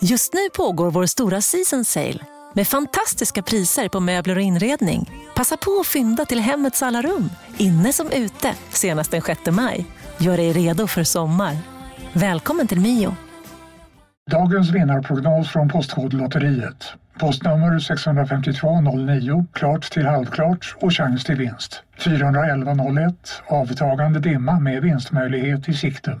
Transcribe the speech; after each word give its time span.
Just 0.00 0.34
nu 0.34 0.40
pågår 0.56 0.90
vår 0.90 1.06
stora 1.06 1.40
season 1.40 1.84
sale 1.84 2.18
med 2.54 2.68
fantastiska 2.68 3.42
priser 3.42 3.88
på 3.88 4.00
möbler 4.00 4.36
och 4.36 4.42
inredning. 4.42 5.10
Passa 5.36 5.56
på 5.56 5.70
att 5.80 5.86
fynda 5.86 6.24
till 6.24 6.40
hemmets 6.40 6.82
alla 6.82 7.02
rum, 7.02 7.30
inne 7.56 7.92
som 7.92 8.10
ute, 8.12 8.54
senast 8.70 9.10
den 9.10 9.22
6 9.22 9.40
maj. 9.50 9.86
Gör 10.18 10.36
dig 10.36 10.52
redo 10.52 10.86
för 10.86 11.04
sommar. 11.04 11.56
Välkommen 12.12 12.66
till 12.66 12.80
Mio. 12.80 13.16
Dagens 14.30 14.70
vinnarprognos 14.70 15.48
från 15.48 15.68
Postkodlotteriet. 15.68 16.84
Postnummer 17.18 17.78
65209, 17.78 19.46
klart 19.52 19.90
till 19.90 20.06
halvklart 20.06 20.76
och 20.80 20.92
chans 20.92 21.24
till 21.24 21.36
vinst. 21.36 21.82
41101, 21.98 23.42
avtagande 23.46 24.20
dimma 24.20 24.60
med 24.60 24.82
vinstmöjlighet 24.82 25.68
i 25.68 25.74
sikte. 25.74 26.20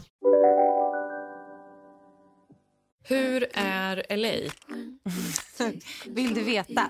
Hur 3.11 3.47
är 3.53 4.17
LA? 4.17 4.51
Vill 6.05 6.33
du 6.33 6.43
veta? 6.43 6.89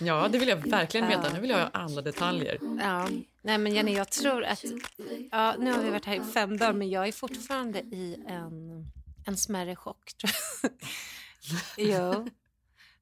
Ja, 0.00 0.28
det 0.28 0.38
vill 0.38 0.48
jag 0.48 0.56
verkligen 0.56 1.08
veta. 1.08 1.32
Nu 1.32 1.40
vill 1.40 1.50
jag 1.50 1.58
ha 1.58 1.70
alla 1.72 2.02
detaljer. 2.02 2.58
Ja. 2.80 3.08
Nej, 3.42 3.58
men 3.58 3.74
Jenny, 3.74 3.94
jag 3.94 4.10
tror 4.10 4.44
att... 4.44 4.64
Ja, 5.30 5.54
nu 5.58 5.72
har 5.72 5.82
vi 5.82 5.90
varit 5.90 6.04
här 6.04 6.14
i 6.14 6.20
fem 6.20 6.56
dagar, 6.56 6.72
men 6.72 6.90
jag 6.90 7.08
är 7.08 7.12
fortfarande 7.12 7.78
i 7.78 8.24
en, 8.26 8.86
en 9.26 9.36
smärre 9.36 9.76
chock. 9.76 10.12
Tror 10.16 10.32
jag. 10.62 10.72
jo. 12.16 12.28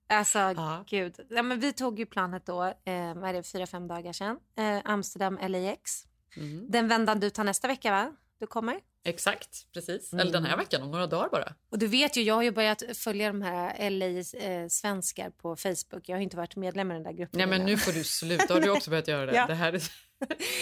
Alltså, 0.06 0.38
ja. 0.38 0.84
gud. 0.88 1.20
Ja, 1.28 1.42
men 1.42 1.60
vi 1.60 1.72
tog 1.72 1.98
ju 1.98 2.06
planet 2.06 2.46
då, 2.46 2.64
eh, 2.64 3.14
vad 3.14 3.24
är 3.24 3.32
det, 3.32 3.42
fyra, 3.42 3.66
fem 3.66 3.88
dagar 3.88 4.12
sedan. 4.12 4.38
Eh, 4.56 4.80
Amsterdam, 4.84 5.38
LAX. 5.48 6.06
Mm. 6.36 6.70
Den 6.70 6.88
vändan 6.88 7.20
du 7.20 7.30
tar 7.30 7.44
nästa 7.44 7.68
vecka, 7.68 7.90
va? 7.90 8.12
Du 8.38 8.46
kommer? 8.46 8.80
Exakt, 9.06 9.72
precis. 9.72 10.12
Mm. 10.12 10.20
Eller 10.20 10.32
den 10.32 10.44
här 10.44 10.56
veckan, 10.56 10.82
om 10.82 10.90
några 10.90 11.06
dagar 11.06 11.28
bara. 11.28 11.54
Och 11.70 11.78
du 11.78 11.86
vet 11.86 12.16
ju, 12.16 12.22
jag 12.22 12.34
har 12.34 12.42
ju 12.42 12.50
börjat 12.50 12.82
följa 12.94 13.28
de 13.28 13.42
här 13.42 13.90
LA-svenskar 13.90 15.30
på 15.30 15.56
Facebook. 15.56 16.08
Jag 16.08 16.16
har 16.16 16.20
inte 16.20 16.36
varit 16.36 16.56
medlem 16.56 16.90
i 16.90 16.94
den 16.94 17.02
där 17.02 17.12
gruppen. 17.12 17.38
Nej, 17.38 17.46
men 17.46 17.66
nu 17.66 17.76
får 17.76 17.92
du 17.92 18.04
sluta. 18.04 18.54
Har 18.54 18.60
du 18.60 18.70
också 18.70 18.90
börjat 18.90 19.08
göra 19.08 19.26
det? 19.26 19.34
ja. 19.36 19.46
det 19.46 19.54
här 19.54 19.72
är... 19.72 19.82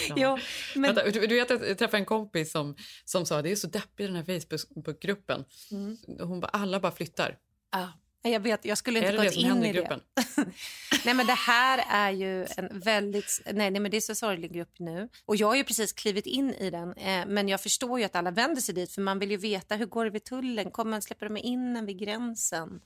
ja. 0.09 0.15
jo, 0.17 0.37
men... 0.75 0.95
Vänta, 0.95 1.11
du, 1.11 1.27
du 1.27 1.35
vet, 1.35 1.49
jag 1.49 1.77
träffade 1.77 1.97
en 1.97 2.05
kompis 2.05 2.51
som, 2.51 2.75
som 3.05 3.25
sa 3.25 3.41
det 3.41 3.51
är 3.51 3.55
så 3.55 3.67
deppigt 3.67 3.99
i 3.99 4.07
den 4.07 4.15
här 4.15 4.23
Facebook-gruppen. 4.23 5.45
Mm. 5.71 5.97
Hon 6.19 6.39
bara, 6.39 6.47
alla 6.47 6.79
bara 6.79 6.91
flyttar. 6.91 7.37
Ja. 7.71 7.91
Jag 8.25 8.39
vet, 8.39 8.65
jag 8.65 8.77
skulle 8.77 8.99
inte 8.99 9.09
är 9.09 9.17
det 9.17 9.23
gått 9.23 9.33
det 9.33 9.39
in 9.39 9.63
i 9.63 9.73
det. 9.73 9.99
nej, 11.05 11.13
men 11.13 11.27
det 11.27 11.33
här 11.33 11.85
är 11.89 12.11
ju 12.11 12.47
en 12.57 12.79
väldigt... 12.79 13.41
Nej, 13.45 13.71
nej, 13.71 13.79
men 13.79 13.91
det 13.91 13.97
är 13.97 14.01
så 14.01 14.15
sorglig 14.15 14.53
grupp 14.53 14.79
nu. 14.79 15.09
Och 15.25 15.35
jag 15.35 15.47
har 15.47 15.55
ju 15.55 15.63
precis 15.63 15.93
klivit 15.93 16.25
in 16.25 16.53
i 16.53 16.69
den. 16.69 16.93
Eh, 16.93 17.25
men 17.27 17.47
jag 17.47 17.61
förstår 17.61 17.99
ju 17.99 18.05
att 18.05 18.15
alla 18.15 18.31
vänder 18.31 18.61
sig 18.61 18.75
dit 18.75 18.91
för 18.91 19.01
man 19.01 19.19
vill 19.19 19.31
ju 19.31 19.37
veta 19.37 19.75
hur 19.75 19.85
går 19.85 20.05
det 20.05 20.11
vid 20.11 20.23
tullen? 20.23 20.71
Kommer 20.71 20.91
man 20.91 21.01
släppa 21.01 21.25
dem 21.25 21.37
in 21.37 21.75
en 21.75 21.85
vid 21.85 21.99
gränsen? 21.99 22.81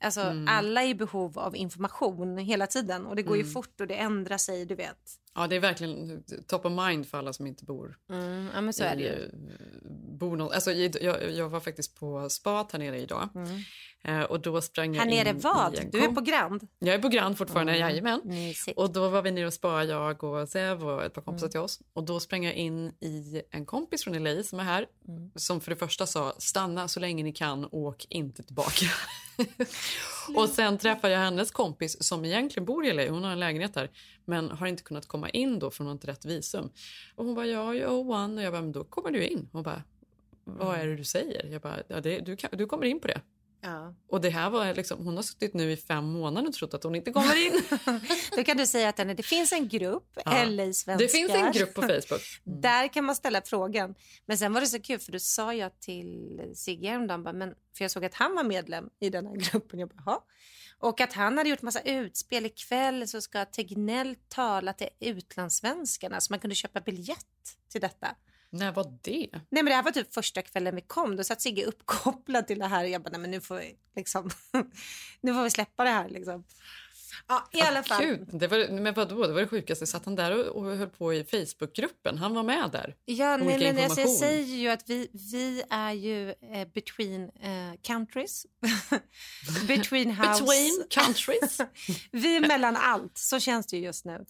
Alltså, 0.00 0.20
mm. 0.20 0.48
Alla 0.48 0.82
är 0.82 0.88
i 0.88 0.94
behov 0.94 1.38
av 1.38 1.56
information 1.56 2.38
hela 2.38 2.66
tiden 2.66 3.06
och 3.06 3.16
det 3.16 3.22
går 3.22 3.34
mm. 3.34 3.46
ju 3.46 3.52
fort 3.52 3.80
och 3.80 3.86
det 3.86 3.94
ändrar 3.94 4.38
sig, 4.38 4.64
du 4.64 4.74
vet. 4.74 5.18
Ja, 5.34 5.46
det 5.46 5.56
är 5.56 5.60
verkligen 5.60 6.24
top 6.46 6.64
of 6.64 6.72
mind 6.72 7.06
för 7.06 7.18
alla 7.18 7.32
som 7.32 7.46
inte 7.46 7.64
bor 7.64 7.98
mm, 8.10 8.48
ja, 8.54 8.60
men 8.60 8.72
så 8.72 8.84
är 8.84 8.96
det 8.96 9.02
ju. 9.02 9.30
Bor 10.18 10.36
någon, 10.36 10.52
alltså, 10.52 10.72
jag, 10.72 11.32
jag 11.32 11.48
var 11.48 11.60
faktiskt 11.60 11.94
på 11.94 12.30
spat 12.30 12.72
här 12.72 12.78
nere 12.78 12.98
idag. 12.98 13.28
Mm. 13.34 13.60
Eh, 14.04 14.22
och 14.22 14.40
då 14.40 14.60
sprang 14.60 14.94
här 14.94 15.06
nere 15.06 15.32
vad? 15.32 15.90
Du 15.92 16.04
är 16.04 16.08
på 16.08 16.20
Grand? 16.20 16.68
Jag 16.78 16.94
är 16.94 16.98
på 16.98 17.08
Grand 17.08 17.38
fortfarande, 17.38 17.72
mm. 17.72 17.88
jajamän. 17.88 18.20
Mysigt. 18.24 18.78
Och 18.78 18.92
då 18.92 19.08
var 19.08 19.22
vi 19.22 19.30
nere 19.30 19.46
och 19.46 19.52
spa, 19.52 19.84
jag 19.84 20.24
och 20.24 20.48
Zev 20.48 20.84
och 20.88 21.04
ett 21.04 21.14
par 21.14 21.22
kompisar 21.22 21.46
mm. 21.46 21.50
till 21.50 21.60
oss. 21.60 21.80
Och 21.92 22.04
då 22.04 22.20
sprang 22.20 22.44
jag 22.44 22.54
in 22.54 22.88
i 23.00 23.42
en 23.50 23.66
kompis 23.66 24.04
från 24.04 24.24
LA 24.24 24.42
som 24.42 24.60
är 24.60 24.64
här. 24.64 24.86
Mm. 25.08 25.30
Som 25.34 25.60
för 25.60 25.70
det 25.70 25.76
första 25.76 26.06
sa, 26.06 26.34
stanna 26.38 26.88
så 26.88 27.00
länge 27.00 27.22
ni 27.22 27.32
kan, 27.32 27.68
åk 27.70 28.06
inte 28.08 28.42
tillbaka. 28.42 28.86
och 30.36 30.48
sen 30.48 30.78
träffade 30.78 31.12
jag 31.12 31.20
hennes 31.20 31.50
kompis 31.50 32.02
som 32.02 32.24
egentligen 32.24 32.64
bor 32.64 32.86
i 32.86 32.92
LA, 32.92 33.08
hon 33.08 33.24
har 33.24 33.32
en 33.32 33.40
lägenhet 33.40 33.74
där. 33.74 33.90
Men 34.24 34.50
har 34.50 34.66
inte 34.66 34.82
kunnat 34.82 35.08
komma 35.08 35.23
in 35.28 35.58
då 35.58 35.70
för 35.70 35.78
hon 35.78 35.86
har 35.86 35.92
inte 35.92 36.06
rätt 36.06 36.24
visum. 36.24 36.70
Och 37.14 37.24
hon 37.24 37.34
bara, 37.34 37.46
ja, 37.46 37.74
jag 37.74 38.10
one. 38.10 38.36
Och 38.36 38.42
jag 38.42 38.52
bara, 38.52 38.62
men 38.62 38.72
då 38.72 38.84
kommer 38.84 39.10
du 39.10 39.26
in. 39.26 39.48
Hon 39.52 39.62
bara, 39.62 39.82
vad 40.44 40.76
är 40.76 40.86
det 40.86 40.96
du 40.96 41.04
säger? 41.04 41.46
Jag 41.52 41.62
bara, 41.62 41.78
ja, 41.88 42.00
det, 42.00 42.20
du, 42.20 42.36
kan, 42.36 42.50
du 42.52 42.66
kommer 42.66 42.86
in 42.86 43.00
på 43.00 43.08
det. 43.08 43.20
Ja. 43.64 43.94
Och 44.08 44.20
det 44.20 44.30
här 44.30 44.50
var 44.50 44.74
liksom, 44.74 45.04
hon 45.04 45.16
har 45.16 45.22
suttit 45.22 45.54
nu 45.54 45.72
i 45.72 45.76
fem 45.76 46.04
månader 46.04 46.48
och 46.48 46.54
trott 46.54 46.74
att 46.74 46.84
hon 46.84 46.94
inte 46.94 47.12
kommer 47.12 47.46
in. 47.46 47.62
Då 48.36 48.44
kan 48.44 48.56
du 48.56 48.66
säga 48.66 48.88
att 48.88 48.96
det 48.96 49.22
finns 49.22 49.52
en 49.52 49.68
grupp, 49.68 50.18
ja. 50.24 50.44
LA-svenskar. 50.44 50.98
Det 50.98 51.08
finns 51.08 51.30
en 51.30 51.52
grupp 51.52 51.74
på 51.74 51.82
Facebook. 51.82 52.20
Mm. 52.46 52.60
Där 52.60 52.88
kan 52.88 53.04
man 53.04 53.14
ställa 53.16 53.42
frågan. 53.42 53.94
Men 54.26 54.38
sen 54.38 54.52
var 54.52 54.60
det 54.60 54.66
så 54.66 54.80
kul 54.80 54.98
för 54.98 55.12
då 55.12 55.18
sa 55.18 55.54
jag 55.54 55.80
till 55.80 56.40
Sigge 56.54 56.88
häromdagen, 56.88 57.22
men, 57.22 57.54
för 57.76 57.84
jag 57.84 57.90
såg 57.90 58.04
att 58.04 58.14
han 58.14 58.34
var 58.34 58.44
medlem 58.44 58.88
i 59.00 59.10
den 59.10 59.26
här 59.26 59.36
gruppen. 59.50 59.78
Jag 59.78 59.88
bara, 59.88 60.18
och 60.84 61.00
att 61.00 61.12
han 61.12 61.38
hade 61.38 61.50
gjort 61.50 61.62
massa 61.62 61.80
utspel. 61.80 62.46
Ikväll 62.46 63.08
så 63.08 63.20
ska 63.20 63.44
Tegnell 63.44 64.16
tala 64.28 64.72
till 64.72 64.88
utlandssvenskarna 65.00 66.20
så 66.20 66.32
man 66.32 66.40
kunde 66.40 66.54
köpa 66.54 66.80
biljett 66.80 67.56
till 67.68 67.80
detta. 67.80 68.16
När 68.50 68.72
var 68.72 68.98
det? 69.02 69.28
Nej 69.32 69.42
men 69.50 69.64
Det 69.64 69.74
här 69.74 69.82
var 69.82 69.90
typ 69.90 70.14
första 70.14 70.42
kvällen 70.42 70.74
vi 70.74 70.80
kom. 70.80 71.16
Då 71.16 71.24
satt 71.24 71.40
Sigge 71.40 71.64
uppkopplad 71.64 72.46
till 72.46 72.58
det 72.58 72.66
här. 72.66 72.84
Jag 72.84 73.02
bara, 73.02 73.10
nej 73.10 73.20
men 73.20 73.30
nu 73.30 73.40
får 73.40 73.56
vi, 73.56 73.76
liksom, 73.96 74.30
nu 75.20 75.34
får 75.34 75.42
vi 75.42 75.50
släppa 75.50 75.84
det 75.84 75.90
här. 75.90 76.08
Liksom. 76.08 76.44
Ja, 77.28 77.48
i 77.52 77.60
alla 77.60 77.82
fall. 77.82 78.02
Gud, 78.02 78.28
det 78.32 78.46
var, 78.46 78.80
men 78.80 78.94
vadå, 78.94 79.26
det 79.26 79.32
var 79.32 79.40
det 79.40 79.46
sjukaste. 79.46 79.86
Satt 79.86 80.04
han 80.04 80.14
där 80.14 80.50
och, 80.50 80.56
och 80.56 80.76
höll 80.76 80.88
på 80.88 81.14
i 81.14 81.24
Facebookgruppen? 81.24 82.18
Han 82.18 82.34
var 82.34 82.42
med 82.42 82.70
där? 82.72 82.94
Ja, 83.04 83.36
nej, 83.36 83.72
men 83.72 83.84
alltså, 83.84 84.00
jag 84.00 84.10
säger 84.10 84.56
ju 84.56 84.68
att 84.68 84.90
vi, 84.90 85.08
vi 85.12 85.62
är 85.70 85.92
ju 85.92 86.30
eh, 86.30 86.68
between 86.74 87.22
eh, 87.22 87.80
countries. 87.82 88.46
between 89.68 90.10
house. 90.10 90.42
Between 90.42 90.84
countries? 90.90 91.60
vi 92.10 92.36
är 92.36 92.40
mellan 92.40 92.76
allt, 92.76 93.18
så 93.18 93.40
känns 93.40 93.66
det 93.66 93.76
ju 93.76 93.82
just 93.82 94.04
nu. 94.04 94.24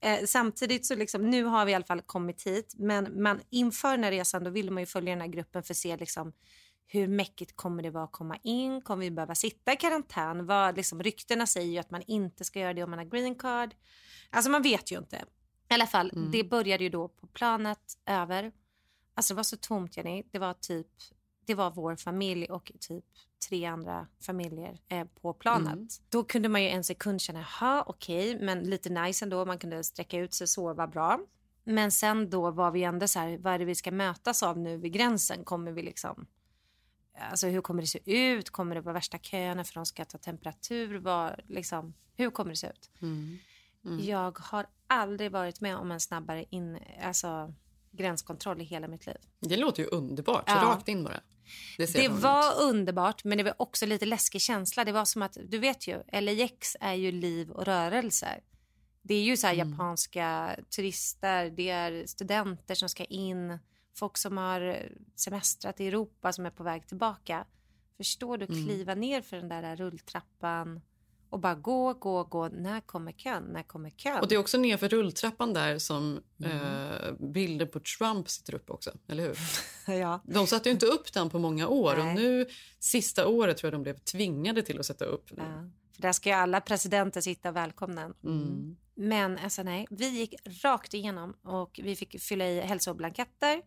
Eh, 0.00 0.24
samtidigt 0.26 0.86
så 0.86 0.94
liksom, 0.94 1.30
nu 1.30 1.44
har 1.44 1.64
vi 1.64 1.72
i 1.72 1.74
alla 1.74 1.84
fall 1.84 2.02
kommit 2.02 2.46
hit, 2.46 2.74
men 2.78 3.22
man, 3.22 3.40
inför 3.50 3.90
den 3.90 4.04
här 4.04 4.10
resan 4.10 4.44
då 4.44 4.50
ville 4.50 4.70
man 4.70 4.82
ju 4.82 4.86
följa 4.86 5.12
den 5.12 5.20
här 5.20 5.28
gruppen 5.28 5.62
för 5.62 5.74
att 5.74 5.78
se 5.78 5.96
liksom, 5.96 6.32
hur 6.90 7.08
mäckigt 7.08 7.56
kommer 7.56 7.82
det 7.82 7.90
vara 7.90 8.04
att 8.04 8.12
komma 8.12 8.36
in? 8.42 8.80
Kommer 8.80 9.04
vi 9.04 9.10
behöva 9.10 9.34
sitta 9.34 9.72
i 9.72 9.76
karantän? 9.76 10.46
Vad, 10.46 10.76
liksom, 10.76 11.02
ryktena 11.02 11.46
säger 11.46 11.72
ju 11.72 11.78
att 11.78 11.90
man 11.90 12.02
inte 12.06 12.44
ska 12.44 12.60
göra 12.60 12.74
det 12.74 12.82
om 12.82 12.90
man 12.90 12.98
har 12.98 13.06
green 13.06 13.34
card. 13.34 13.74
Alltså 14.30 14.50
man 14.50 14.62
vet 14.62 14.92
ju 14.92 14.98
inte. 14.98 15.24
I 15.70 15.74
alla 15.74 15.86
fall, 15.86 16.10
mm. 16.14 16.30
det 16.30 16.44
började 16.44 16.84
ju 16.84 16.90
då 16.90 17.08
på 17.08 17.26
planet 17.26 17.98
över. 18.06 18.52
Alltså 19.14 19.34
det 19.34 19.36
var 19.36 19.42
så 19.42 19.56
tomt 19.56 19.96
Jenny. 19.96 20.22
Det 20.30 20.38
var 20.38 20.54
typ, 20.54 20.86
det 21.46 21.54
var 21.54 21.70
vår 21.70 21.96
familj 21.96 22.46
och 22.46 22.72
typ 22.80 23.04
tre 23.48 23.64
andra 23.64 24.06
familjer 24.20 24.80
eh, 24.88 25.04
på 25.04 25.32
planet. 25.32 25.72
Mm. 25.72 25.88
Då 26.08 26.24
kunde 26.24 26.48
man 26.48 26.62
ju 26.62 26.68
en 26.68 26.84
sekund 26.84 27.20
känna, 27.20 27.44
ja 27.60 27.84
okej, 27.86 28.34
okay, 28.34 28.46
men 28.46 28.60
lite 28.60 28.90
nice 28.90 29.24
ändå. 29.24 29.44
Man 29.44 29.58
kunde 29.58 29.84
sträcka 29.84 30.18
ut 30.18 30.34
sig, 30.34 30.48
sova 30.48 30.86
bra. 30.86 31.20
Men 31.64 31.90
sen 31.90 32.30
då 32.30 32.50
var 32.50 32.70
vi 32.70 32.82
ändå 32.82 33.08
så 33.08 33.18
här, 33.18 33.38
vad 33.38 33.52
är 33.52 33.58
det 33.58 33.64
vi 33.64 33.74
ska 33.74 33.90
mötas 33.90 34.42
av 34.42 34.58
nu 34.58 34.76
vid 34.76 34.92
gränsen? 34.92 35.44
Kommer 35.44 35.72
vi 35.72 35.82
liksom 35.82 36.26
Alltså 37.30 37.46
hur 37.46 37.60
kommer 37.60 37.82
det 37.82 37.86
se 37.86 38.00
ut? 38.12 38.50
Kommer 38.50 38.74
det 38.74 38.80
vara 38.80 38.94
värsta 38.94 39.18
köerna 39.18 39.64
för 39.64 39.74
de 39.74 39.86
ska 39.86 40.04
ta 40.04 40.18
temperatur? 40.18 40.98
Var, 40.98 41.40
liksom, 41.48 41.94
hur 42.14 42.30
kommer 42.30 42.50
det 42.50 42.56
se 42.56 42.66
ut? 42.66 42.90
Mm. 43.02 43.38
Mm. 43.84 44.04
Jag 44.04 44.38
har 44.38 44.66
aldrig 44.86 45.32
varit 45.32 45.60
med 45.60 45.76
om 45.76 45.90
en 45.90 46.00
snabbare 46.00 46.44
in, 46.50 46.78
alltså, 47.02 47.54
gränskontroll 47.90 48.60
i 48.60 48.64
hela 48.64 48.88
mitt 48.88 49.06
liv. 49.06 49.16
Det 49.40 49.56
låter 49.56 49.82
ju 49.82 49.88
underbart. 49.88 50.44
Ja. 50.46 50.54
Rakt 50.54 50.88
in 50.88 51.04
bara. 51.04 51.20
Det, 51.76 51.92
det 51.92 52.08
var 52.08 52.52
ut. 52.52 52.58
underbart, 52.58 53.24
men 53.24 53.38
det 53.38 53.44
var 53.44 53.54
också 53.58 53.86
lite 53.86 54.06
läskig 54.06 54.40
känsla. 54.40 54.84
Det 54.84 54.92
var 54.92 55.04
som 55.04 55.22
att, 55.22 55.36
du 55.48 55.58
vet 55.58 55.88
ju, 55.88 56.02
LAX 56.12 56.76
är 56.80 56.94
ju 56.94 57.12
liv 57.12 57.50
och 57.50 57.64
rörelse. 57.64 58.40
Det 59.02 59.14
är 59.14 59.22
ju 59.22 59.36
så 59.36 59.46
mm. 59.46 59.70
japanska 59.70 60.56
turister, 60.76 61.50
det 61.50 61.70
är 61.70 62.06
studenter 62.06 62.74
som 62.74 62.88
ska 62.88 63.04
in 63.04 63.58
folk 63.98 64.16
som 64.16 64.36
har 64.36 64.88
semestrat 65.16 65.80
i 65.80 65.86
Europa 65.86 66.32
som 66.32 66.46
är 66.46 66.50
på 66.50 66.62
väg 66.62 66.86
tillbaka. 66.86 67.44
Förstår 67.96 68.38
du? 68.38 68.44
Mm. 68.44 68.66
Kliva 68.66 68.92
mm. 68.92 69.00
ner 69.00 69.22
för 69.22 69.36
den 69.36 69.48
där 69.48 69.76
rulltrappan 69.76 70.80
och 71.30 71.40
bara 71.40 71.54
gå, 71.54 71.94
gå, 71.94 72.24
gå. 72.24 72.48
När 72.48 72.80
kommer 72.80 73.12
kön? 73.12 73.42
När 73.42 73.62
kommer 73.62 73.90
kön? 73.90 74.20
Och 74.20 74.28
det 74.28 74.34
är 74.34 74.38
också 74.38 74.58
nerför 74.58 74.88
rulltrappan 74.88 75.52
där 75.52 75.78
som 75.78 76.20
mm. 76.44 76.58
eh, 76.58 77.12
bilder 77.12 77.66
på 77.66 77.80
Trump 77.80 78.28
sitter 78.28 78.54
upp 78.54 78.70
också, 78.70 78.90
eller 79.08 79.22
hur? 79.26 79.38
ja. 79.94 80.20
De 80.24 80.46
satte 80.46 80.68
ju 80.68 80.72
inte 80.72 80.86
upp 80.86 81.12
den 81.12 81.30
på 81.30 81.38
många 81.38 81.68
år 81.68 81.94
Nej. 81.96 82.08
och 82.08 82.14
nu 82.14 82.46
sista 82.78 83.26
året 83.26 83.56
tror 83.56 83.72
jag 83.72 83.80
de 83.80 83.82
blev 83.82 83.98
tvingade 83.98 84.62
till 84.62 84.78
att 84.78 84.86
sätta 84.86 85.04
upp. 85.04 85.30
Ja. 85.36 85.70
För 85.92 86.02
där 86.02 86.12
ska 86.12 86.28
ju 86.28 86.34
alla 86.34 86.60
presidenter 86.60 87.20
sitta 87.20 87.50
välkomna. 87.50 88.14
Mm. 88.24 88.76
Men 89.00 89.38
alltså 89.38 89.62
nej, 89.62 89.86
vi 89.90 90.08
gick 90.08 90.34
rakt 90.64 90.94
igenom 90.94 91.34
och 91.42 91.80
vi 91.82 91.96
fick 91.96 92.20
fylla 92.20 92.46
i 92.46 92.60
hälsoblanketter. 92.60 93.62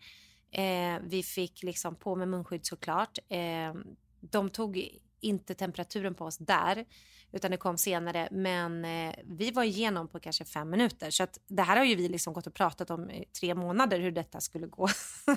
Eh, 0.51 0.99
vi 1.03 1.23
fick 1.23 1.63
liksom 1.63 1.95
på 1.95 2.15
med 2.15 2.27
munskydd 2.27 2.65
såklart. 2.65 3.19
Eh, 3.29 3.73
de 4.19 4.49
tog 4.49 4.99
inte 5.21 5.53
temperaturen 5.53 6.15
på 6.15 6.25
oss 6.25 6.37
där 6.37 6.85
utan 7.31 7.51
det 7.51 7.57
kom 7.57 7.77
senare. 7.77 8.27
Men 8.31 8.85
eh, 8.85 9.15
vi 9.23 9.51
var 9.51 9.63
igenom 9.63 10.07
på 10.07 10.19
kanske 10.19 10.45
fem 10.45 10.69
minuter. 10.69 11.11
Så 11.11 11.23
att 11.23 11.39
det 11.47 11.61
här 11.61 11.77
har 11.77 11.85
ju 11.85 11.95
vi 11.95 12.09
liksom 12.09 12.33
gått 12.33 12.47
och 12.47 12.53
pratat 12.53 12.89
om 12.89 13.11
i 13.11 13.25
tre 13.39 13.55
månader 13.55 13.99
hur 13.99 14.11
detta 14.11 14.41
skulle 14.41 14.67
gå. 14.67 14.87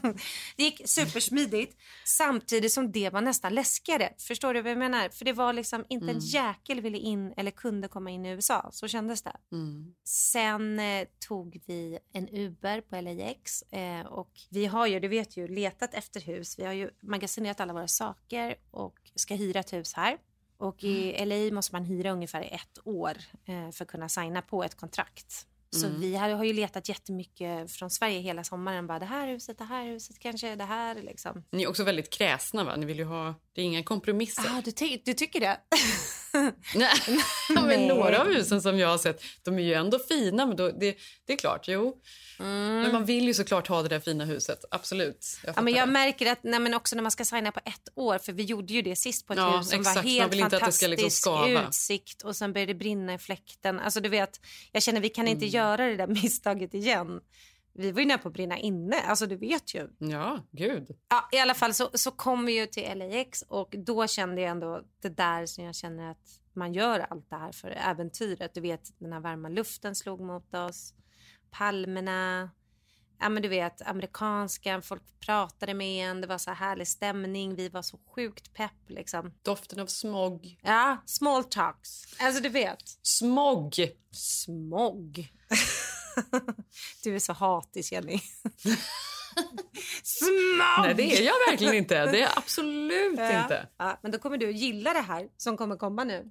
det 0.57 0.63
gick 0.63 0.89
supersmidigt 0.89 1.77
samtidigt 2.05 2.73
som 2.73 2.93
det 2.93 3.11
var 3.11 3.21
nästan 3.21 3.55
läskigare. 3.55 4.13
Förstår 4.19 4.55
du 4.55 4.63
vad 4.63 4.71
jag 4.71 4.79
menar? 4.79 5.09
För 5.09 5.25
det 5.25 5.33
var 5.33 5.53
liksom 5.53 5.85
inte 5.89 6.05
mm. 6.05 6.17
en 6.17 6.23
jäkel 6.23 6.81
ville 6.81 6.99
in 6.99 7.35
eller 7.37 7.51
kunde 7.51 7.89
komma 7.89 8.11
in 8.11 8.27
i 8.27 8.31
USA. 8.31 8.69
Så 8.73 8.89
kändes 8.89 9.23
det. 9.23 9.37
Mm. 9.53 9.95
Sen 10.05 10.79
eh, 10.79 11.07
tog 11.29 11.61
vi 11.67 11.99
en 12.13 12.29
Uber 12.29 12.81
på 12.81 13.01
LAX 13.01 13.63
eh, 13.63 14.07
och 14.07 14.31
vi 14.51 14.67
har 14.67 14.87
ju, 14.87 15.01
du 15.01 15.09
vet 15.09 15.37
ju, 15.37 15.49
letat 15.49 15.95
efter 15.95 16.21
hus. 16.21 16.59
Vi 16.59 16.65
har 16.65 16.73
ju 16.73 16.91
magasinerat 17.03 17.61
alla 17.61 17.73
våra 17.73 17.89
saker 17.89 18.57
och 18.71 18.99
ska 19.15 19.35
hyra 19.35 19.61
ett 19.61 19.73
hus 19.75 19.95
här. 19.95 20.19
Och 20.57 20.85
i 20.85 21.15
mm. 21.15 21.29
LA 21.29 21.55
måste 21.55 21.75
man 21.75 21.85
hyra 21.85 22.11
ungefär 22.11 22.43
ett 22.43 22.79
år 22.85 23.17
eh, 23.45 23.71
för 23.71 23.85
att 23.85 23.91
kunna 23.91 24.09
signa 24.09 24.43
på 24.43 24.65
ett 24.65 24.75
kontrakt. 24.75 25.47
Så 25.71 25.87
mm. 25.87 26.01
vi 26.01 26.17
har, 26.17 26.31
har 26.31 26.45
ju 26.45 26.53
letat 26.53 26.89
jättemycket 26.89 27.73
från 27.73 27.91
Sverige 27.91 28.21
hela 28.21 28.45
sommaren. 28.45 28.87
Bara 28.87 28.99
det 28.99 29.07
här 29.07 29.29
huset, 29.29 29.59
det 29.59 29.65
här 29.65 29.85
huset, 29.85 30.19
kanske 30.19 30.55
det 30.55 30.65
här. 30.65 30.95
Liksom. 30.95 31.45
Ni 31.51 31.63
är 31.63 31.69
också 31.69 31.85
väldigt 31.85 32.11
kräsna, 32.11 32.65
va? 32.65 32.77
Ni 32.77 32.87
vill 32.87 32.99
ju 32.99 33.05
ha... 33.05 33.35
Det 33.55 33.61
är 33.61 33.65
inga 33.65 33.83
kompromisser. 33.83 34.43
Ah, 34.51 34.63
du, 34.65 34.71
ty 34.71 34.99
du 35.05 35.15
tycker 35.15 35.41
det? 35.41 35.61
Nej. 36.75 36.91
men 37.67 37.87
några 37.87 38.21
av 38.21 38.27
husen 38.33 38.63
som 38.63 38.79
jag 38.79 38.89
har 38.89 38.99
sett, 38.99 39.23
de 39.43 39.59
är 39.59 39.63
ju 39.63 39.75
ändå 39.75 39.99
fina. 39.99 40.47
Men 40.47 40.57
då, 40.57 40.71
det, 40.71 40.97
det 41.27 41.33
är 41.33 41.37
klart, 41.37 41.69
jo. 41.69 42.01
Mm. 42.41 42.83
Men 42.83 42.93
man 42.93 43.05
vill 43.05 43.25
ju 43.25 43.35
såklart 43.35 43.69
ha 43.69 43.83
det 43.83 43.89
där 43.89 44.01
fina 44.01 44.25
huset. 44.25 44.65
Absolut. 44.71 45.39
Jag, 45.45 45.55
ja, 45.57 45.63
men 45.63 45.75
jag 45.75 45.89
märker 45.89 46.33
att 46.33 46.39
nej, 46.43 46.61
men 46.61 46.75
också 46.75 46.97
när 46.97 47.03
man 47.03 47.11
ska 47.11 47.25
signa 47.25 47.53
på 47.53 47.61
ett 47.65 47.89
år, 47.95 48.19
för 48.19 48.33
vi 48.33 48.43
gjorde 48.43 48.73
ju 48.73 48.83
det 48.83 48.97
sist 48.97 49.27
på 49.27 49.33
ett 49.33 49.39
ja, 49.39 49.57
hus 49.57 49.71
som 49.71 49.81
exakt. 49.81 49.97
var 49.97 50.03
helt 50.03 50.41
fantastisk 50.41 50.89
liksom 50.89 51.67
utsikt 51.69 52.23
och 52.23 52.37
sen 52.37 52.53
började 52.53 52.73
det 52.73 52.79
brinna 52.79 53.15
i 53.15 53.19
fläkten. 53.19 53.81
Alltså 53.81 54.01
du 54.01 54.09
vet, 54.09 54.41
jag 54.73 54.83
känner 54.83 55.01
vi 55.01 55.09
kan 55.09 55.29
inte 55.29 55.45
mm. 55.45 55.55
göra 55.55 55.87
det 55.87 55.97
där 55.97 56.07
misstaget 56.07 56.75
igen. 56.75 57.21
Vi 57.75 57.93
var 57.93 58.01
ju 58.01 58.07
nära 58.07 58.19
på 58.19 58.29
att 58.29 58.35
brinna 58.35 58.59
inne, 58.59 59.01
alltså 59.01 59.27
du 59.27 59.37
vet 59.37 59.75
ju. 59.75 59.89
Ja, 59.99 60.47
gud. 60.51 60.97
Ja, 61.09 61.29
I 61.33 61.39
alla 61.39 61.55
fall 61.55 61.75
så, 61.75 61.91
så 61.95 62.11
kom 62.11 62.47
vi 62.47 62.61
ju 62.61 62.67
till 62.67 62.99
LAX 62.99 63.43
och 63.43 63.75
då 63.79 64.07
kände 64.07 64.41
jag 64.41 64.51
ändå 64.51 64.83
det 65.03 65.09
där 65.09 65.47
som 65.47 65.65
jag 65.65 65.75
känner 65.75 66.11
att 66.11 66.41
man 66.53 66.73
gör 66.73 67.01
allt 67.01 67.31
det 67.31 67.37
här 67.37 67.53
för 67.53 67.71
äventyret. 67.71 68.55
Du 68.55 68.61
vet 68.61 68.99
den 68.99 69.13
här 69.13 69.21
varma 69.21 69.49
luften 69.49 69.95
slog 69.95 70.21
mot 70.21 70.55
oss 70.55 70.95
palmerna. 71.51 72.51
Ja, 73.21 73.29
men 73.29 73.43
du 73.43 73.49
vet, 73.49 73.83
amerikanska, 73.83 74.83
folk 74.83 75.03
pratade 75.21 75.75
med 75.75 76.11
en, 76.11 76.21
det 76.21 76.27
var 76.27 76.39
så 76.39 76.51
härlig 76.51 76.89
stämning, 76.89 77.55
vi 77.55 77.69
var 77.69 77.83
så 77.83 77.99
sjukt 78.15 78.55
pepp 78.55 78.89
liksom. 78.89 79.35
Doften 79.43 79.81
av 79.81 79.87
smog. 79.87 80.59
Ja, 80.63 80.97
small 81.07 81.45
talks. 81.45 82.21
Alltså 82.21 82.43
du 82.43 82.49
vet. 82.49 82.83
Smog. 83.03 83.75
Smog. 84.11 85.29
du 87.05 87.15
är 87.15 87.19
så 87.19 87.33
hatisk, 87.33 87.93
Jenny. 87.93 88.21
Smog! 90.03 90.87
Nej, 90.87 90.95
det 90.95 91.03
är 91.03 91.23
jag 91.23 91.35
verkligen 91.51 91.75
inte. 91.75 92.07
Det 92.07 92.23
är 92.23 92.39
absolut 92.39 93.19
ja, 93.19 93.43
inte. 93.43 93.69
Ja, 93.77 93.99
men 94.03 94.13
då 94.13 94.19
kommer 94.19 94.39
du 94.39 94.49
att 94.49 94.57
gilla 94.57 94.93
det 94.93 95.01
här 95.01 95.29
som 95.37 95.57
kommer 95.57 95.77
komma 95.77 96.05
nu. 96.05 96.31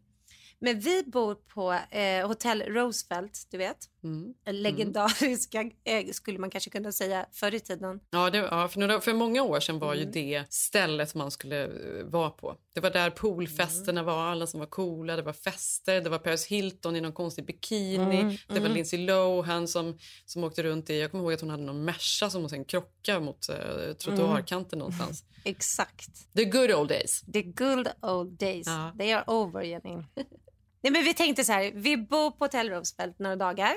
Men 0.60 0.80
vi 0.80 1.04
bor 1.04 1.36
på 1.36 1.74
eh, 1.74 2.28
Hotell 2.28 2.62
Roosevelt, 2.62 3.48
du 3.52 3.58
vet. 3.58 3.78
Mm. 4.04 4.34
Legendariska, 4.46 5.70
mm. 5.86 6.14
skulle 6.14 6.40
man 6.40 6.50
kanske 6.50 6.70
kunna 6.70 6.92
säga, 6.92 7.26
förr 7.32 7.54
i 7.54 7.60
tiden. 7.60 8.00
Ja, 8.10 8.30
det, 8.30 8.38
ja 8.38 8.68
för, 8.68 8.80
några, 8.80 9.02
för 9.02 9.14
många 9.14 9.44
år 9.44 9.60
sedan 9.60 9.80
var 9.80 9.94
mm. 9.94 10.06
ju 10.06 10.12
det 10.12 10.44
stället 10.50 11.16
man 11.16 11.32
skulle 11.32 11.68
uh, 11.68 12.06
vara 12.06 12.30
på. 12.30 12.58
Det 12.74 12.80
var 12.80 12.90
där 12.90 13.10
poolfesterna 13.10 14.02
mm. 14.02 14.06
var, 14.06 14.24
alla 14.24 14.48
som 14.48 14.60
var 14.60 14.68
coola, 14.68 15.16
det 15.16 15.22
var 15.22 15.34
fester, 15.34 16.02
det 16.02 16.10
var 16.10 16.20
Paris 16.20 16.46
Hilton 16.46 16.96
i 16.96 17.02
någon 17.02 17.14
konstig 17.14 17.46
bikini, 17.46 18.20
mm, 18.20 18.38
det 18.48 18.54
var 18.54 18.60
mm. 18.60 18.74
Lindsay 18.74 19.06
Lohan 19.06 19.68
som, 19.68 19.98
som 20.26 20.44
åkte 20.44 20.64
runt 20.64 20.90
i, 20.90 21.00
jag 21.00 21.12
kommer 21.12 21.24
ihåg 21.24 21.34
att 21.34 21.42
hon 21.42 21.50
hade 21.50 21.64
någon 21.64 21.86
Merca 21.86 22.30
som 22.30 22.42
hon 22.42 22.50
sen 22.50 22.66
krockade 22.66 23.20
mot 23.20 23.50
uh, 23.50 23.94
trottoarkanten 23.94 24.80
någonstans. 24.80 25.24
Exakt. 25.46 26.34
The 26.34 26.46
good 26.46 26.72
old 26.72 26.90
days. 26.90 27.22
The 27.34 27.42
good 27.42 27.88
old 28.02 28.40
days. 28.40 28.68
Ja. 28.68 28.92
They 28.98 29.12
are 29.12 29.24
over, 29.28 29.62
Jenny. 29.62 30.04
Nej, 30.84 30.94
men 30.94 31.04
vi 31.04 31.14
tänkte 31.14 31.44
så 31.44 31.54
här, 31.54 31.72
vi 31.76 31.98
bor 31.98 32.32
på 32.32 32.46
Hotell 32.46 32.70
Roosevelt 32.70 33.20
några 33.20 33.36
dagar. 33.36 33.74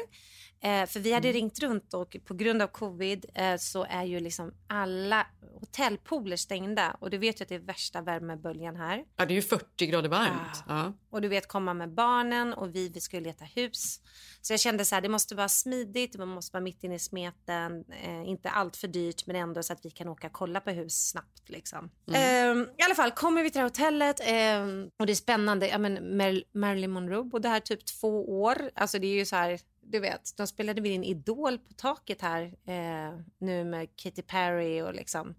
Eh, 0.63 0.87
för 0.87 1.01
vi 1.01 1.13
hade 1.13 1.29
mm. 1.29 1.41
ringt 1.41 1.59
runt 1.59 1.95
och 1.95 2.17
på 2.25 2.35
grund 2.35 2.63
av 2.63 2.67
covid 2.67 3.27
eh, 3.35 3.57
så 3.57 3.87
är 3.91 4.05
ju 4.05 4.21
liksom 4.21 4.53
alla 4.67 5.27
hotellpooler 5.61 6.37
stängda 6.37 6.97
och 7.01 7.11
du 7.11 7.19
vet 7.19 7.41
ju 7.41 7.43
att 7.43 7.49
det 7.49 7.55
är 7.55 7.59
värsta 7.59 8.01
värmeböljan 8.01 8.77
här. 8.77 9.05
Ja, 9.17 9.27
det 9.27 9.33
är 9.33 9.37
ju 9.37 9.43
40 9.43 9.87
grader 9.87 10.09
varmt. 10.09 10.65
Ja. 10.69 10.85
ja. 10.85 10.93
Och 11.11 11.21
du 11.21 11.29
vet 11.29 11.49
komma 11.49 11.75
med 11.75 11.95
barnen 11.95 12.55
och 12.55 12.75
vi, 12.75 12.89
vi 12.89 13.01
skulle 13.01 13.23
leta 13.23 13.45
hus. 13.45 14.01
Så 14.41 14.53
jag 14.53 14.61
kände 14.61 14.85
så 14.85 14.95
här, 14.95 15.03
det 15.03 15.09
måste 15.09 15.35
vara 15.35 15.49
smidigt, 15.49 16.19
man 16.19 16.29
måste 16.29 16.53
vara 16.55 16.63
mitt 16.63 16.85
inne 16.85 16.95
i 16.95 16.99
smeten, 16.99 17.85
eh, 18.03 18.29
inte 18.29 18.51
allt 18.51 18.77
för 18.77 18.89
dyrt 18.89 19.27
men 19.27 19.37
ändå 19.37 19.63
så 19.63 19.73
att 19.73 19.85
vi 19.85 19.91
kan 19.91 20.09
åka 20.09 20.27
och 20.27 20.33
kolla 20.33 20.61
på 20.61 20.71
hus 20.71 21.09
snabbt 21.09 21.49
liksom. 21.49 21.91
Mm. 22.09 22.61
Eh, 22.61 22.67
I 22.79 22.83
alla 22.83 22.95
fall 22.95 23.11
kommer 23.11 23.43
vi 23.43 23.51
till 23.51 23.59
det 23.59 23.63
här 23.63 23.69
hotellet 23.69 24.21
eh, 24.21 24.89
och 24.99 25.07
det 25.07 25.13
är 25.13 25.15
spännande. 25.15 25.69
Ja, 25.69 25.79
men 25.79 26.17
Mar 26.17 26.43
Marilyn 26.53 26.91
Monroe 26.91 27.25
bodde 27.25 27.49
här 27.49 27.61
typ 27.61 27.87
två 27.87 28.43
år. 28.43 28.71
Alltså 28.75 28.99
det 28.99 29.07
är 29.07 29.15
ju 29.15 29.25
så 29.25 29.37
här 29.37 29.61
du 29.89 30.01
vet, 30.01 30.37
de 30.37 30.47
spelade 30.47 30.81
väl 30.81 30.91
in 30.91 31.05
Idol 31.05 31.59
på 31.59 31.73
taket 31.75 32.21
här 32.23 32.43
eh, 32.67 33.21
nu 33.39 33.65
med 33.65 33.89
Katy 33.97 34.23
Perry 34.23 34.81
och 34.81 34.95
liksom 34.95 35.35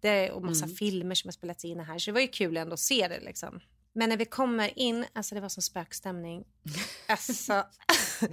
det 0.00 0.30
och 0.30 0.42
massa 0.42 0.64
mm. 0.64 0.76
filmer 0.76 1.14
som 1.14 1.28
har 1.28 1.32
spelats 1.32 1.64
in 1.64 1.80
här 1.80 1.98
så 1.98 2.10
det 2.10 2.14
var 2.14 2.20
ju 2.20 2.28
kul 2.28 2.56
ändå 2.56 2.74
att 2.74 2.80
se 2.80 3.08
det 3.08 3.20
liksom. 3.20 3.60
Men 3.92 4.08
när 4.08 4.16
vi 4.16 4.24
kommer 4.24 4.78
in, 4.78 5.04
alltså 5.12 5.34
det 5.34 5.40
var 5.40 5.48
som 5.48 5.62
spökstämning. 5.62 6.44
Alltså, 7.06 7.64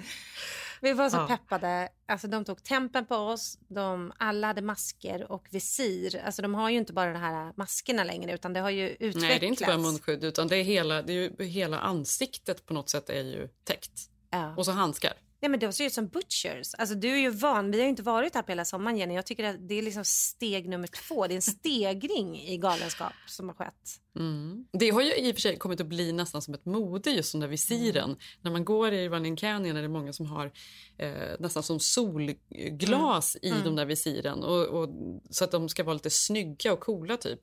vi 0.81 0.93
var 0.93 1.09
så 1.09 1.17
ja. 1.17 1.27
peppade. 1.27 1.89
Alltså 2.05 2.27
de 2.27 2.45
tog 2.45 2.63
tempen 2.63 3.05
på 3.05 3.15
oss. 3.15 3.57
De, 3.67 4.13
alla 4.17 4.47
hade 4.47 4.61
masker 4.61 5.31
och 5.31 5.47
visir. 5.51 6.21
Alltså 6.25 6.41
de 6.41 6.55
har 6.55 6.69
ju 6.69 6.77
inte 6.77 6.93
bara 6.93 7.13
de 7.13 7.19
här 7.19 7.53
maskerna 7.55 8.03
längre 8.03 8.33
utan 8.33 8.53
det 8.53 8.59
har 8.59 8.69
ju 8.69 8.89
utvecklats. 8.89 9.21
Nej, 9.21 9.39
det 9.39 9.45
är 9.45 9.47
inte 9.47 9.65
bara 9.65 9.77
munskydd 9.77 10.23
utan 10.23 10.47
det 10.47 10.55
är 10.55 10.63
hela, 10.63 11.01
det 11.01 11.13
är 11.13 11.15
ju, 11.39 11.45
hela 11.45 11.79
ansiktet 11.79 12.65
på 12.65 12.73
något 12.73 12.89
sätt 12.89 13.09
är 13.09 13.23
ju 13.23 13.49
täckt. 13.63 14.09
Ja. 14.29 14.55
Och 14.55 14.65
så 14.65 14.71
handskar. 14.71 15.13
Nej, 15.41 15.49
men 15.49 15.59
de 15.59 15.73
ser 15.73 15.85
ut 15.85 15.93
som 15.93 16.07
butchers. 16.07 16.73
Alltså, 16.73 16.95
du 16.95 17.09
är 17.09 17.17
ju 17.17 17.29
van. 17.29 17.71
Vi 17.71 17.81
har 17.81 17.87
inte 17.87 18.03
varit 18.03 18.35
här 18.35 18.41
på 18.41 18.51
hela 18.51 18.65
sommaren, 18.65 18.97
Jenny. 18.97 19.15
Jag 19.15 19.25
tycker 19.25 19.43
att 19.43 19.67
det 19.67 19.75
är 19.75 19.81
liksom 19.81 20.05
steg 20.05 20.69
nummer 20.69 20.87
två. 20.87 21.27
Det 21.27 21.33
är 21.33 21.35
en 21.35 21.41
stegring 21.57 22.41
i 22.41 22.57
galenskap 22.57 23.13
som 23.27 23.47
har 23.47 23.55
skett. 23.55 24.01
Mm. 24.17 24.65
Det 24.71 24.89
har 24.89 25.01
ju 25.01 25.15
i 25.15 25.31
och 25.31 25.35
för 25.35 25.41
sig 25.41 25.57
kommit 25.57 25.81
att 25.81 25.87
bli 25.87 26.11
nästan 26.11 26.41
som 26.41 26.53
ett 26.53 26.65
mode, 26.65 27.11
just 27.11 27.31
de 27.31 27.41
där 27.41 27.47
visiren. 27.47 28.03
Mm. 28.03 28.17
När 28.41 28.51
man 28.51 28.65
går 28.65 28.93
i 28.93 29.09
Running 29.09 29.35
Canyon 29.35 29.77
är 29.77 29.81
det 29.81 29.87
många 29.87 30.13
som 30.13 30.25
har 30.25 30.51
eh, 30.97 31.11
nästan 31.39 31.63
som 31.63 31.79
solglas 31.79 33.37
mm. 33.41 33.57
i 33.57 33.63
de 33.63 33.75
där 33.75 33.85
visiren. 33.85 34.43
Och, 34.43 34.65
och, 34.65 34.89
så 35.29 35.43
att 35.43 35.51
de 35.51 35.69
ska 35.69 35.83
vara 35.83 35.93
lite 35.93 36.09
snygga 36.09 36.73
och 36.73 36.79
coola 36.79 37.17
typ. 37.17 37.39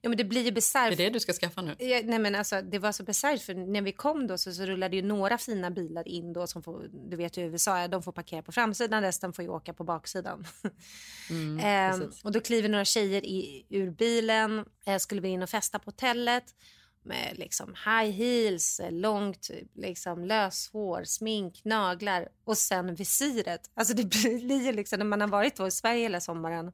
Ja, 0.00 0.08
men 0.08 0.18
det 0.18 0.24
blir 0.24 0.42
ju 0.42 0.52
bisarrt. 0.52 0.96
Det 0.96 1.02
är 1.02 1.06
det 1.06 1.12
du 1.12 1.20
ska 1.20 1.32
skaffa 1.32 1.62
nu? 1.62 1.74
Ja, 1.78 2.00
nej, 2.04 2.18
men 2.18 2.34
alltså, 2.34 2.62
det 2.62 2.78
var 2.78 2.92
så 2.92 3.02
bisarrt 3.02 3.42
för 3.42 3.54
när 3.54 3.82
vi 3.82 3.92
kom 3.92 4.26
då 4.26 4.38
så, 4.38 4.52
så 4.52 4.62
rullade 4.62 4.96
ju 4.96 5.02
några 5.02 5.38
fina 5.38 5.70
bilar 5.70 6.08
in 6.08 6.32
då 6.32 6.46
som 6.46 6.62
får, 6.62 6.88
du 7.10 7.16
vet 7.16 7.36
ju 7.36 7.42
i 7.42 7.44
USA, 7.44 7.88
de 7.88 8.02
får 8.02 8.12
parkera 8.12 8.42
på 8.42 8.52
framsidan, 8.52 9.02
resten 9.02 9.32
får 9.32 9.44
ju 9.44 9.50
åka 9.50 9.72
på 9.72 9.84
baksidan. 9.84 10.46
Mm, 11.30 11.58
eh, 12.00 12.08
och 12.22 12.32
då 12.32 12.40
kliver 12.40 12.68
några 12.68 12.84
tjejer 12.84 13.26
i, 13.26 13.66
ur 13.70 13.90
bilen, 13.90 14.64
eh, 14.86 14.98
skulle 14.98 15.20
vi 15.20 15.28
in 15.28 15.42
och 15.42 15.50
festa 15.50 15.78
på 15.78 15.84
hotellet 15.84 16.03
med 17.02 17.38
liksom 17.38 17.74
high 17.74 18.10
heels, 18.10 18.80
långt 18.90 19.50
liksom 19.74 20.24
löshår, 20.24 21.04
smink, 21.04 21.64
naglar 21.64 22.28
och 22.44 22.58
sen 22.58 22.94
visiret. 22.94 23.70
Alltså 23.74 23.94
det 23.94 24.04
blir 24.40 24.72
liksom 24.72 24.98
när 24.98 25.06
man 25.06 25.20
har 25.20 25.28
varit 25.28 25.60
i 25.60 25.70
Sverige 25.70 26.02
hela 26.02 26.20
sommaren. 26.20 26.72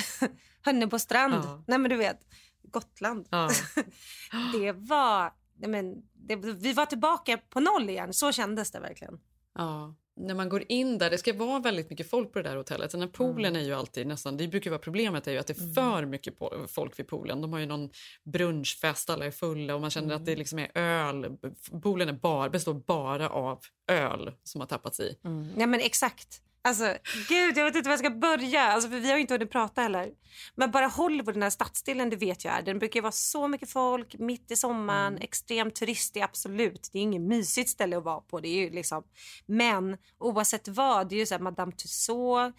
Hönne 0.62 0.86
på 0.86 0.98
strand. 0.98 1.34
Ja. 1.34 1.64
Nej 1.66 1.78
men 1.78 1.90
du 1.90 1.96
vet, 1.96 2.20
Gotland. 2.62 3.26
Ja. 3.30 3.50
det 4.52 4.72
var, 4.72 5.32
men, 5.54 6.02
det, 6.12 6.36
vi 6.36 6.72
var 6.72 6.86
tillbaka 6.86 7.38
på 7.38 7.60
noll 7.60 7.90
igen. 7.90 8.12
Så 8.12 8.32
kändes 8.32 8.70
det 8.70 8.80
verkligen. 8.80 9.20
Ja 9.54 9.94
när 10.16 10.34
man 10.34 10.48
går 10.48 10.64
in 10.68 10.98
där, 10.98 11.10
det 11.10 11.18
ska 11.18 11.32
vara 11.32 11.60
väldigt 11.60 11.90
mycket 11.90 12.10
folk 12.10 12.32
på 12.32 12.38
det 12.38 12.48
där 12.48 12.56
hotellet. 12.56 12.90
Den 12.90 13.00
här 13.00 13.08
poolen 13.08 13.52
mm. 13.52 13.62
är 13.62 13.66
ju 13.66 13.74
alltid 13.74 14.06
nästan, 14.06 14.36
det 14.36 14.48
brukar 14.48 14.70
vara 14.70 14.78
problemet 14.78 15.26
är 15.26 15.32
ju 15.32 15.38
att 15.38 15.46
det 15.46 15.58
är 15.58 15.62
mm. 15.62 15.74
för 15.74 16.06
mycket 16.06 16.34
folk 16.68 16.98
vid 16.98 17.08
poolen. 17.08 17.40
De 17.40 17.52
har 17.52 17.60
ju 17.60 17.66
någon 17.66 17.90
brunchfest, 18.24 19.10
alla 19.10 19.26
är 19.26 19.30
fulla 19.30 19.74
och 19.74 19.80
man 19.80 19.90
känner 19.90 20.06
mm. 20.06 20.16
att 20.16 20.24
det 20.24 20.32
mm. 20.32 20.38
liksom 20.38 20.58
är 20.58 20.70
öl. 20.74 21.36
Poolen 21.82 22.08
är 22.08 22.12
bara, 22.12 22.50
består 22.50 22.74
bara 22.74 23.30
av 23.30 23.60
öl 23.90 24.32
som 24.42 24.60
har 24.60 24.68
tappats 24.68 25.00
i. 25.00 25.18
Mm. 25.24 25.48
Ja 25.58 25.66
men 25.66 25.80
exakt. 25.80 26.42
Alltså, 26.66 26.96
gud, 27.28 27.56
jag 27.56 27.64
vet 27.64 27.76
inte 27.76 27.88
var 27.88 27.92
jag 27.92 27.98
ska 27.98 28.10
börja. 28.10 28.60
Alltså, 28.60 28.90
för 28.90 29.00
vi 29.00 29.10
har 29.10 29.18
inte 29.18 29.34
hunnit 29.34 29.50
prata 29.50 29.80
heller. 29.80 30.10
Men 30.54 30.70
bara 30.70 30.86
Hollywood, 30.86 31.34
den 31.34 31.42
här 31.42 31.50
stadsdelen, 31.50 32.10
det 32.10 32.16
vet 32.16 32.44
jag 32.44 32.54
är. 32.54 32.62
Den 32.62 32.78
brukar 32.78 33.02
vara 33.02 33.12
så 33.12 33.48
mycket 33.48 33.70
folk 33.70 34.18
mitt 34.18 34.50
i 34.50 34.56
sommaren. 34.56 35.12
Mm. 35.12 35.22
Extremt 35.22 35.74
turistig, 35.74 36.20
absolut. 36.20 36.90
Det 36.92 36.98
är 36.98 37.02
inget 37.02 37.22
mysigt 37.22 37.70
ställe 37.70 37.96
att 37.96 38.04
vara 38.04 38.20
på. 38.20 38.40
Det 38.40 38.48
är 38.48 38.64
ju 38.64 38.70
liksom. 38.70 39.02
Men 39.46 39.96
oavsett 40.18 40.68
vad, 40.68 41.08
det 41.08 41.14
är 41.14 41.18
ju 41.18 41.26
så 41.26 41.34
här 41.34 41.42
Madame 41.42 41.72
Tussauds, 41.72 42.56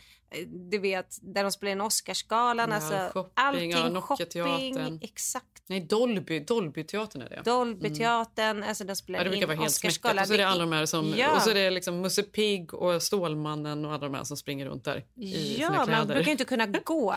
du 0.72 0.78
vet, 0.80 1.18
där 1.22 1.44
de 1.44 1.52
spelar 1.52 1.72
in 1.72 1.82
Oscarsgalan. 1.82 2.70
Ja, 2.70 2.76
alltså, 2.76 3.10
shopping, 3.14 3.32
allting, 3.34 3.72
ja, 3.72 4.02
shopping. 4.02 5.00
Exakt. 5.02 5.46
Nej, 5.68 5.80
Dolby, 5.82 6.40
Dolby-teatern 6.40 7.22
är 7.22 7.30
det. 7.30 7.42
Dolbyteatern, 7.46 8.64
alltså 8.64 8.84
de 8.84 8.96
spelar 8.96 9.20
Ja, 9.20 9.24
det 9.24 9.30
brukar 9.30 9.44
in 9.44 9.48
vara 9.48 9.58
helt 9.64 9.74
smäckat. 9.74 9.92
Oscarsgalan. 9.92 10.22
Och 10.22 10.28
så 10.28 10.34
är 10.34 10.38
det 10.38 10.48
alla 10.48 10.60
de 10.66 10.72
här 10.72 10.86
som, 10.86 11.14
Ja. 11.18 11.36
och 11.36 11.42
så 11.42 11.50
är 11.50 11.54
det 11.56 11.70
liksom 11.70 12.02
Musse 12.02 12.24
Pigg 12.24 12.74
och 12.74 13.04
Stålmannen 13.04 13.86
och 13.86 13.92
alla 13.94 14.06
de 14.08 14.14
här 14.14 14.24
som 14.24 14.38
springer 14.38 14.66
runt 14.66 14.84
där 14.86 15.04
i 15.16 15.34
sina 15.56 15.64
Ja, 15.66 15.72
man 15.72 15.86
kläder. 15.88 16.06
brukar 16.06 16.26
ju 16.26 16.32
inte 16.32 16.46
kunna 16.46 16.66
gå. 16.86 17.16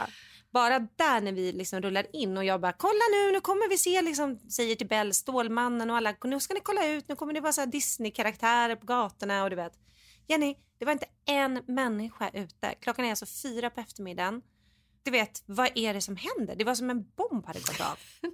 Bara 0.52 0.78
där 0.78 1.20
när 1.20 1.32
vi 1.32 1.52
liksom 1.52 1.80
rullar 1.82 2.06
in 2.12 2.36
och 2.36 2.44
jag 2.44 2.60
bara 2.60 2.72
kolla 2.72 3.00
nu, 3.12 3.32
nu 3.32 3.40
kommer 3.40 3.68
vi 3.68 3.78
se 3.78 4.02
liksom, 4.02 4.38
säger 4.38 4.74
till 4.74 4.86
Bell, 4.88 5.14
Stålmannen 5.14 5.90
och 5.90 5.96
alla, 5.96 6.14
nu 6.24 6.40
ska 6.40 6.54
ni 6.54 6.60
kolla 6.62 6.86
ut, 6.88 7.08
nu 7.08 7.16
kommer 7.16 7.32
det 7.32 7.40
vara 7.40 7.52
så 7.52 7.64
Disney-karaktärer 7.64 8.76
på 8.76 8.86
gatorna 8.86 9.44
och 9.44 9.50
du 9.50 9.56
vet. 9.56 9.72
Jenny, 10.30 10.56
det 10.78 10.84
var 10.84 10.92
inte 10.92 11.06
en 11.26 11.62
människa 11.66 12.30
ute. 12.32 12.74
Klockan 12.80 13.04
är 13.04 13.10
alltså 13.10 13.26
fyra 13.26 13.70
på 13.70 13.80
eftermiddagen. 13.80 14.42
Du 15.02 15.10
vet, 15.10 15.42
vad 15.46 15.70
är 15.74 15.94
det 15.94 16.00
som 16.00 16.16
händer? 16.16 16.56
Det 16.56 16.64
var 16.64 16.74
som 16.74 16.90
en 16.90 17.04
bomb 17.16 17.46
hade 17.46 17.58
gått 17.58 17.80
av. 17.80 17.98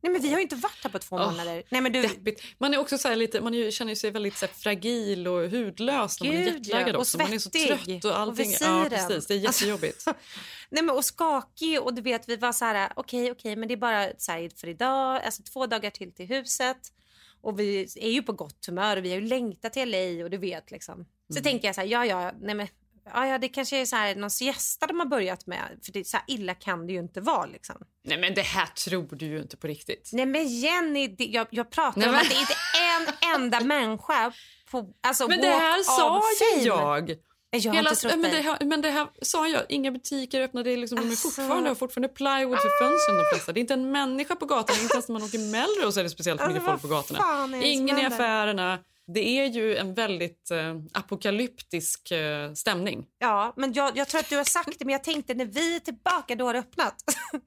Nej 0.00 0.12
men 0.12 0.22
vi 0.22 0.28
har 0.28 0.36
ju 0.36 0.42
inte 0.42 0.56
varit 0.56 0.78
här 0.82 0.90
på 0.90 0.98
två 0.98 1.16
Åh, 1.16 1.30
månader. 1.30 1.62
Nej 1.68 1.80
men 1.80 1.92
du, 1.92 2.02
Deppigt. 2.02 2.42
Man 2.58 2.74
är 2.74 2.78
också 2.78 2.98
så 2.98 3.14
lite, 3.14 3.40
man 3.40 3.70
känner 3.70 3.94
sig 3.94 4.10
väldigt 4.10 4.36
så 4.36 4.46
fragil 4.46 5.28
och 5.28 5.50
hudlös 5.50 6.20
när 6.20 6.28
man 6.28 6.36
är 6.36 6.44
Gud, 6.44 6.66
jetlaggad 6.66 6.88
ja, 6.88 6.94
och 6.94 7.00
också. 7.00 7.18
Man 7.18 7.32
är 7.32 7.38
så 7.38 7.50
trött 7.50 8.04
och 8.04 8.10
Och 8.10 8.18
allting. 8.18 8.48
visiren. 8.48 8.82
ja, 8.82 8.88
precis. 8.90 9.26
Det 9.26 9.34
är 9.34 9.38
jättejobbigt. 9.38 10.04
Nej 10.70 10.82
men 10.82 10.90
och 10.96 11.04
skakig 11.04 11.82
och 11.82 11.94
du 11.94 12.02
vet 12.02 12.28
vi 12.28 12.36
var 12.36 12.52
så 12.52 12.64
här 12.64 12.92
okej 12.96 13.32
okej 13.32 13.56
men 13.56 13.68
det 13.68 13.74
är 13.74 13.78
bara 13.78 14.08
så 14.18 14.32
här 14.32 14.50
för 14.56 14.68
idag, 14.68 15.22
alltså 15.24 15.42
två 15.42 15.66
dagar 15.66 15.90
till 15.90 16.12
till 16.12 16.26
huset. 16.26 16.92
Och 17.40 17.60
vi 17.60 17.88
är 17.96 18.10
ju 18.10 18.22
på 18.22 18.32
gott 18.32 18.66
humör 18.66 18.96
och 18.96 19.04
vi 19.04 19.10
har 19.10 19.20
ju 19.20 19.26
längtat 19.26 19.72
till 19.72 19.90
LA 19.90 20.24
och 20.24 20.30
du 20.30 20.38
vet 20.38 20.70
liksom. 20.70 21.06
Så 21.28 21.34
Mm. 21.38 21.42
tänker 21.42 21.68
jag 21.68 21.74
så 21.74 21.80
här 21.80 21.88
ja 21.88 22.04
ja 22.06 22.32
nej 22.40 22.54
men 22.54 22.68
ja 23.14 23.26
ja 23.26 23.38
det 23.38 23.48
kanske 23.48 23.76
är 23.76 23.86
så 23.86 23.96
här 23.96 24.14
någon 24.14 24.30
siesta 24.30 24.86
de 24.86 24.98
har 25.00 25.06
börjat 25.06 25.46
med 25.46 25.78
för 25.84 25.92
det 25.92 26.06
så 26.06 26.16
här 26.16 26.24
illa 26.28 26.54
kan 26.54 26.86
det 26.86 26.92
ju 26.92 26.98
inte 26.98 27.20
vara 27.20 27.46
liksom. 27.46 27.76
Nej 28.04 28.18
men 28.18 28.34
det 28.34 28.42
här 28.42 28.66
tror 28.66 29.08
du 29.10 29.26
ju 29.26 29.38
inte 29.38 29.56
på 29.56 29.66
riktigt. 29.66 30.10
Nej 30.12 30.26
men 30.26 30.48
Jenny 30.48 31.08
det, 31.08 31.24
jag, 31.24 31.46
jag 31.50 31.70
pratar 31.70 32.00
Nej, 32.00 32.08
om 32.08 32.14
men- 32.14 32.22
att 32.24 32.30
det 32.30 32.36
inte 32.40 32.54
är 32.82 32.96
en 33.30 33.34
enda 33.42 33.60
människa 33.60 34.32
på 34.70 34.90
alltså 35.02 35.28
Men 35.28 35.40
det 35.40 35.46
här 35.46 35.82
sa 35.82 36.22
ju 36.56 36.62
jag. 36.66 37.16
Jag 37.50 37.74
Hela, 37.74 37.90
inte 37.90 38.16
men, 38.16 38.20
det 38.30 38.40
här, 38.40 38.64
men 38.64 38.80
det 38.82 38.90
här 38.90 39.08
sa 39.22 39.48
jag. 39.48 39.62
Inga 39.68 39.90
butiker 39.92 40.40
öppnade. 40.40 40.76
Liksom, 40.76 40.96
De 40.98 41.04
är 41.06 41.10
Alltså. 41.10 41.28
fortfarande, 41.30 41.70
har 41.70 41.74
fortfarande 41.74 42.08
plywood 42.08 42.58
för 42.58 42.78
fönstren 42.84 43.16
de 43.16 43.24
flesta. 43.32 43.52
Det 43.52 43.58
är 43.58 43.60
inte 43.60 43.74
en 43.74 43.90
människa 43.90 44.36
på 44.36 44.46
gatan. 44.46 44.76
Inte 44.82 44.94
ens 44.94 45.08
när 45.08 45.12
man 45.12 45.22
åker 45.22 45.38
Melrose 45.38 46.00
är 46.00 46.04
det 46.04 46.10
speciellt 46.10 46.40
mycket 46.40 46.54
Alltså, 46.56 46.70
folk 46.70 46.82
på 46.82 46.88
gatorna. 46.88 47.56
är 47.56 47.62
Ingen 47.62 47.98
i 47.98 48.04
affärerna. 48.04 48.78
Det 49.14 49.38
är 49.38 49.46
ju 49.46 49.76
en 49.76 49.94
väldigt 49.94 50.50
eh, 50.50 50.76
apokalyptisk 50.92 52.10
eh, 52.10 52.52
stämning. 52.52 53.06
Ja, 53.18 53.52
men 53.56 53.72
jag, 53.72 53.96
jag 53.96 54.08
tror 54.08 54.20
att 54.20 54.28
du 54.30 54.36
har 54.36 54.44
sagt 54.44 54.78
det, 54.78 54.84
men 54.84 54.92
jag 54.92 55.04
tänkte 55.04 55.34
när 55.34 55.44
vi 55.44 55.76
är 55.76 55.80
tillbaka 55.80 56.34
då 56.34 56.46
har 56.46 56.52
det 56.52 56.58
öppnat. 56.58 57.04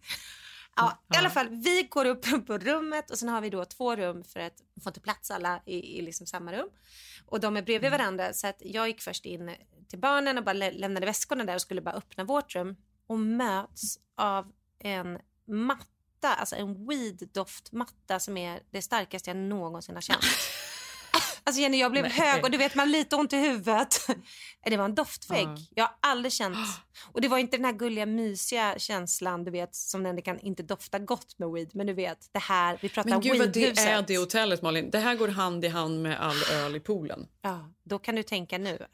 ja, 0.75 1.03
i 1.13 1.17
alla 1.17 1.29
fall, 1.29 1.49
vi 1.49 1.87
går 1.89 2.05
upp 2.05 2.45
på 2.47 2.57
rummet 2.57 3.11
och 3.11 3.17
sen 3.17 3.29
har 3.29 3.41
vi 3.41 3.49
då 3.49 3.65
två 3.65 3.95
rum 3.95 4.23
för 4.23 4.39
att 4.39 4.53
få 4.83 4.89
inte 4.89 4.99
plats 4.99 5.31
alla 5.31 5.61
i, 5.65 5.97
i 5.97 6.01
liksom 6.01 6.27
samma 6.27 6.53
rum. 6.53 6.69
Och 7.25 7.39
de 7.39 7.57
är 7.57 7.61
bredvid 7.61 7.91
varandra 7.91 8.33
så 8.33 8.47
att 8.47 8.61
jag 8.65 8.87
gick 8.87 9.01
först 9.01 9.25
in 9.25 9.55
till 9.89 9.99
barnen 9.99 10.37
och 10.37 10.43
bara 10.43 10.53
lä- 10.53 10.71
lämnade 10.71 11.05
väskorna 11.05 11.43
där 11.43 11.55
och 11.55 11.61
skulle 11.61 11.81
bara 11.81 11.95
öppna 11.95 12.23
vårt 12.23 12.55
rum 12.55 12.75
och 13.07 13.19
möts 13.19 13.97
av 14.17 14.51
en 14.79 15.19
matta, 15.47 16.33
alltså 16.37 16.55
en 16.55 16.89
weed-doftmatta 16.89 18.19
som 18.19 18.37
är 18.37 18.59
det 18.71 18.81
starkaste 18.81 19.29
jag 19.29 19.37
någonsin 19.37 19.95
har 19.95 20.01
känt. 20.01 20.23
Alltså 21.51 21.61
Jenny, 21.61 21.79
jag 21.79 21.91
blev 21.91 22.03
Nej. 22.03 22.11
hög 22.11 22.43
och 22.43 22.51
du 22.51 22.57
vet 22.57 22.75
man 22.75 22.91
lite 22.91 23.15
ont 23.15 23.33
i 23.33 23.37
huvudet. 23.37 24.07
Det 24.65 24.77
var 24.77 24.85
en 24.85 24.95
doftvägg. 24.95 25.47
Ja. 25.47 25.57
Jag 25.75 25.83
har 25.83 25.95
aldrig 25.99 26.33
känt. 26.33 26.57
Och 27.11 27.21
det 27.21 27.27
var 27.27 27.37
inte 27.37 27.57
den 27.57 27.65
här 27.65 27.73
gulliga 27.73 28.05
mysiga 28.05 28.79
känslan 28.79 29.43
du 29.43 29.51
vet 29.51 29.75
som 29.75 30.05
ändå 30.05 30.21
kan 30.21 30.39
inte 30.39 30.63
dofta 30.63 30.99
gott 30.99 31.39
med 31.39 31.49
weed. 31.49 31.69
Men 31.73 31.87
du 31.87 31.93
vet 31.93 32.29
det 32.31 32.39
här, 32.39 32.79
vi 32.81 32.89
pratar 32.89 33.09
Men 33.09 33.21
gud 33.21 33.37
vad 33.37 33.53
det 33.53 33.59
weedhuset. 33.59 33.87
är 33.87 34.01
det 34.01 34.17
hotellet 34.17 34.61
Malin. 34.61 34.89
Det 34.91 34.99
här 34.99 35.15
går 35.15 35.27
hand 35.27 35.65
i 35.65 35.67
hand 35.67 36.01
med 36.01 36.21
all 36.21 36.43
öl 36.53 36.75
i 36.75 36.79
poolen. 36.79 37.27
Ja, 37.41 37.69
då 37.83 37.99
kan 37.99 38.15
du 38.15 38.23
tänka 38.23 38.57
nu. 38.57 38.85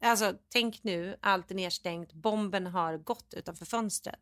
Alltså 0.00 0.34
tänk 0.52 0.84
nu, 0.84 1.16
allt 1.20 1.50
är 1.50 1.54
nedstängt, 1.54 2.12
bomben 2.12 2.66
har 2.66 2.96
gått 2.96 3.34
utanför 3.36 3.66
fönstret. 3.66 4.20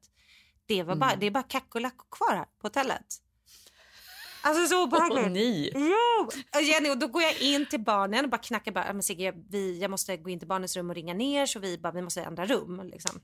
Det, 0.67 0.83
var 0.83 0.97
bara, 0.97 1.17
det 1.17 1.27
är 1.27 1.31
bara 1.31 1.43
kackerlackor 1.43 2.07
kvar 2.11 2.37
här 2.37 2.45
på 2.45 2.67
hotellet. 2.67 3.17
Alltså 4.43 4.67
så 4.67 4.85
obehagligt. 4.85 5.25
Åh 5.27 5.31
nej! 5.33 5.73
Jo! 5.75 6.29
Och 6.57 6.63
Jenny, 6.63 6.91
och 6.91 6.99
då 6.99 7.07
går 7.07 7.23
jag 7.23 7.41
in 7.41 7.67
till 7.67 7.81
barnen 7.81 8.25
och 8.25 8.31
bara 8.31 8.39
knackar. 8.39 8.73
Bara, 8.73 8.93
men 8.93 9.03
Sigge, 9.03 9.25
jag, 9.25 9.45
vi, 9.51 9.79
jag 9.79 9.91
måste 9.91 10.17
gå 10.17 10.31
in 10.31 10.39
till 10.39 10.49
barnens 10.49 10.77
rum 10.77 10.91
och 10.91 10.97
ringa 10.97 11.15
ner 11.15 11.47
så 11.47 11.59
vi, 11.59 11.79
bara, 11.79 11.93
vi 11.93 12.03
måste 12.03 12.23
ändra 12.23 12.47
rum. 12.47 12.81
Liksom. 12.85 13.21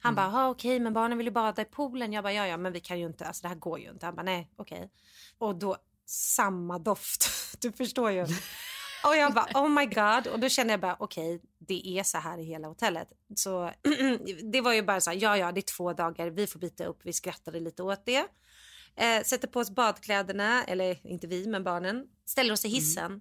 Han 0.00 0.14
bara, 0.14 0.26
"Ja, 0.26 0.48
okej, 0.48 0.80
men 0.80 0.92
barnen 0.92 1.18
vill 1.18 1.26
ju 1.26 1.30
bada 1.30 1.62
i 1.62 1.64
poolen. 1.64 2.12
Jag 2.12 2.24
bara, 2.24 2.32
ja, 2.32 2.46
ja, 2.46 2.56
men 2.56 2.72
vi 2.72 2.80
kan 2.80 2.98
ju 3.00 3.06
inte, 3.06 3.26
alltså 3.26 3.42
det 3.42 3.48
här 3.48 3.54
går 3.56 3.78
ju 3.80 3.90
inte. 3.90 4.06
Han 4.06 4.14
bara, 4.14 4.22
nej, 4.22 4.50
okej. 4.56 4.90
Och 5.38 5.54
då 5.54 5.76
samma 6.06 6.78
doft. 6.78 7.28
Du 7.60 7.72
förstår 7.72 8.10
ju. 8.10 8.22
Och 9.04 9.16
jag 9.16 9.34
bara, 9.34 9.46
oh 9.54 9.68
my 9.68 9.86
god. 9.86 10.26
Och 10.32 10.40
då 10.40 10.48
kände 10.48 10.72
jag 10.72 10.80
bara, 10.80 10.96
okej, 11.00 11.40
det 11.58 11.88
är 11.98 12.02
så 12.02 12.18
här 12.18 12.38
i 12.38 12.44
hela 12.44 12.68
hotellet. 12.68 13.08
Så 13.36 13.70
det 14.52 14.60
var 14.60 14.72
ju 14.72 14.82
bara 14.82 15.00
så 15.00 15.10
här, 15.10 15.18
ja, 15.22 15.36
ja, 15.36 15.52
det 15.52 15.60
är 15.60 15.76
två 15.76 15.92
dagar. 15.92 16.26
Vi 16.30 16.46
får 16.46 16.58
byta 16.60 16.84
upp. 16.84 17.00
Vi 17.02 17.12
skrattade 17.12 17.60
lite 17.60 17.82
åt 17.82 18.06
det. 18.06 18.24
Eh, 18.98 19.22
sätter 19.22 19.48
på 19.48 19.60
oss 19.60 19.70
badkläderna, 19.70 20.64
eller 20.64 21.06
inte 21.06 21.26
vi, 21.26 21.46
men 21.46 21.64
barnen. 21.64 22.04
Ställer 22.26 22.52
oss 22.52 22.64
i 22.64 22.68
hissen. 22.68 23.20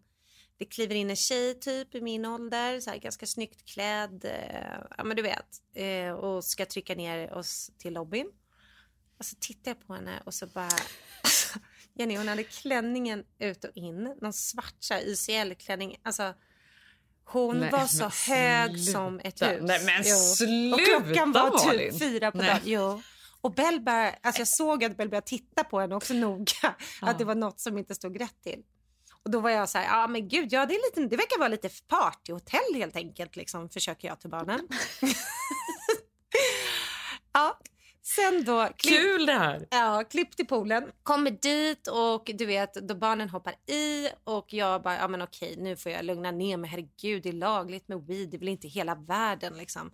Det 0.60 0.66
kliver 0.66 0.96
in 0.96 1.10
en 1.10 1.16
tjej 1.16 1.60
typ 1.60 1.96
i 1.96 2.02
min 2.02 2.26
ålder, 2.26 2.80
så 2.80 2.90
här, 2.90 2.98
ganska 2.98 3.26
snyggt 3.26 3.66
klädd. 3.66 4.26
Eh, 4.26 4.80
ja, 4.98 5.04
men 5.04 5.18
du 5.18 5.22
vet. 5.24 5.48
Eh, 5.76 6.12
och 6.12 6.44
ska 6.44 6.66
trycka 6.66 6.96
ner 6.96 7.34
oss 7.34 7.72
till 7.78 7.94
lobbyn. 7.94 8.28
Och 9.20 9.26
så 9.26 9.36
tittar 9.40 9.72
jag 9.72 9.88
på 9.88 9.94
henne 9.94 10.22
och 10.26 10.34
så 10.34 10.48
bara... 10.48 10.70
Jenny, 11.94 12.18
hon 12.18 12.28
hade 12.28 12.44
klänningen 12.44 13.24
ut 13.40 13.64
och 13.64 13.72
in. 13.76 14.16
Någon 14.22 14.34
svart 14.34 14.92
YCL-klänning. 15.06 15.98
Alltså, 16.04 16.34
hon 17.26 17.58
Nej, 17.60 17.72
var 17.72 17.86
så 17.86 18.32
hög 18.32 18.72
sluta. 18.80 18.92
som 18.92 19.20
ett 19.24 19.42
hus. 19.42 19.60
Nej, 19.62 19.86
men 19.86 20.04
Jo. 20.06 20.16
sluta, 20.16 20.76
Och 20.76 21.06
klockan 21.06 21.32
var 21.32 21.66
Malin. 21.66 21.92
typ 21.92 22.00
fyra 22.00 22.32
på 22.32 22.38
dagen. 22.38 22.60
Jo. 22.64 23.02
Och 23.42 23.54
Bell 23.54 23.82
bara, 23.82 24.10
alltså 24.12 24.42
jag 24.42 24.48
såg 24.48 24.84
att 24.84 24.98
Bell 24.98 25.10
började 25.10 25.28
titta 25.28 25.64
på 25.64 25.80
henne 25.80 25.96
också 25.96 26.14
noga. 26.14 26.76
Att 27.02 27.18
det 27.18 27.26
var 27.26 27.36
något 27.36 27.60
som 27.60 27.78
inte 27.78 27.96
stod 27.96 28.22
rätt 28.22 28.42
till. 28.44 28.64
Och 29.24 29.32
då 29.32 29.40
var 29.40 29.50
jag 29.50 29.70
så 29.70 29.78
här, 29.78 29.86
ja 29.86 30.08
men 30.08 30.28
gud, 30.28 30.54
ja 30.54 30.66
det, 30.66 30.74
är 30.74 30.90
lite, 30.90 31.10
det 31.10 31.18
verkar 31.18 31.40
vara 31.40 31.50
lite 31.50 31.70
partyhotell 31.88 32.76
helt 32.76 32.96
enkelt, 32.96 33.36
liksom, 33.36 33.70
försöker 33.70 34.08
jag 34.08 34.20
till 34.20 34.30
barnen. 34.30 34.68
ja, 37.34 37.60
sen 38.02 38.44
då... 38.44 38.68
klipp- 38.78 39.02
Kul 39.02 39.26
det 39.26 39.34
här! 39.34 39.68
Ja, 39.72 40.04
klipp 40.10 40.36
till 40.36 40.48
poolen. 40.48 40.92
Kommer 41.04 41.32
dit 41.32 41.88
och 41.88 42.32
du 42.38 42.46
vet, 42.46 42.74
då 42.74 42.96
barnen 42.96 43.30
hoppar 43.30 43.54
i 43.68 44.10
och 44.24 44.54
jag 44.54 44.82
bara, 44.84 44.96
ja 44.98 45.08
men 45.08 45.22
okej, 45.22 45.56
nu 45.58 45.76
får 45.76 45.92
jag 45.92 46.06
lugna 46.06 46.32
ner 46.32 46.58
mig. 46.58 46.70
Herregud, 46.70 47.24
det 47.24 47.30
är 47.30 47.34
lagligt 47.34 47.88
med 47.88 48.02
weed, 48.08 48.30
det 48.30 48.38
är 48.38 48.40
väl 48.40 48.48
inte 48.48 48.68
hela 48.68 48.96
världen 48.96 49.54
liksom. 49.58 49.92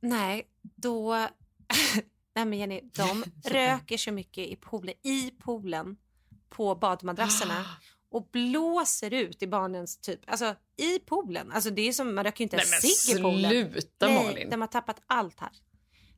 Nej, 0.00 0.46
då... 0.62 1.28
Nej 2.34 2.44
men 2.44 2.58
Jenny, 2.58 2.80
de 2.96 3.24
röker 3.50 3.96
så 3.96 4.12
mycket 4.12 4.48
i 4.48 4.56
poolen, 4.56 4.94
i 5.02 5.30
poolen 5.30 5.96
på 6.48 6.74
badmadrasserna 6.74 7.64
och 8.10 8.28
blåser 8.32 9.14
ut 9.14 9.42
i 9.42 9.46
barnens 9.46 10.00
typ, 10.00 10.20
alltså 10.26 10.54
i 10.76 10.98
poolen. 10.98 11.52
Alltså 11.52 11.70
det 11.70 11.88
är 11.88 11.92
som, 11.92 12.14
man 12.14 12.24
röker 12.24 12.40
ju 12.40 12.44
inte 12.44 12.56
Nej 12.56 12.64
en 12.64 12.70
men 12.70 12.80
cigg 12.80 13.18
i 13.18 13.22
poolen. 13.22 13.50
sluta 13.72 14.06
Nej, 14.06 14.26
Malin. 14.26 14.50
de 14.50 14.60
har 14.60 14.68
tappat 14.68 15.02
allt 15.06 15.40
här. 15.40 15.50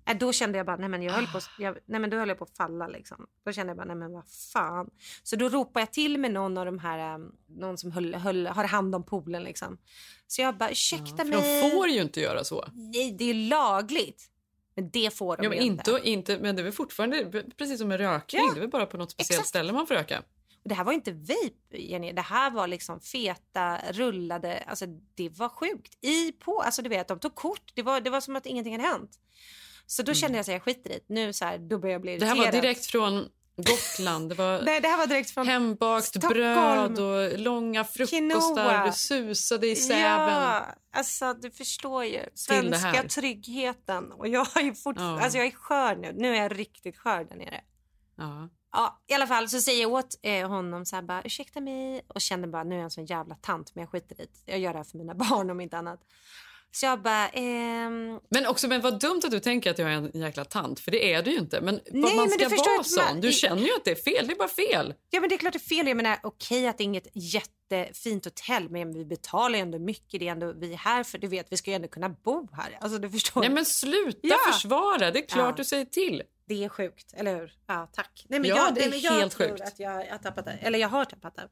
Äh, 0.08 0.16
då 0.16 0.32
kände 0.32 0.58
jag 0.58 0.66
bara, 0.66 0.76
nej 0.76 0.88
men 0.88 1.02
jag 1.02 1.12
höll 1.12 1.26
på, 1.26 1.40
jag, 1.58 1.78
nej 1.86 2.00
men 2.00 2.10
då 2.10 2.16
höll 2.16 2.28
jag 2.28 2.38
på 2.38 2.44
att 2.44 2.56
falla 2.56 2.88
liksom. 2.88 3.26
Då 3.44 3.52
kände 3.52 3.70
jag 3.70 3.76
bara, 3.76 3.84
nej 3.86 3.96
men 3.96 4.12
vad 4.12 4.28
fan. 4.52 4.90
Så 5.22 5.36
då 5.36 5.48
ropade 5.48 5.80
jag 5.80 5.92
till 5.92 6.18
med 6.18 6.30
någon 6.30 6.58
av 6.58 6.66
de 6.66 6.78
här, 6.78 7.14
um, 7.14 7.32
någon 7.46 7.78
som 7.78 7.92
höll, 7.92 8.14
höll, 8.14 8.46
har 8.46 8.64
hand 8.64 8.94
om 8.94 9.02
poolen 9.06 9.42
liksom. 9.42 9.78
Så 10.26 10.42
jag 10.42 10.56
bara, 10.56 10.70
ursäkta 10.70 11.16
För 11.16 11.24
mig. 11.24 11.60
de 11.62 11.70
får 11.70 11.88
ju 11.88 12.02
inte 12.02 12.20
göra 12.20 12.44
så. 12.44 12.68
Nej, 12.72 13.12
det 13.18 13.24
är 13.30 13.34
lagligt. 13.34 14.30
Men 14.76 14.90
det 14.90 15.14
får 15.14 15.36
de 15.36 15.42
Ja, 15.42 15.48
men, 15.48 15.58
ju 15.58 15.64
inte, 15.64 16.00
inte, 16.04 16.38
men 16.38 16.56
det 16.56 16.62
är 16.62 16.64
väl 16.64 16.72
fortfarande 16.72 17.44
precis 17.58 17.78
som 17.78 17.88
med 17.88 18.00
rökning. 18.00 18.42
Ja, 18.42 18.52
Det 18.54 18.58
är 18.58 18.60
väl 18.60 18.70
bara 18.70 18.86
på 18.86 18.96
något 18.96 19.10
speciellt 19.10 19.38
exakt. 19.40 19.48
ställe 19.48 19.72
man 19.72 19.86
får 19.86 19.94
röka. 19.94 20.18
Och 20.62 20.68
det 20.68 20.74
här 20.74 20.84
var 20.84 20.92
inte 20.92 21.12
vape, 21.12 21.76
Jenny. 21.78 22.12
Det 22.12 22.22
här 22.22 22.50
var 22.50 22.66
liksom 22.66 23.00
feta, 23.00 23.78
rullade. 23.92 24.58
Alltså 24.66 24.86
det 25.14 25.28
var 25.28 25.48
sjukt. 25.48 26.04
I 26.04 26.32
på, 26.32 26.60
alltså 26.60 26.82
du 26.82 26.88
vet, 26.88 27.08
de 27.08 27.18
tog 27.18 27.34
kort. 27.34 27.72
Det 27.74 27.82
var, 27.82 28.00
det 28.00 28.10
var 28.10 28.20
som 28.20 28.36
att 28.36 28.46
ingenting 28.46 28.72
hade 28.76 28.88
hänt. 28.88 29.10
Så 29.86 30.02
då 30.02 30.14
kände 30.14 30.38
jag 30.38 30.44
så 30.44 30.50
här, 30.50 30.56
jag 30.56 30.62
skiter 30.62 30.90
i 30.90 30.92
det. 31.08 31.14
Nu 31.14 31.32
så 31.32 31.44
här, 31.44 31.58
då 31.58 31.78
börjar 31.78 31.92
jag 31.92 32.00
bli 32.02 32.10
Mm. 32.14 32.20
Det 32.20 32.26
irriterad. 32.26 32.46
här 32.46 32.52
var 32.52 32.62
direkt 32.62 32.86
från 32.86 33.28
Gotland. 33.56 34.28
Det 34.28 34.34
var 34.34 34.62
Nej, 34.62 34.80
det 34.80 34.88
här 34.88 34.98
var 34.98 35.06
direkt 35.06 35.30
från 35.30 35.46
hembakt 35.48 36.06
Stockholm. 36.06 36.34
bröd 36.34 36.98
och 36.98 37.38
långa 37.38 37.84
frukostar. 37.84 38.18
Quinoa. 38.18 38.86
Det 38.86 38.92
susade 38.92 39.66
i 39.66 39.76
säven. 39.76 40.02
Ja, 40.02 40.66
alltså 40.92 41.34
du 41.34 41.50
förstår 41.50 42.04
ju. 42.04 42.20
Svenska 42.34 43.02
tryggheten. 43.08 44.12
Och 44.12 44.28
jag 44.28 44.56
är 44.56 44.72
fortfarande, 44.74 45.18
Ja. 45.20 45.24
alltså 45.24 45.38
jag 45.38 45.46
är 45.46 45.50
skör 45.50 45.96
nu. 45.96 46.12
Nu 46.16 46.36
är 46.36 46.42
jag 46.42 46.58
riktigt 46.58 46.98
skör 46.98 47.24
där 47.24 47.36
nere. 47.36 47.60
Ja. 48.16 48.48
Ja, 48.76 49.02
i 49.06 49.14
alla 49.14 49.26
fall 49.26 49.48
så 49.48 49.60
säger 49.60 49.82
jag 49.82 49.92
åt 49.92 50.18
eh, 50.22 50.48
honom 50.48 50.86
så 50.86 50.96
här 50.96 51.02
bara 51.02 51.22
ursäkta 51.22 51.60
mig 51.60 52.04
och 52.08 52.20
känner 52.20 52.48
bara 52.48 52.64
nu 52.64 52.74
är 52.74 52.78
jag 52.78 52.84
en 52.84 52.90
sån 52.90 53.06
jävla 53.06 53.34
tant 53.34 53.74
men 53.74 53.82
jag 53.82 53.90
skiter 53.90 54.20
i 54.20 54.24
det. 54.44 54.52
Jag 54.52 54.60
gör 54.60 54.72
det 54.72 54.78
här 54.78 54.84
för 54.84 54.98
mina 54.98 55.14
barn 55.30 55.50
om 55.50 55.60
inte 55.60 55.78
annat. 55.78 56.00
Så 56.74 56.86
jag 56.86 57.02
bara... 57.02 57.28
Ehm... 57.28 58.20
Men 58.28 58.46
också, 58.46 58.68
men 58.68 58.80
vad 58.80 59.00
dumt 59.00 59.20
att 59.24 59.30
du 59.30 59.40
tänker 59.40 59.70
att 59.70 59.78
jag 59.78 59.92
är 59.92 59.96
en 59.96 60.10
jäkla 60.14 60.44
tant, 60.44 60.80
för 60.80 60.90
det 60.90 61.12
är 61.12 61.22
du 61.22 61.30
ju 61.30 61.38
inte. 61.38 61.60
Men 61.60 61.80
Nej, 61.90 62.16
man 62.16 62.30
ska 62.30 62.48
men 62.48 62.58
vara 62.58 62.84
sån. 62.84 63.20
Du 63.20 63.32
känner 63.32 63.62
ju 63.62 63.74
att 63.76 63.84
det 63.84 63.90
är 63.90 63.94
fel, 63.94 64.26
det 64.26 64.32
är 64.32 64.36
bara 64.36 64.48
fel. 64.48 64.94
Ja 65.10 65.20
men 65.20 65.28
det 65.28 65.34
är 65.34 65.38
klart 65.38 65.52
det 65.52 65.56
är 65.56 65.76
fel. 65.76 65.86
Jag 65.86 65.96
menar 65.96 66.18
okej 66.22 66.58
okay, 66.58 66.66
att 66.66 66.78
det 66.78 66.82
är 66.82 66.84
inget 66.84 67.08
jättefint 67.12 68.24
hotell 68.24 68.68
men 68.70 68.92
vi 68.92 69.04
betalar 69.04 69.56
ju 69.56 69.62
ändå 69.62 69.78
mycket. 69.78 70.20
Det 70.20 70.28
är 70.28 70.32
ändå 70.32 70.52
vi 70.52 70.72
är 70.72 70.76
här 70.76 71.04
för 71.04 71.18
du 71.18 71.26
vet 71.26 71.46
vi 71.50 71.56
ska 71.56 71.70
ju 71.70 71.74
ändå 71.74 71.88
kunna 71.88 72.08
bo 72.08 72.48
här. 72.52 72.78
Alltså 72.80 72.98
du 72.98 73.10
förstår. 73.10 73.40
Nej 73.40 73.50
men 73.50 73.64
sluta 73.64 74.18
ja. 74.22 74.38
försvara, 74.52 75.10
det 75.10 75.18
är 75.18 75.26
klart 75.26 75.48
ja. 75.48 75.54
du 75.56 75.64
säger 75.64 75.84
till. 75.84 76.22
Det 76.48 76.64
är 76.64 76.68
sjukt, 76.68 77.14
eller 77.16 77.36
hur? 77.36 77.52
Ja, 77.66 77.88
tack. 77.92 78.26
Nej, 78.28 78.40
men 78.40 78.50
ja, 78.50 78.56
jag, 78.56 78.74
det 78.74 78.84
är 78.84 79.04
jag 79.04 79.12
helt 79.12 79.32
tror 79.32 79.48
sjukt. 79.48 79.60
Att 79.60 79.78
jag, 79.78 80.06
jag, 80.06 80.22
tappat 80.22 80.44
det. 80.44 80.52
Eller 80.52 80.78
jag 80.78 80.88
har 80.88 81.04
tappat 81.04 81.36
det. 81.36 81.48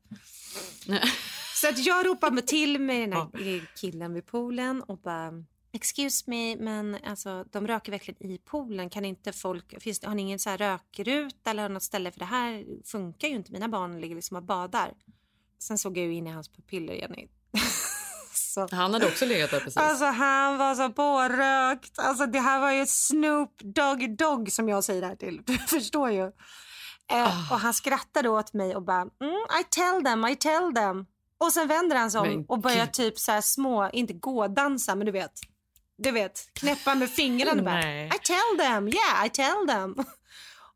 Så 1.62 1.69
att 1.69 1.87
jag 1.87 2.07
ropar 2.07 2.31
mig 2.31 2.47
till 2.47 2.81
med 2.81 3.00
den 3.00 3.12
här 3.12 3.76
killen 3.76 4.14
vid 4.14 4.26
poolen 4.26 4.83
och 4.83 4.99
bara 4.99 5.33
Excuse 5.75 6.25
me, 6.26 6.57
men 6.57 6.99
alltså, 7.04 7.45
de 7.52 7.66
röker 7.66 7.92
verkligen 7.92 8.31
i 8.31 8.38
poolen. 8.38 8.90
Kan 8.90 9.04
inte 9.04 9.33
folk, 9.33 9.83
finns 9.83 10.04
har 10.04 10.14
ni 10.14 10.23
ingen 10.23 10.38
så 10.38 10.50
här 10.50 10.59
rökruta 10.59 11.50
eller 11.50 11.69
något 11.69 11.83
ställe? 11.83 12.11
För 12.11 12.19
det 12.19 12.25
här 12.25 12.64
funkar 12.85 13.28
ju 13.28 13.35
inte. 13.35 13.52
Mina 13.52 13.69
barn 13.69 14.00
ligger 14.00 14.14
liksom 14.14 14.37
och 14.37 14.42
badar. 14.42 14.92
Sen 15.59 15.78
såg 15.78 15.99
jag 15.99 16.07
ju 16.07 16.14
in 16.14 16.26
i 16.26 16.31
hans 16.31 16.49
pupiller, 16.49 16.95
Jenny. 16.95 17.28
så. 18.35 18.69
Han 18.71 18.92
hade 18.92 19.07
också 19.07 19.26
legat 19.26 19.50
där 19.50 19.61
precis. 19.61 19.76
Alltså 19.76 20.04
han 20.04 20.59
var 20.59 20.75
så 20.75 20.90
pårökt. 20.90 21.99
Alltså 21.99 22.26
det 22.26 22.40
här 22.40 22.61
var 22.61 22.73
ju 22.73 22.87
Snoop 22.87 23.59
Doggy 23.59 24.07
Dogg 24.07 24.52
som 24.52 24.69
jag 24.69 24.85
säger 24.85 25.00
det 25.00 25.07
här 25.07 25.16
till. 25.16 25.42
Du 25.47 25.59
förstår 25.59 26.11
ju. 26.11 26.25
Eh, 27.11 27.25
oh. 27.25 27.52
Och 27.52 27.59
han 27.59 27.75
skrattade 27.75 28.28
åt 28.28 28.52
mig 28.52 28.76
och 28.76 28.83
bara 28.83 29.00
mm, 29.00 29.45
I 29.61 29.64
tell 29.71 30.04
them, 30.04 30.26
I 30.26 30.37
tell 30.37 30.75
them. 30.75 31.07
Och 31.43 31.53
sen 31.53 31.69
vänder 31.69 31.97
han 31.97 32.11
sig 32.11 32.21
om 32.21 32.45
och 32.49 32.59
börjar 32.59 32.87
typ 32.87 33.19
så 33.19 33.33
här 33.33 33.41
små, 33.41 33.91
inte 33.93 34.13
gå 34.13 34.49
dansa 34.49 34.95
men 34.95 35.07
du 35.07 35.13
vet. 35.13 35.33
Du 35.97 36.11
vet, 36.11 36.51
knäppa 36.53 36.95
med 36.95 37.11
fingrarna 37.11 37.61
och 37.61 37.65
bara 37.65 38.05
I 38.05 38.11
tell 38.23 38.59
them, 38.59 38.89
yeah 38.89 39.27
I 39.27 39.31
tell 39.31 39.67
them. 39.69 39.97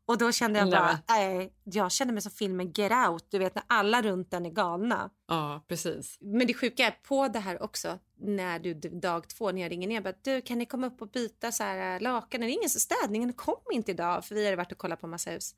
Och 0.05 0.17
då 0.17 0.31
kände 0.31 0.59
jag 0.59 0.69
bara, 0.69 0.99
nej, 1.09 1.53
jag 1.63 1.91
kände 1.91 2.13
mig 2.13 2.21
som 2.21 2.31
filmen 2.31 2.71
Get 2.71 2.91
Out, 2.91 3.27
du 3.29 3.39
vet 3.39 3.55
när 3.55 3.63
alla 3.67 4.01
runt 4.01 4.31
den 4.31 4.45
är 4.45 4.49
galna. 4.49 5.09
Ja, 5.27 5.65
precis. 5.67 6.17
Men 6.21 6.47
det 6.47 6.53
sjuka 6.53 6.87
är 6.87 6.91
på 6.91 7.27
det 7.27 7.39
här 7.39 7.63
också, 7.63 7.99
när 8.19 8.59
du 8.59 8.73
dag 8.73 9.29
två 9.29 9.51
när 9.51 9.61
jag 9.61 9.71
ringer 9.71 9.87
ner, 9.87 10.01
bara, 10.01 10.13
du 10.21 10.41
kan 10.41 10.57
ni 10.57 10.65
komma 10.65 10.87
upp 10.87 11.01
och 11.01 11.09
byta 11.09 11.51
så 11.51 11.63
här 11.63 11.95
äh, 11.95 12.01
lakan? 12.01 12.41
Det 12.41 12.47
är 12.47 12.49
ingen 12.49 12.69
städningen 12.69 13.33
kom 13.33 13.61
inte 13.71 13.91
idag 13.91 14.25
för 14.25 14.35
vi 14.35 14.45
hade 14.45 14.57
varit 14.57 14.71
och 14.71 14.77
kollat 14.77 15.01
på 15.01 15.07
massa 15.07 15.31
hus. 15.31 15.55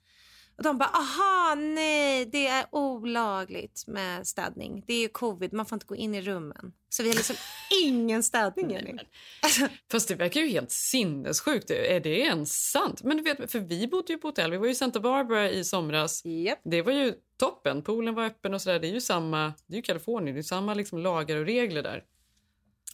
Och 0.60 0.64
de 0.64 0.78
bara, 0.78 0.90
aha, 0.90 1.56
nej, 1.56 2.26
det 2.26 2.48
är 2.48 2.66
olagligt 2.72 3.84
med 3.88 4.28
städning. 4.28 4.84
Det 4.88 4.94
är 4.94 5.02
ju 5.02 5.08
covid, 5.08 5.54
man 5.54 5.66
får 5.66 5.76
inte 5.76 5.86
gå 5.86 5.96
in 5.96 6.16
i 6.16 6.22
rummen. 6.22 6.74
Så 6.90 7.04
vi 7.04 7.10
har 7.10 7.16
liksom 7.16 7.36
ingen 7.84 8.24
städning, 8.24 8.72
Jenny. 8.72 8.98
Alltså. 9.42 9.68
Fast 9.92 10.08
det 10.08 10.16
verkar 10.16 10.42
ju 10.42 10.48
helt 10.48 10.72
sinnessjukt. 10.72 11.72
Är 11.72 12.00
det 12.00 12.20
ens 12.20 12.72
sant? 12.72 13.04
Men 13.04 13.18
du 13.18 13.24
vet, 13.24 13.52
för 13.52 13.60
vi 13.60 13.88
bodde 13.88 14.14
ju 14.14 14.20
på 14.20 14.28
hotell. 14.28 14.52
Vi 14.52 14.58
var 14.58 14.66
ju 14.66 14.72
i 14.72 14.76
Santa 14.76 15.00
Barbara 15.00 15.50
i 15.50 15.64
somras. 15.64 16.26
Yep. 16.26 16.60
Det 16.64 16.82
var 16.82 16.92
ju 16.92 17.14
toppen. 17.38 17.82
Poolen 17.82 18.16
var 18.16 18.26
öppen 18.26 18.54
och 18.54 18.62
sådär. 18.62 18.80
Det 18.80 18.88
är 18.88 18.94
ju 18.94 19.02
samma, 19.02 19.54
det 19.68 19.74
är 19.74 19.78
ju 19.78 19.82
Kalifornien, 19.82 20.36
det 20.36 20.42
är 20.42 20.44
samma 20.44 20.74
liksom 20.74 21.00
lagar 21.00 21.38
och 21.38 21.46
regler 21.46 21.84
där. 21.84 22.04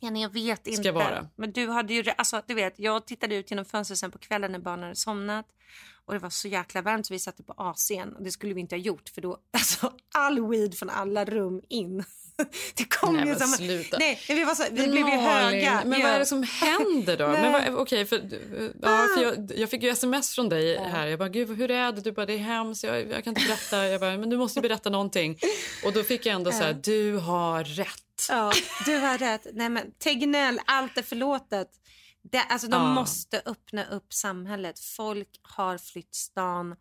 Ja, 0.02 0.12
jag 0.12 0.34
vet 0.34 0.68
inte. 0.68 0.92
Vara. 0.92 1.28
Men 1.36 1.52
du 1.52 1.68
hade 1.68 1.94
ju, 1.94 2.04
alltså, 2.18 2.42
du 2.48 2.54
vet, 2.54 2.80
jag 2.80 3.08
tittade 3.08 3.36
ut 3.36 3.52
genom 3.52 3.66
fönstret 3.66 3.98
sen 3.98 4.12
på 4.12 4.18
kvällen 4.18 4.52
när 4.52 4.60
barnen 4.60 4.84
hade 4.84 4.96
somnat 4.96 5.46
och 6.06 6.14
det 6.14 6.20
var 6.20 6.30
så 6.30 6.48
jäkla 6.48 6.82
varmt 6.82 7.06
så 7.06 7.14
vi 7.14 7.20
satte 7.20 7.44
på 7.44 7.54
AC'n 7.54 8.16
och 8.16 8.24
det 8.24 8.32
skulle 8.32 8.54
vi 8.54 8.62
inte 8.62 8.76
ha 8.76 8.82
gjort 8.82 9.10
för 9.10 9.22
då, 9.22 9.38
alltså 9.52 9.94
all 10.14 10.50
weed 10.50 10.78
från 10.78 10.90
alla 10.90 11.26
rum 11.26 11.62
in. 11.70 12.04
Det 12.76 12.84
kom 12.84 13.16
nej, 13.16 13.28
ju 13.28 13.36
som... 13.36 13.48
Sluta. 13.48 13.98
Nej, 13.98 14.20
vi, 14.28 14.44
var 14.44 14.56
så, 14.56 14.64
vi 14.72 14.88
blev 14.88 15.08
ju 15.08 15.16
höga. 15.16 15.82
Men 15.86 16.00
ja. 16.00 16.06
vad 16.06 16.16
är 16.16 16.20
det 16.20 16.26
som 16.26 16.44
händer 16.44 17.18
då? 17.18 17.28
men 17.42 17.52
vad, 17.52 17.82
okay, 17.82 18.06
för, 18.06 18.18
ja, 18.82 19.08
för 19.16 19.24
jag, 19.24 19.52
jag 19.56 19.70
fick 19.70 19.84
ju 19.84 19.90
sms 19.90 20.36
från 20.36 20.50
dig 20.50 20.78
här. 20.78 21.08
Jag 21.08 21.20
bara, 21.20 21.30
gud 21.30 21.58
hur 21.58 21.72
är 21.72 21.92
det? 21.92 22.02
Du 22.02 22.12
bara, 22.12 22.26
det 22.26 22.34
är 22.34 22.38
hemskt. 22.38 22.84
Jag, 22.84 23.10
jag 23.10 23.24
kan 23.24 23.32
inte 23.38 23.48
berätta. 23.48 23.88
Jag 23.88 24.02
bara, 24.02 24.18
men 24.18 24.30
du 24.30 24.38
måste 24.38 24.62
berätta 24.62 24.90
någonting. 24.90 25.38
Och 25.86 25.94
då 25.94 26.04
fick 26.04 26.26
jag 26.26 26.36
ändå 26.36 26.52
så 26.52 26.64
här, 26.64 26.74
du 26.74 27.18
har 27.18 27.64
rätt. 27.64 28.28
Ja, 28.30 28.52
du 28.86 28.98
har 28.98 29.18
rätt. 29.18 29.48
Nej 29.54 29.70
men 29.70 29.92
Tegnell, 29.92 30.60
allt 30.66 30.98
är 30.98 31.02
förlåtet. 31.02 31.68
Det, 32.36 32.42
alltså, 32.42 32.68
de 32.68 32.82
ja. 32.82 32.94
måste 32.94 33.42
öppna 33.46 33.86
upp 33.86 34.14
samhället. 34.14 34.80
Folk 34.80 35.40
har 35.42 35.78
flytt 35.78 36.16
stan. 36.16 36.76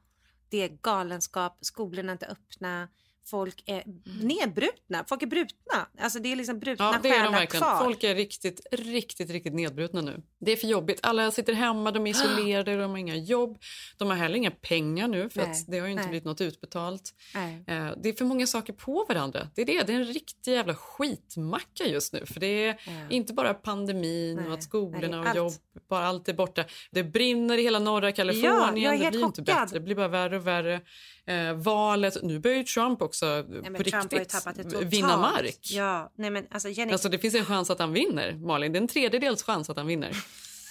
Det 0.49 0.57
är 0.57 0.69
galenskap. 0.69 1.59
Skolorna 1.61 2.09
är 2.09 2.13
inte 2.13 2.27
öppna 2.27 2.89
folk 3.27 3.63
är 3.67 3.83
nedbrutna. 4.23 5.05
Folk 5.09 5.23
är 5.23 5.27
brutna. 5.27 5.87
Alltså 5.99 6.19
det 6.19 6.33
är 6.33 6.37
liksom 6.37 6.59
brutna 6.59 6.85
ja, 6.85 6.99
det 7.03 7.09
är 7.09 7.25
de 7.25 7.33
verkligen. 7.33 7.63
Kvar. 7.63 7.85
Folk 7.85 8.05
är 8.05 8.15
riktigt, 8.15 8.61
riktigt, 8.73 9.31
riktigt 9.31 9.55
nedbrutna 9.55 10.01
nu. 10.01 10.23
Det 10.41 10.53
är 10.53 10.57
för 10.57 10.67
jobbigt. 10.67 11.01
Alla 11.03 11.31
sitter 11.31 11.53
hemma, 11.53 11.91
de 11.91 12.07
är 12.07 12.11
isolerade, 12.15 12.77
de 12.77 12.91
har 12.91 12.99
inga 12.99 13.17
jobb. 13.17 13.59
De 13.97 14.09
har 14.09 14.17
heller 14.17 14.37
inga 14.37 14.51
pengar 14.51 15.09
nu 15.09 15.31
för 15.31 15.41
att 15.41 15.67
det 15.67 15.79
har 15.79 15.89
inte 15.89 16.03
nej. 16.03 16.09
blivit 16.09 16.25
något 16.25 16.41
utbetalt. 16.41 17.15
Nej. 17.35 17.65
Eh, 17.67 17.91
det 18.03 18.09
är 18.09 18.13
för 18.13 18.25
många 18.25 18.47
saker 18.47 18.73
på 18.73 19.05
varandra. 19.09 19.49
Det 19.55 19.63
är 19.63 19.67
det. 19.67 19.83
Det 19.87 19.93
är 19.93 19.97
en 19.97 20.05
riktig 20.05 20.53
jävla 20.53 20.75
skitmacka 20.75 21.87
just 21.87 22.13
nu. 22.13 22.27
För 22.27 22.41
det 22.41 22.47
är 22.47 22.81
ja. 22.87 22.93
inte 23.11 23.33
bara 23.33 23.55
pandemin 23.55 24.37
nej. 24.37 24.47
och 24.47 24.55
att 24.55 24.63
skolorna 24.63 25.21
och 25.21 25.27
allt. 25.27 25.37
jobb, 25.37 25.53
bara 25.89 26.07
allt 26.07 26.29
är 26.29 26.35
borta. 26.35 26.65
Det 26.91 27.05
brinner 27.05 27.59
i 27.59 27.63
hela 27.63 27.79
norra 27.79 28.13
Kalifornien. 28.13 28.77
Ja, 28.77 28.91
det 28.91 28.99
blir 28.99 29.07
chockad. 29.07 29.23
inte 29.23 29.43
bättre. 29.43 29.67
Det 29.79 29.81
blir 29.81 29.95
bara 29.95 30.09
värre 30.09 30.37
och 30.37 30.47
värre. 30.47 30.81
Eh, 31.27 31.55
valet, 31.55 32.23
nu 32.23 32.39
börjar 32.39 32.57
ju 32.57 32.65
Trump 32.65 33.03
också 33.03 33.14
nej, 33.23 33.75
på 33.75 33.85
Trump 33.85 34.13
riktigt 34.13 34.83
vinna 34.83 35.17
mark. 35.17 35.59
Ja, 35.63 36.13
nej 36.15 36.31
men 36.31 36.47
alltså, 36.51 36.69
Jenny... 36.69 36.93
alltså 36.93 37.09
det 37.09 37.19
finns 37.19 37.35
en 37.35 37.45
chans 37.45 37.71
att 37.71 37.79
han 37.79 37.93
vinner, 37.93 38.33
Malin. 38.33 38.73
Det 38.73 38.79
är 38.79 38.81
en 38.81 38.89
tredjedels 38.89 39.43
chans 39.43 39.71
att 39.71 39.77
han 39.77 39.87
vinner. 39.87 40.17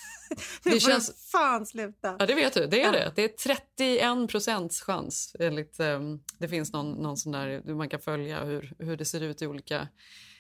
det 0.64 0.80
känns... 0.80 1.32
fan 1.32 1.66
sluta. 1.66 2.16
Ja, 2.20 2.26
det 2.26 2.34
vet 2.34 2.54
du. 2.54 2.68
Det 2.68 2.82
är 2.82 2.86
ja. 2.86 2.92
det. 2.92 3.12
Det 3.16 3.24
är 3.24 3.28
31 3.28 4.32
procents 4.32 4.82
chans. 4.82 5.36
Enligt, 5.40 5.80
um, 5.80 6.24
det 6.38 6.48
finns 6.48 6.74
någon, 6.74 6.92
någon 6.92 7.18
sån 7.18 7.32
där, 7.32 7.74
man 7.74 7.90
kan 7.90 8.00
följa 8.00 8.44
hur, 8.44 8.74
hur 8.80 8.98
det 8.98 9.06
ser 9.06 9.22
ut 9.22 9.42
i 9.42 9.48
olika 9.48 9.88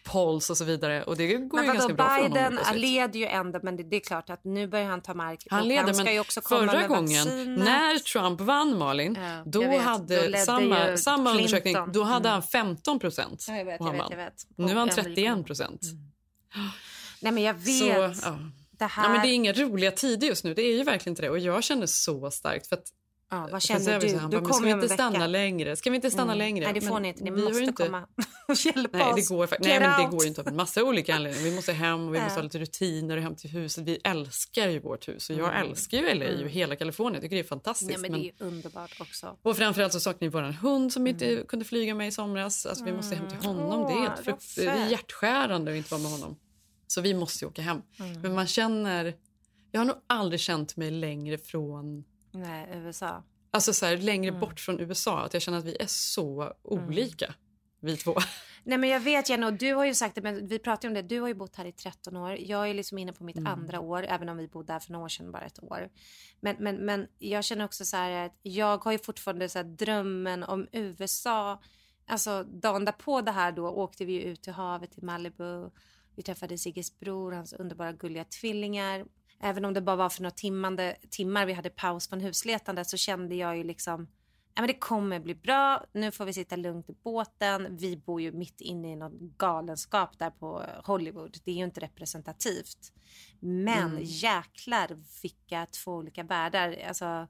polls 0.04 0.50
och 0.50 0.58
så 0.58 0.66
vidare. 0.66 1.04
Och 1.04 1.18
det 1.18 1.34
går 1.34 1.58
men 1.58 1.66
ju 1.66 1.74
ganska 1.74 1.94
bra 1.94 2.18
Biden 2.18 2.34
för 2.34 2.42
honom. 2.42 2.58
Biden 2.64 2.82
leder 2.82 3.20
ju 3.20 3.26
ändå, 3.26 3.60
men 3.64 3.78
det, 3.78 3.84
det, 3.84 3.96
är 3.96 4.00
klart 4.00 4.30
att 4.30 4.44
nu 4.44 4.68
börjar 4.68 4.86
han 4.86 5.02
ta 5.02 5.14
mark. 5.14 5.48
Han 5.50 5.68
leder, 5.68 5.84
han 5.84 6.06
men 6.06 6.24
förra 6.44 6.88
gången 6.88 7.24
vacciner. 7.24 7.58
när 7.58 8.00
Trump 8.00 8.42
vann, 8.42 8.78
Malin, 8.78 9.18
ja, 9.22 9.44
då 9.46 9.62
vet, 9.62 9.82
hade 9.82 10.28
då 10.28 10.38
samma, 10.38 10.98
samma 10.98 11.32
undersökning, 11.32 11.76
då 11.94 12.04
hade 12.04 12.30
mm. 12.30 12.32
han 12.32 12.44
15 12.44 13.00
procent. 13.00 13.46
Ja, 13.48 13.56
jag 13.56 13.66
vet, 13.66 13.80
jag 13.80 13.92
vet, 13.92 14.02
jag 14.10 14.18
vet. 14.18 14.48
Nu 14.56 14.68
har 14.68 14.80
han 14.80 14.90
31 14.90 15.46
procent. 15.46 15.82
Mm. 15.84 16.70
Nej, 17.22 17.32
men 17.32 17.44
jag 17.44 17.54
vet. 17.54 18.18
Så, 18.18 18.28
ja. 18.28 18.40
Det, 18.72 18.86
här... 18.86 19.04
ja, 19.04 19.10
men 19.10 19.22
det 19.22 19.28
är 19.28 19.34
inga 19.34 19.54
roliga 19.54 19.92
tider 19.92 20.28
just 20.28 20.44
nu. 20.44 20.54
Det 20.54 20.62
är 20.62 20.78
ju 20.78 20.84
verkligen 20.84 21.12
inte 21.12 21.22
det. 21.22 21.30
Och 21.30 21.40
jag 21.40 21.64
känner 21.64 21.86
så 21.86 22.32
starkt. 22.32 22.68
För 22.68 22.76
att 22.76 22.88
Ja, 23.34 23.48
vad 23.52 23.62
känner 23.62 24.00
du? 24.00 24.18
Han 24.18 24.32
du 24.32 24.42
bara, 24.42 24.54
ska 24.54 24.64
vi 24.64 24.72
inte 24.72 24.90
stanna 24.90 25.28
längre? 25.28 25.76
Ska 25.76 25.90
vi 25.90 25.96
inte 25.96 26.12
stanna 26.12 26.34
mm. 26.34 26.38
längre? 26.38 26.66
Nej, 26.66 26.74
det 26.74 26.82
får 26.82 27.00
ni 27.00 27.08
inte. 27.08 27.24
Ni 27.24 27.32
måste 27.32 27.64
inte... 27.64 27.84
komma 27.84 28.08
och 28.48 28.56
hjälpa 28.66 28.98
nej, 28.98 29.14
oss. 29.14 29.16
Det 29.16 29.36
går, 29.36 29.48
nej, 29.60 29.80
men 29.80 30.02
det 30.02 30.18
går 30.18 30.26
inte 30.26 30.42
av 30.42 30.48
en 30.48 30.56
massa 30.56 30.84
olika 30.84 31.16
anledningar. 31.16 31.50
Vi 31.50 31.56
måste 31.56 31.74
hem 31.74 32.08
och 32.08 32.16
vi 32.16 32.22
måste 32.22 32.40
ha 32.40 32.44
lite 32.44 32.60
rutiner 32.60 33.18
och 33.18 33.24
hem 33.24 33.36
till 33.36 33.50
huset. 33.50 33.84
Vi 33.84 34.00
älskar 34.04 34.70
ju 34.70 34.80
vårt 34.80 35.08
hus 35.08 35.30
och 35.30 35.36
jag 35.36 35.56
mm. 35.56 35.70
älskar 35.70 35.98
ju 35.98 36.14
LA 36.14 36.26
mm. 36.26 36.48
hela 36.48 36.76
Kalifornien. 36.76 37.14
Jag 37.14 37.22
tycker 37.22 37.36
det 37.36 37.42
är 37.42 37.48
fantastiskt. 37.48 37.92
Ja, 37.92 37.98
men, 37.98 38.12
men... 38.12 38.22
det 38.22 38.28
är 38.28 38.34
underbart 38.46 39.02
också. 39.02 39.38
Och 39.42 39.58
framförallt 39.58 39.94
så 39.94 40.00
saknar 40.00 40.28
vi 40.28 40.30
vår 40.30 40.42
hund 40.42 40.94
som 40.94 41.08
inte 41.08 41.32
mm. 41.32 41.46
kunde 41.46 41.66
flyga 41.66 41.96
med 41.96 42.08
i 42.08 42.12
somras. 42.12 42.66
Alltså, 42.66 42.86
vi 42.86 42.94
måste 42.94 43.16
hem 43.16 43.28
till 43.28 43.50
mm. 43.50 43.58
honom. 43.58 43.88
Det 43.88 43.94
är 43.94 44.02
helt 44.02 44.20
frukt... 44.20 44.56
det 44.56 44.66
är 44.66 44.90
hjärtskärande 44.90 45.72
att 45.72 45.78
inte 45.78 45.92
vara 45.92 46.02
med 46.02 46.12
honom. 46.12 46.40
Så 46.88 47.02
vi 47.02 47.14
måste 47.14 47.46
åka 47.46 47.62
hem. 47.62 47.82
Men 48.22 48.36
man 48.36 48.48
känner... 48.48 49.14
Jag 49.72 49.80
har 49.80 49.86
nog 49.86 49.96
aldrig 50.08 50.40
känt 50.40 50.76
mig 50.76 50.92
längre 50.92 51.38
från 51.38 52.04
Nej, 52.34 52.68
USA. 52.74 53.24
Alltså 53.52 53.74
så 53.74 53.86
här, 53.86 53.98
längre 53.98 54.30
mm. 54.30 54.40
bort 54.40 54.60
från 54.60 54.80
USA. 54.80 55.20
Att 55.20 55.34
jag 55.34 55.42
känner 55.42 55.58
att 55.58 55.66
vi 55.66 55.78
är 55.80 55.88
så 55.88 56.54
olika, 56.64 57.26
mm. 57.26 57.38
vi 57.80 57.98
två. 57.98 58.16
Nej 58.64 58.78
men 58.78 58.90
jag 58.90 59.00
vet 59.00 59.30
Jenny, 59.30 59.46
och 59.46 59.54
du 59.54 59.74
har 59.74 59.86
ju 59.86 59.94
sagt 59.94 60.16
det, 60.16 60.22
men 60.22 60.48
vi 60.48 60.60
pratade 60.60 60.88
om 60.88 60.94
det. 60.94 61.02
Du 61.02 61.20
har 61.20 61.28
ju 61.28 61.34
bott 61.34 61.56
här 61.56 61.66
i 61.66 61.72
13 61.72 62.18
år. 62.18 62.38
Jag 62.40 62.70
är 62.70 62.74
liksom 62.74 62.98
inne 62.98 63.14
på 63.14 63.24
mitt 63.24 63.38
mm. 63.38 63.52
andra 63.52 63.80
år, 63.80 64.06
även 64.10 64.30
om 64.30 64.38
vi 64.38 64.48
bodde 64.48 64.74
här 64.74 64.80
för 64.80 64.92
några 64.92 65.06
år 65.06 65.10
sedan, 65.10 65.32
bara 65.32 65.46
ett 65.46 65.64
år. 65.64 65.90
Men, 66.42 66.56
men, 66.60 66.76
men 66.76 67.08
jag 67.20 67.44
känner 67.44 67.66
också 67.66 67.86
så 67.86 67.98
här 67.98 68.26
att 68.26 68.40
jag 68.42 68.84
har 68.84 68.92
ju 68.92 69.00
fortfarande 69.00 69.50
så 69.50 69.64
drömmen 69.64 70.44
om 70.44 70.68
USA. 70.72 71.62
Alltså 72.08 72.44
dagen 72.44 72.86
därpå 72.86 73.22
det 73.22 73.32
här 73.32 73.52
då 73.52 73.68
åkte 73.70 74.06
vi 74.06 74.24
ut 74.24 74.42
till 74.42 74.54
havet 74.54 74.92
till 74.92 75.04
Malibu. 75.04 75.70
Vi 76.16 76.24
träffade 76.24 76.58
Sigges 76.58 77.00
bror, 77.00 77.32
hans 77.32 77.54
underbara 77.54 77.92
gulliga 77.92 78.24
tvillingar 78.24 79.06
även 79.44 79.66
om 79.66 79.74
det 79.74 79.82
bara 79.82 79.96
var 79.96 80.10
för 80.10 80.22
några 80.22 80.32
timmande, 80.32 80.96
timmar 81.10 81.46
vi 81.46 81.54
hade 81.54 81.70
paus 81.70 82.10
från 82.10 82.22
husletande 82.22 82.86
så 82.86 82.98
kände 82.98 83.36
jag 83.36 83.58
ju 83.58 83.64
liksom 83.64 84.08
ja, 84.56 84.62
men 84.62 84.68
det 84.68 84.80
kommer 84.80 85.20
bli 85.20 85.36
bra. 85.36 85.86
Nu 85.94 86.12
får 86.12 86.26
vi 86.26 86.34
sitta 86.34 86.56
lugnt 86.56 86.90
i 86.90 86.94
båten. 87.04 87.78
Vi 87.78 87.98
bor 87.98 88.22
ju 88.22 88.32
mitt 88.32 88.62
inne 88.62 88.92
i 88.92 88.96
någon 88.96 89.34
galenskap 89.38 90.20
där 90.20 90.30
på 90.30 90.64
Hollywood. 90.84 91.38
Det 91.44 91.52
är 91.52 91.56
ju 91.56 91.64
inte 91.64 91.82
representativt. 91.82 92.94
Men 93.40 93.92
mm. 93.92 94.04
jäklar 94.04 94.98
vilka 95.22 95.66
två 95.66 95.92
olika 95.92 96.24
världar. 96.24 96.84
Alltså, 96.88 97.28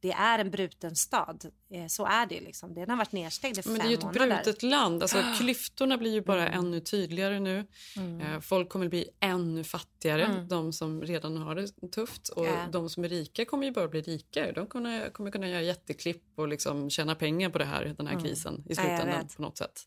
det 0.00 0.12
är 0.12 0.38
en 0.38 0.50
bruten 0.50 0.96
stad. 0.96 1.44
Eh, 1.74 1.86
så 1.88 2.06
är 2.06 2.26
det. 2.26 2.40
Liksom. 2.40 2.74
Den 2.74 2.90
har 2.90 2.96
varit 2.96 3.12
nedstängd 3.12 3.58
i 3.58 3.62
fem 3.62 3.72
Men 3.72 3.80
det 3.82 3.86
är 3.86 3.88
ju 3.90 3.94
ett 3.94 4.02
månader. 4.02 4.26
brutet 4.44 4.62
land. 4.62 5.02
Alltså, 5.02 5.22
klyftorna 5.38 5.98
blir 5.98 6.10
ju 6.12 6.20
bara 6.20 6.48
Mm. 6.48 6.58
ännu 6.66 6.80
tydligare 6.80 7.40
nu. 7.40 7.66
Eh, 7.96 8.40
Folk 8.40 8.68
kommer 8.68 8.88
bli 8.88 9.08
ännu 9.20 9.64
fattigare, 9.64 10.24
Mm. 10.24 10.48
de 10.48 10.72
som 10.72 11.02
redan 11.02 11.36
har 11.36 11.54
det 11.54 11.90
tufft. 11.92 12.28
Och 12.28 12.46
Ja. 12.46 12.66
de 12.72 12.90
som 12.90 13.04
är 13.04 13.08
rika 13.08 13.44
kommer 13.44 13.66
ju 13.66 13.72
bara 13.72 13.88
bli 13.88 14.00
rikare. 14.00 14.52
De 14.52 14.66
kommer, 14.66 15.10
kommer 15.10 15.30
kunna 15.30 15.48
göra 15.48 15.62
jätteklipp 15.62 16.22
och 16.36 16.48
liksom 16.48 16.90
tjäna 16.90 17.14
pengar 17.14 17.50
på 17.50 17.58
det 17.58 17.64
här, 17.64 17.94
den 17.98 18.06
här 18.06 18.20
krisen 18.20 18.54
i 18.54 18.56
Mm. 18.56 18.64
Ja, 18.66 18.74
jag 18.74 18.76
slutändan 18.98 19.22
vet. 19.26 19.36
på 19.36 19.42
något 19.42 19.58
sätt. 19.58 19.80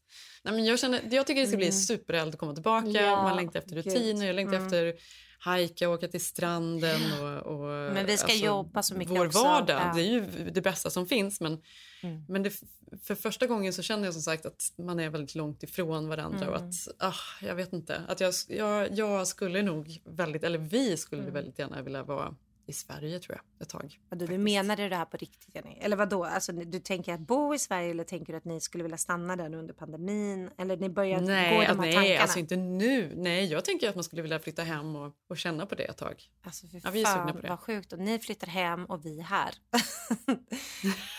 Nej, 0.43 0.53
men 0.53 0.65
jag, 0.65 0.79
känner, 0.79 1.01
jag 1.11 1.27
tycker 1.27 1.41
det 1.41 1.47
ska 1.47 1.57
bli 1.57 1.71
supereld 1.71 2.33
att 2.33 2.39
komma 2.39 2.53
tillbaka. 2.53 2.87
Ja, 2.87 3.23
Man 3.23 3.35
längtar 3.35 3.59
efter 3.59 3.75
rutiner, 3.75 4.25
jag 4.25 4.35
längtar 4.35 4.57
efter 4.65 4.93
hajka, 5.43 5.89
åka 5.89 6.07
till 6.07 6.21
stranden. 6.21 7.01
Och, 7.21 7.27
och, 7.29 7.71
alltså, 7.71 7.93
Men 7.93 8.05
vi 8.05 8.17
ska 8.17 8.33
jobba 8.33 8.83
så 8.83 8.95
mycket 8.95 9.17
Vår 9.17 9.25
också. 9.27 9.43
vardag, 9.43 9.81
Ja. 9.81 9.91
det 9.95 10.01
är 10.01 10.05
ju 10.11 10.49
det 10.51 10.61
bästa 10.61 10.89
som 10.89 11.05
finns. 11.07 11.41
Men, 11.41 11.61
Mm. 12.03 12.25
men 12.27 12.43
det, 12.43 12.53
för 13.03 13.15
första 13.15 13.47
gången 13.47 13.73
så 13.73 13.81
känner 13.81 14.05
jag 14.05 14.13
som 14.13 14.21
sagt 14.23 14.45
att 14.45 14.73
man 14.77 14.99
är 14.99 15.09
väldigt 15.09 15.35
långt 15.35 15.63
ifrån 15.63 16.07
varandra. 16.07 16.49
Och 16.49 16.55
Mm. 16.57 16.69
att, 16.69 16.87
ah, 16.97 17.13
jag 17.47 17.55
vet 17.55 17.73
inte, 17.73 18.01
att 18.07 18.19
jag, 18.21 18.33
jag, 18.47 18.91
jag 18.97 19.27
skulle 19.27 19.61
nog 19.61 20.01
väldigt, 20.05 20.43
eller 20.43 20.59
vi 20.59 20.97
skulle 20.97 21.21
Mm. 21.21 21.33
väldigt 21.33 21.59
gärna 21.59 21.81
vilja 21.81 22.03
vara 22.03 22.35
i 22.71 22.73
Sverige 22.73 23.19
tror 23.19 23.37
jag, 23.37 23.61
ett 23.63 23.69
tag. 23.69 23.99
Du 24.09 24.27
du 24.75 24.89
det 24.89 24.95
här 24.95 25.05
på 25.05 25.17
riktigt 25.17 25.55
Jenny? 25.55 25.77
Eller 25.81 25.97
vad 25.97 26.09
då? 26.09 26.23
Alltså, 26.25 26.51
du 26.51 26.79
tänker 26.79 27.13
att 27.13 27.19
bo 27.19 27.53
i 27.55 27.59
Sverige 27.59 27.89
eller 27.91 28.03
tänker 28.03 28.33
du 28.33 28.37
att 28.37 28.45
ni 28.45 28.59
skulle 28.61 28.83
vilja 28.83 28.97
stanna 28.97 29.35
där 29.35 29.49
nu 29.49 29.57
under 29.57 29.73
pandemin? 29.73 30.49
Eller 30.57 30.77
ni 30.77 30.89
börjar 30.89 31.19
gå 31.19 31.25
Nej, 31.25 31.49
de 31.51 31.55
här 31.55 31.61
att, 31.61 31.67
tankarna? 31.77 32.01
nej 32.01 32.17
alltså 32.17 32.39
inte 32.39 32.55
nu. 32.55 33.11
Nej, 33.15 33.45
jag 33.45 33.65
tänker 33.65 33.89
att 33.89 33.95
man 33.95 34.03
skulle 34.03 34.21
vilja 34.21 34.39
flytta 34.39 34.63
hem 34.63 34.95
och, 34.95 35.13
och 35.29 35.37
känna 35.37 35.65
på 35.65 35.75
det 35.75 35.83
ett 35.83 35.97
tag. 35.97 36.23
Alltså 36.43 36.67
för 36.67 36.81
Ja, 36.83 36.89
vi 36.91 37.01
är 37.01 37.05
fan 37.05 37.33
på 37.33 37.39
det. 37.41 37.49
vad 37.49 37.59
sjukt. 37.59 37.93
Och 37.93 37.99
ni 37.99 38.19
flyttar 38.19 38.47
hem 38.47 38.85
och 38.85 39.05
vi 39.05 39.21
här. 39.21 39.53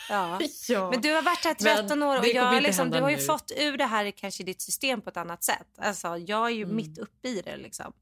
ja. 0.08 0.40
Ja. 0.68 0.90
Men 0.90 1.00
du 1.00 1.12
har 1.14 1.22
varit 1.22 1.44
här 1.44 1.56
Men 1.60 1.76
13 1.76 2.02
år 2.02 2.18
och 2.18 2.26
jag, 2.26 2.62
liksom, 2.62 2.90
du 2.90 3.00
har 3.00 3.10
ju 3.10 3.16
nu. 3.16 3.22
fått 3.22 3.52
ur 3.56 3.76
det 3.76 3.84
här 3.84 4.10
kanske 4.10 4.44
ditt 4.44 4.62
system 4.62 5.00
på 5.00 5.10
ett 5.10 5.16
annat 5.16 5.44
sätt. 5.44 5.68
Alltså, 5.78 6.16
jag 6.18 6.46
är 6.46 6.50
ju 6.54 6.62
Mm. 6.62 6.76
mitt 6.76 6.98
uppe 6.98 7.28
i 7.28 7.40
det. 7.44 7.56
Liksom. 7.56 7.92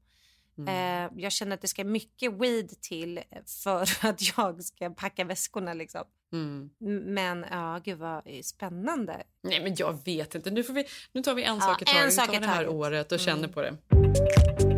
Eh, 0.67 1.09
jag 1.15 1.31
känner 1.31 1.53
att 1.53 1.61
det 1.61 1.67
ska 1.67 1.83
mycket 1.83 2.33
weed 2.33 2.81
till 2.81 3.19
för 3.63 3.81
att 4.07 4.37
jag 4.37 4.63
ska 4.63 4.89
packa 4.89 5.23
väskorna. 5.23 5.73
Liksom. 5.73 6.03
Mm. 6.33 6.69
Men 7.13 7.45
ja, 7.51 7.79
gud 7.83 7.97
vad 7.97 8.23
spännande. 8.43 9.23
Nej, 9.43 9.63
men 9.63 9.75
jag 9.77 10.05
vet 10.05 10.35
inte. 10.35 10.51
Nu, 10.51 10.63
får 10.63 10.73
vi, 10.73 10.85
nu 11.11 11.21
tar 11.21 11.33
vi 11.33 11.43
en 11.43 11.61
sak 11.61 11.81
i 11.81 11.85
taget. 11.85 12.33
I 12.33 12.37
det 12.37 12.45
här. 12.45 12.63
Mm. 12.63 12.75
året 12.75 13.11
och 13.11 13.19
känner 13.19 13.47
på 13.47 13.61
det. 13.61 14.70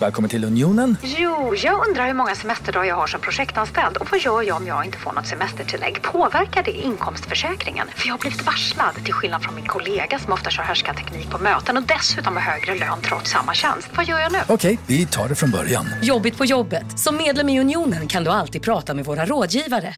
Välkommen 0.00 0.30
till 0.30 0.44
Unionen. 0.44 0.96
Jo, 1.02 1.54
jag 1.56 1.88
undrar 1.88 2.06
hur 2.06 2.14
många 2.14 2.34
semesterdagar 2.34 2.88
jag 2.88 2.96
har 2.96 3.06
som 3.06 3.20
projektanställd 3.20 3.96
och 3.96 4.10
vad 4.10 4.20
gör 4.20 4.42
jag 4.42 4.56
om 4.56 4.66
jag 4.66 4.84
inte 4.84 4.98
får 4.98 5.12
något 5.12 5.26
semestertillägg? 5.26 6.02
Påverkar 6.02 6.62
det 6.62 6.70
inkomstförsäkringen? 6.70 7.88
För 7.96 8.06
jag 8.06 8.14
har 8.14 8.18
blivit 8.18 8.46
varslad, 8.46 9.04
till 9.04 9.14
skillnad 9.14 9.42
från 9.42 9.54
min 9.54 9.66
kollega 9.66 10.18
som 10.18 10.32
ofta 10.32 10.50
kör 10.50 10.62
härskarteknik 10.62 11.30
på 11.30 11.38
möten 11.38 11.76
och 11.76 11.82
dessutom 11.82 12.36
har 12.36 12.42
högre 12.42 12.74
lön 12.78 12.98
trots 13.02 13.30
samma 13.30 13.54
tjänst. 13.54 13.88
Vad 13.96 14.06
gör 14.06 14.18
jag 14.18 14.32
nu? 14.32 14.38
Okej, 14.48 14.78
vi 14.86 15.06
tar 15.06 15.28
det 15.28 15.34
från 15.34 15.50
början. 15.50 15.86
Jobbigt 16.02 16.38
på 16.38 16.44
jobbet. 16.44 16.98
Som 16.98 17.16
medlem 17.16 17.48
i 17.48 17.60
Unionen 17.60 18.08
kan 18.08 18.24
du 18.24 18.30
alltid 18.30 18.62
prata 18.62 18.94
med 18.94 19.04
våra 19.04 19.26
rådgivare. 19.26 19.94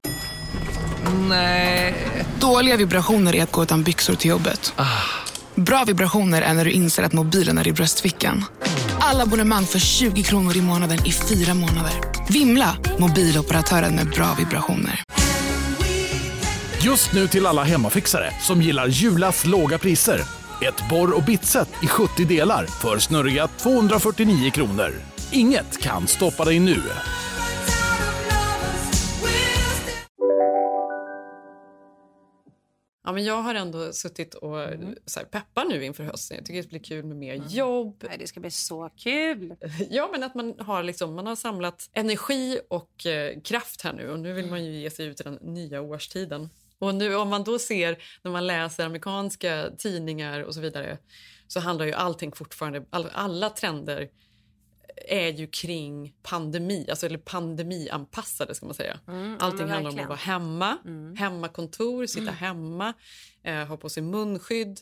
Nej. 1.29 1.95
Dåliga 2.41 2.77
vibrationer 2.77 3.37
är 3.37 3.43
att 3.43 3.53
gå 3.53 3.63
utan 3.63 3.83
byxor 3.83 4.15
till 4.15 4.31
jobbet. 4.31 4.75
Bra 5.55 5.85
vibrationer 5.87 6.43
är 6.43 6.55
när 6.55 6.65
du 6.65 6.71
inser 6.71 7.03
att 7.03 7.13
mobilen 7.13 7.59
är 7.59 7.69
i 7.69 7.73
bröstfickan. 7.73 8.45
Alla 9.01 9.23
abonnemang 9.23 9.65
för 9.65 9.79
20 9.79 10.23
kronor 10.23 10.57
i 10.57 10.63
månaden 10.63 10.99
i 11.07 11.13
fyra 11.13 11.55
månader. 11.55 11.93
Vimla! 12.29 12.77
Mobiloperatören 12.99 13.95
med 13.95 14.11
bra 14.11 14.35
vibrationer. 14.39 15.03
Just 16.81 17.13
nu 17.13 17.29
till 17.29 17.47
alla 17.47 17.63
hemmafixare 17.63 18.31
som 18.41 18.63
gillar 18.63 18.87
Julas 18.87 19.47
låga 19.47 19.79
priser. 19.79 20.21
Ett 20.63 20.89
borr 20.91 21.17
och 21.17 21.23
bitset 21.23 21.69
i 21.83 21.87
70 21.87 22.25
delar 22.25 22.67
för 22.67 22.99
snurriga 22.99 23.49
249 23.49 24.51
kronor. 24.51 24.93
Inget 25.31 25.83
kan 25.83 26.07
stoppa 26.07 26.45
dig 26.45 26.59
nu. 26.61 26.83
Ja, 33.13 33.15
men 33.15 33.25
jag 33.25 33.43
har 33.43 33.55
ändå 33.55 33.93
suttit 33.93 34.35
och 34.35 34.63
Mm. 34.63 34.95
så 35.07 35.21
här, 35.21 35.27
peppar 35.27 35.65
nu 35.65 35.85
inför 35.85 36.05
hösten. 36.05 36.37
Jag 36.37 36.47
tycker 36.47 36.63
det 36.63 36.69
blir 36.69 36.79
kul 36.81 37.05
med 37.05 37.17
mer 37.17 37.43
jobb. 37.49 38.05
Nej, 38.09 38.17
det 38.19 38.27
ska 38.27 38.41
bli 38.41 38.51
så 38.51 38.91
kul. 38.97 39.55
Ja, 39.91 40.09
men 40.13 40.23
att 40.23 40.35
man 40.35 40.55
har, 40.59 40.83
liksom, 40.83 41.15
man 41.15 41.27
har 41.27 41.37
samlat 41.37 41.91
energi 41.93 42.61
och 42.71 43.07
eh, 43.07 43.41
kraft 43.41 43.83
här 43.83 43.93
nu 43.93 44.11
och 44.11 44.19
nu 44.19 44.33
vill 44.33 44.47
man 44.47 44.65
ju 44.65 44.73
ge 44.73 44.91
sig 44.91 45.07
ut 45.07 45.21
i 45.21 45.25
den 45.25 45.35
nya 45.35 45.81
årstiden. 45.83 46.49
Och 46.79 46.95
nu 46.95 47.17
om 47.17 47.29
man 47.29 47.45
då 47.45 47.59
ser 47.59 47.99
när 48.23 48.31
man 48.31 48.47
läser 48.47 48.85
amerikanska 48.87 49.71
tidningar 49.79 50.41
och 50.43 50.55
så 50.55 50.61
vidare 50.61 50.99
så 51.47 51.61
handlar 51.61 51.87
ju 51.87 51.93
allting 51.93 52.33
fortfarande, 52.33 52.85
all, 52.91 53.09
alla 53.13 53.51
trender 53.51 54.09
är 54.97 55.29
ju 55.29 55.47
kring 55.47 56.15
pandemi, 56.23 56.87
alltså 56.91 57.07
eller 57.07 57.19
pandemianpassade 57.19 58.55
ska 58.55 58.67
man 58.67 58.75
säga. 58.75 59.01
Mm, 59.09 59.37
Allting 59.41 59.69
handlar 59.69 59.91
om 59.91 59.99
att 59.99 60.09
vara 60.09 60.19
hemma, 60.19 60.79
hemmakontor, 61.17 62.07
sitta 62.07 62.31
hemma, 62.31 62.93
eh, 63.43 63.65
ha 63.65 63.77
på 63.77 63.89
sig 63.89 64.03
munskydd. 64.03 64.81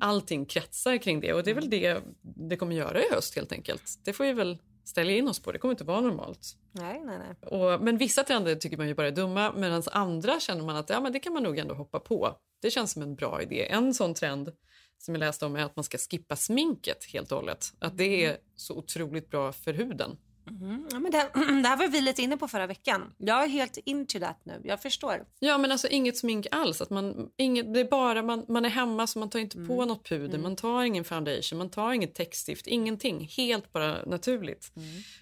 Allting 0.00 0.46
kretsar 0.46 0.96
kring 0.96 1.20
det 1.20 1.32
och 1.32 1.42
det 1.42 1.50
är 1.50 1.54
väl 1.54 1.70
det 1.70 2.00
det 2.22 2.56
kommer 2.56 2.74
göra 2.74 3.02
i 3.02 3.10
höst 3.10 3.36
helt 3.36 3.52
enkelt. 3.52 3.82
Det 4.04 4.12
får 4.12 4.24
vi 4.24 4.32
väl 4.32 4.58
ställa 4.84 5.12
in 5.12 5.28
oss 5.28 5.42
på, 5.42 5.52
det 5.52 5.58
kommer 5.58 5.72
inte 5.72 5.84
vara 5.84 6.00
normalt. 6.00 6.56
Nej, 6.72 7.00
nej, 7.04 7.18
nej. 7.18 7.50
Och, 7.50 7.82
men 7.82 7.98
vissa 7.98 8.24
trender 8.24 8.54
tycker 8.54 8.76
man 8.76 8.88
ju 8.88 8.94
bara 8.94 9.06
är 9.06 9.12
dumma 9.12 9.52
medan 9.52 9.82
andra 9.92 10.40
känner 10.40 10.64
man 10.64 10.76
att 10.76 10.90
ja, 10.90 11.00
men 11.00 11.12
det 11.12 11.18
kan 11.20 11.32
man 11.32 11.42
nog 11.42 11.58
ändå 11.58 11.74
hoppa 11.74 12.00
på. 12.00 12.36
Det 12.62 12.70
känns 12.70 12.92
som 12.92 13.02
en 13.02 13.14
bra 13.14 13.42
idé. 13.42 13.70
En 13.70 13.94
sån 13.94 14.14
trend 14.14 14.52
som 15.00 15.14
jag 15.14 15.20
läste 15.20 15.46
om 15.46 15.56
är 15.56 15.64
att 15.64 15.76
man 15.76 15.84
ska 15.84 15.98
skippa 15.98 16.36
sminket 16.36 17.04
helt 17.04 17.32
och 17.32 17.38
hållet. 17.38 17.72
Att 17.78 17.98
det 17.98 18.24
är 18.24 18.36
så 18.56 18.76
otroligt 18.76 19.30
bra 19.30 19.52
för 19.52 19.72
huden. 19.72 20.16
Mm, 20.50 20.88
ja, 20.90 20.98
men 20.98 21.12
det, 21.12 21.30
det 21.62 21.68
här 21.68 21.76
var 21.76 21.88
vi 21.88 22.00
lite 22.00 22.22
inne 22.22 22.36
på 22.36 22.48
förra 22.48 22.66
veckan. 22.66 23.12
Jag 23.18 23.44
är 23.44 23.48
helt 23.48 23.78
into 23.84 24.18
that 24.18 24.40
nu. 24.44 24.60
Jag 24.64 24.82
förstår. 24.82 25.24
Ja, 25.38 25.58
men 25.58 25.72
alltså 25.72 25.88
inget 25.88 26.18
smink 26.18 26.46
alls. 26.50 26.80
Att 26.80 26.90
man, 26.90 27.30
inget, 27.36 27.74
det 27.74 27.80
är 27.80 27.84
bara 27.84 28.22
man, 28.22 28.44
man 28.48 28.64
är 28.64 28.68
hemma 28.68 29.06
så 29.06 29.18
man 29.18 29.30
tar 29.30 29.38
inte 29.38 29.64
på 29.66 29.84
något 29.84 30.08
puder, 30.08 30.38
man 30.38 30.56
tar 30.56 30.84
ingen 30.84 31.04
foundation, 31.04 31.58
man 31.58 31.70
tar 31.70 31.92
inget 31.92 32.14
täckstift, 32.14 32.66
ingenting. 32.66 33.28
Helt 33.36 33.72
bara 33.72 34.04
naturligt. 34.04 34.72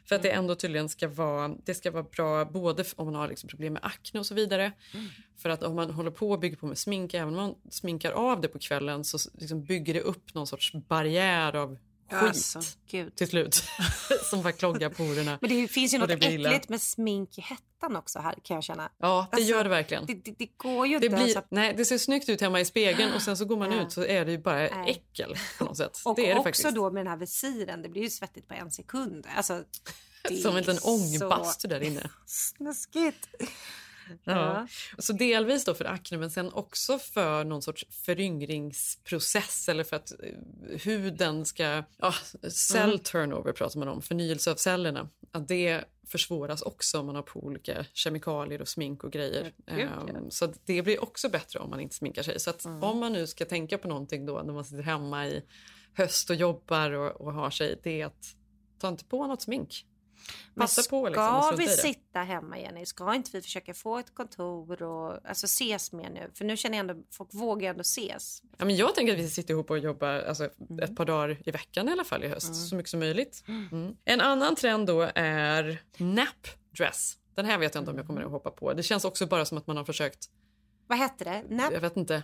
För 0.08 0.16
att 0.16 0.22
det 0.22 0.30
ändå 0.30 0.54
tydligen 0.54 0.88
ska 0.88 1.08
vara, 1.08 1.48
det 1.48 1.74
ska 1.74 1.90
vara 1.90 2.02
bra 2.02 2.44
både 2.44 2.84
om 2.96 3.06
man 3.06 3.14
har 3.14 3.28
liksom 3.28 3.48
problem 3.48 3.72
med 3.72 3.84
akne 3.84 4.20
och 4.20 4.26
så 4.26 4.34
vidare. 4.34 4.72
För 5.36 5.50
att 5.50 5.62
om 5.62 5.76
man 5.76 5.90
håller 5.90 6.10
på 6.10 6.30
och 6.30 6.40
bygger 6.40 6.56
på 6.56 6.66
med 6.66 6.78
smink, 6.78 7.14
även 7.14 7.28
om 7.28 7.34
man 7.34 7.54
sminkar 7.70 8.12
av 8.12 8.40
det 8.40 8.48
på 8.48 8.58
kvällen 8.58 9.04
så 9.04 9.18
liksom 9.38 9.64
bygger 9.64 9.94
det 9.94 10.00
upp 10.00 10.34
någon 10.34 10.46
sorts 10.46 10.72
barriär 10.72 11.56
av 11.56 11.78
skit 12.10 12.22
Alltså, 12.22 12.60
till 13.16 13.28
slut. 13.28 13.62
som 14.30 14.42
bara 14.42 14.52
kloggar 14.52 14.90
porerna. 14.90 15.38
Men 15.40 15.50
det 15.50 15.68
finns 15.68 15.94
ju 15.94 15.98
något 15.98 16.10
äckligt 16.10 16.68
med 16.68 16.80
smink 16.82 17.38
i 17.38 17.40
hettan 17.40 17.96
också 17.96 18.18
här 18.18 18.34
kan 18.42 18.54
jag 18.54 18.64
känna. 18.64 18.90
Ja, 18.98 19.26
det 19.30 19.36
Alltså, 19.36 19.50
gör 19.50 19.64
det 19.64 19.70
verkligen. 19.70 20.06
Det, 20.06 20.14
det, 20.14 20.34
det 20.38 20.48
går 20.56 20.86
ju 20.86 20.98
Det, 20.98 21.08
blir, 21.08 21.18
alltså. 21.22 21.42
nej, 21.50 21.74
det 21.76 21.84
ser 21.84 21.98
snyggt 21.98 22.28
ut 22.28 22.40
hemma 22.40 22.60
i 22.60 22.64
spegeln 22.64 23.12
och 23.12 23.22
sen 23.22 23.36
så 23.36 23.44
går 23.44 23.56
man 23.56 23.72
ut 23.72 23.92
så 23.92 24.04
är 24.04 24.24
det 24.24 24.30
ju 24.32 24.38
bara 24.38 24.56
Nej. 24.56 24.90
äckel 24.90 25.34
på 25.58 25.64
något 25.64 25.76
sätt. 25.76 26.00
Och 26.04 26.16
det 26.16 26.30
är 26.30 26.34
också 26.34 26.42
faktiskt. 26.42 26.74
då 26.74 26.90
med 26.90 27.00
den 27.04 27.10
här 27.10 27.18
visiren. 27.18 27.82
Det 27.82 27.88
blir 27.88 28.02
ju 28.02 28.10
svettigt 28.10 28.48
på 28.48 28.54
en 28.54 28.70
sekund. 28.70 29.26
Alltså, 29.36 29.62
Som 30.42 30.50
en 30.56 30.62
liten 30.62 30.78
ångbastu 30.82 31.68
där 31.68 31.80
inne. 31.80 32.10
Snuskigt. 32.26 33.28
Ja. 34.24 34.66
Så 34.98 35.12
delvis 35.12 35.64
då 35.64 35.74
för 35.74 35.84
akne 35.84 36.18
men 36.18 36.30
sen 36.30 36.52
också 36.52 36.98
för 36.98 37.44
någon 37.44 37.62
sorts 37.62 37.84
föryngringsprocess 37.90 39.68
eller 39.68 39.84
för 39.84 39.96
att 39.96 40.12
eh, 40.12 40.78
huden 40.80 41.44
ska... 41.44 41.82
Ja, 41.98 42.14
cell 42.50 42.88
Mm. 42.88 42.98
turnover 42.98 43.52
pratar 43.52 43.78
man 43.78 43.88
om, 43.88 44.02
förnyelse 44.02 44.50
av 44.50 44.54
cellerna. 44.56 45.08
Att 45.32 45.48
det 45.48 45.84
försvåras 46.06 46.62
också 46.62 47.00
om 47.00 47.06
man 47.06 47.14
har 47.14 47.22
på 47.22 47.40
olika 47.44 47.86
kemikalier 47.92 48.60
och 48.60 48.68
smink 48.68 49.04
och 49.04 49.12
grejer. 49.12 49.52
Ehm, 49.66 50.30
Så 50.30 50.52
det 50.64 50.82
blir 50.82 51.02
också 51.02 51.28
bättre 51.28 51.58
om 51.58 51.70
man 51.70 51.80
inte 51.80 51.94
sminkar 51.94 52.22
sig. 52.22 52.40
Så 52.40 52.50
att 52.50 52.64
Mm. 52.64 52.82
om 52.82 52.98
man 52.98 53.12
nu 53.12 53.26
ska 53.26 53.44
tänka 53.44 53.78
på 53.78 53.88
någonting 53.88 54.26
då 54.26 54.42
när 54.42 54.52
man 54.52 54.64
sitter 54.64 54.82
hemma 54.82 55.26
i 55.26 55.42
höst 55.94 56.30
och 56.30 56.36
jobbar 56.36 56.90
och, 56.90 57.20
och 57.20 57.32
har 57.32 57.50
sig, 57.50 57.80
det 57.82 58.00
är 58.00 58.06
att 58.06 58.34
ta 58.78 58.88
inte 58.88 59.04
på 59.04 59.26
något 59.26 59.42
smink. 59.42 59.84
Passa 60.54 60.82
ska 60.82 61.00
på 61.00 61.08
liksom 61.08 61.42
strunta 61.42 61.56
vi 61.56 61.68
sitta 61.68 62.18
hemma 62.22 62.58
Jenny? 62.58 62.86
Ska 62.86 63.14
inte 63.14 63.30
vi 63.32 63.42
försöka 63.42 63.74
få 63.74 63.98
ett 63.98 64.14
kontor 64.14 64.82
och 64.82 65.28
alltså, 65.28 65.44
ses 65.46 65.92
mer 65.92 66.10
nu? 66.10 66.30
För 66.34 66.44
nu 66.44 66.56
känner 66.56 66.78
jag 66.78 66.90
ändå, 66.90 67.02
folk 67.10 67.34
vågar 67.34 67.70
ändå 67.70 67.80
ses. 67.80 68.42
Ja, 68.58 68.64
men 68.64 68.76
jag 68.76 68.94
tänker 68.94 69.12
att 69.12 69.18
vi 69.18 69.28
ska 69.28 69.34
sitta 69.34 69.52
ihop 69.52 69.70
och 69.70 69.78
jobba 69.78 70.22
alltså, 70.22 70.48
Mm. 70.70 70.78
ett 70.84 70.96
par 70.96 71.04
dagar 71.04 71.38
i 71.44 71.50
veckan 71.50 71.88
i 71.88 71.92
alla 71.92 72.04
fall 72.04 72.24
i 72.24 72.28
höst. 72.28 72.68
Så 72.68 72.76
mycket 72.76 72.90
som 72.90 73.00
möjligt. 73.00 73.44
Mm. 73.48 73.96
En 74.04 74.20
annan 74.20 74.54
trend 74.56 74.86
då 74.86 75.10
är 75.14 75.82
nap 75.96 76.46
dress. 76.76 77.18
Den 77.34 77.44
här 77.44 77.58
vet 77.58 77.74
jag 77.74 77.82
inte 77.82 77.90
om 77.90 77.96
jag 77.96 78.06
kommer 78.06 78.22
att 78.22 78.30
hoppa 78.30 78.50
på. 78.50 78.72
Det 78.72 78.82
känns 78.82 79.04
också 79.04 79.26
bara 79.26 79.44
som 79.44 79.58
att 79.58 79.66
man 79.66 79.76
har 79.76 79.84
försökt, 79.84 80.30
Vad 80.86 80.98
hette 80.98 81.24
det? 81.24 81.44
Nap? 81.48 81.72
jag 81.72 81.80
vet 81.80 81.96
inte, 81.96 82.22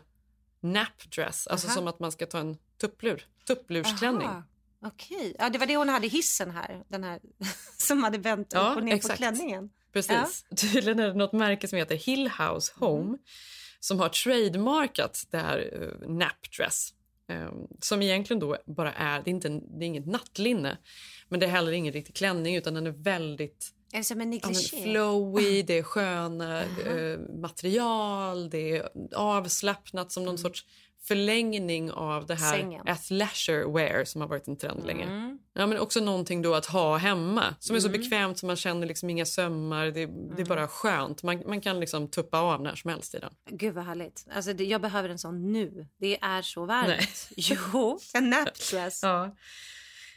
nap 0.61 1.11
dress. 1.17 1.47
Alltså 1.47 1.67
Aha. 1.67 1.75
som 1.75 1.87
att 1.89 1.99
man 1.99 2.13
ska 2.13 2.27
ta 2.27 2.39
en 2.39 2.57
tupplur. 2.81 3.27
Tupplursklänning. 3.47 4.27
Aha. 4.29 4.43
Okej, 4.85 5.37
ja, 5.39 5.51
det 5.51 5.59
var 5.59 5.67
det 5.67 5.77
hon 5.77 5.89
hade 5.89 6.07
i 6.07 6.11
hissen 6.11 6.51
här, 6.51 6.83
den 6.89 7.05
här 7.05 7.21
som 7.79 8.03
hade 8.05 8.19
vänt 8.19 8.49
Ja, 8.55 8.71
upp 8.71 8.77
och 8.77 8.85
ner 8.85 8.95
exakt. 8.95 9.15
på 9.15 9.17
klänningen. 9.17 9.71
Precis. 9.93 10.45
Tydligen 10.57 10.99
är 10.99 11.07
det 11.09 11.15
något 11.15 11.33
märke 11.33 11.69
som 11.69 11.79
heter 11.79 11.97
Hill 11.97 12.29
House 12.39 12.73
Home 12.77 13.19
som 13.81 14.01
har 14.01 14.09
trademarkat 14.09 15.25
det 15.31 15.39
här 15.39 15.75
uh, 15.83 16.09
napdress. 16.09 16.89
eh, 17.29 17.49
som 17.81 18.03
egentligen 18.03 18.41
då 18.41 18.57
bara 18.67 18.93
är, 18.93 19.23
det 19.23 19.31
är, 19.31 19.33
inte 19.33 19.49
det 19.49 19.85
är 19.85 19.87
inget 19.87 20.07
nattlinne 20.07 20.79
men 21.29 21.41
det 21.41 21.47
är 21.47 21.51
heller 21.51 21.73
ingen 21.73 21.93
riktig 21.93 22.15
klänning 22.15 22.57
utan 22.57 22.75
den 22.75 22.87
är 22.87 22.91
väldigt 22.91 23.73
Är 23.93 23.99
det 23.99 24.05
som 24.05 24.21
en 24.21 24.33
ja, 24.33 24.51
flowy, 24.83 25.63
det 25.63 25.79
är 25.79 25.83
sköna 25.83 26.63
eh, 26.63 27.19
material, 27.41 28.51
det 28.51 28.77
är 28.77 28.89
avslappnat 29.15 30.13
som 30.13 30.25
någon 30.25 30.39
sorts 30.39 30.65
förlängning 31.09 31.91
av 31.93 32.27
det 32.27 32.35
här 32.35 32.57
Sängen. 32.59 32.89
athleisure 32.89 33.73
wear 33.73 34.05
som 34.05 34.21
har 34.21 34.29
varit 34.29 34.49
en 34.49 34.57
trend 34.57 34.87
länge. 34.87 35.05
Mm. 35.05 35.39
Ja, 35.55 35.67
men 35.67 35.79
också 35.79 36.01
någonting 36.01 36.43
då 36.43 36.55
att 36.55 36.67
ha 36.67 36.97
hemma 36.97 37.55
som 37.61 37.77
är 37.77 37.81
så 37.81 37.89
Mm. 37.89 38.01
bekvämt 38.01 38.39
som 38.39 38.47
man 38.47 38.57
känner 38.57 38.87
liksom 38.87 39.11
inga 39.11 39.27
sömmar. 39.27 39.87
Det, 39.87 40.07
det 40.37 40.43
är 40.43 40.47
bara 40.47 40.69
skönt. 40.69 41.23
Man, 41.23 41.43
man 41.47 41.61
kan 41.61 41.81
liksom 41.81 42.09
tuppa 42.11 42.39
av 42.41 42.63
när 42.63 42.75
som 42.75 42.91
helst 42.91 43.15
i 43.15 43.19
den. 43.19 43.33
Gud 43.51 43.75
vad 43.75 43.85
härligt. 43.85 44.27
Alltså, 44.35 44.53
det, 44.53 44.65
jag 44.65 44.81
behöver 44.81 45.09
en 45.09 45.19
sån 45.19 45.53
nu. 45.53 45.87
Det 46.01 46.19
är 46.23 46.43
så 46.43 46.65
varmt. 46.67 46.89
Nej. 46.89 47.09
Jo, 47.37 47.99
en 48.15 48.31
napdress. 48.31 49.01
Ja. 49.03 49.37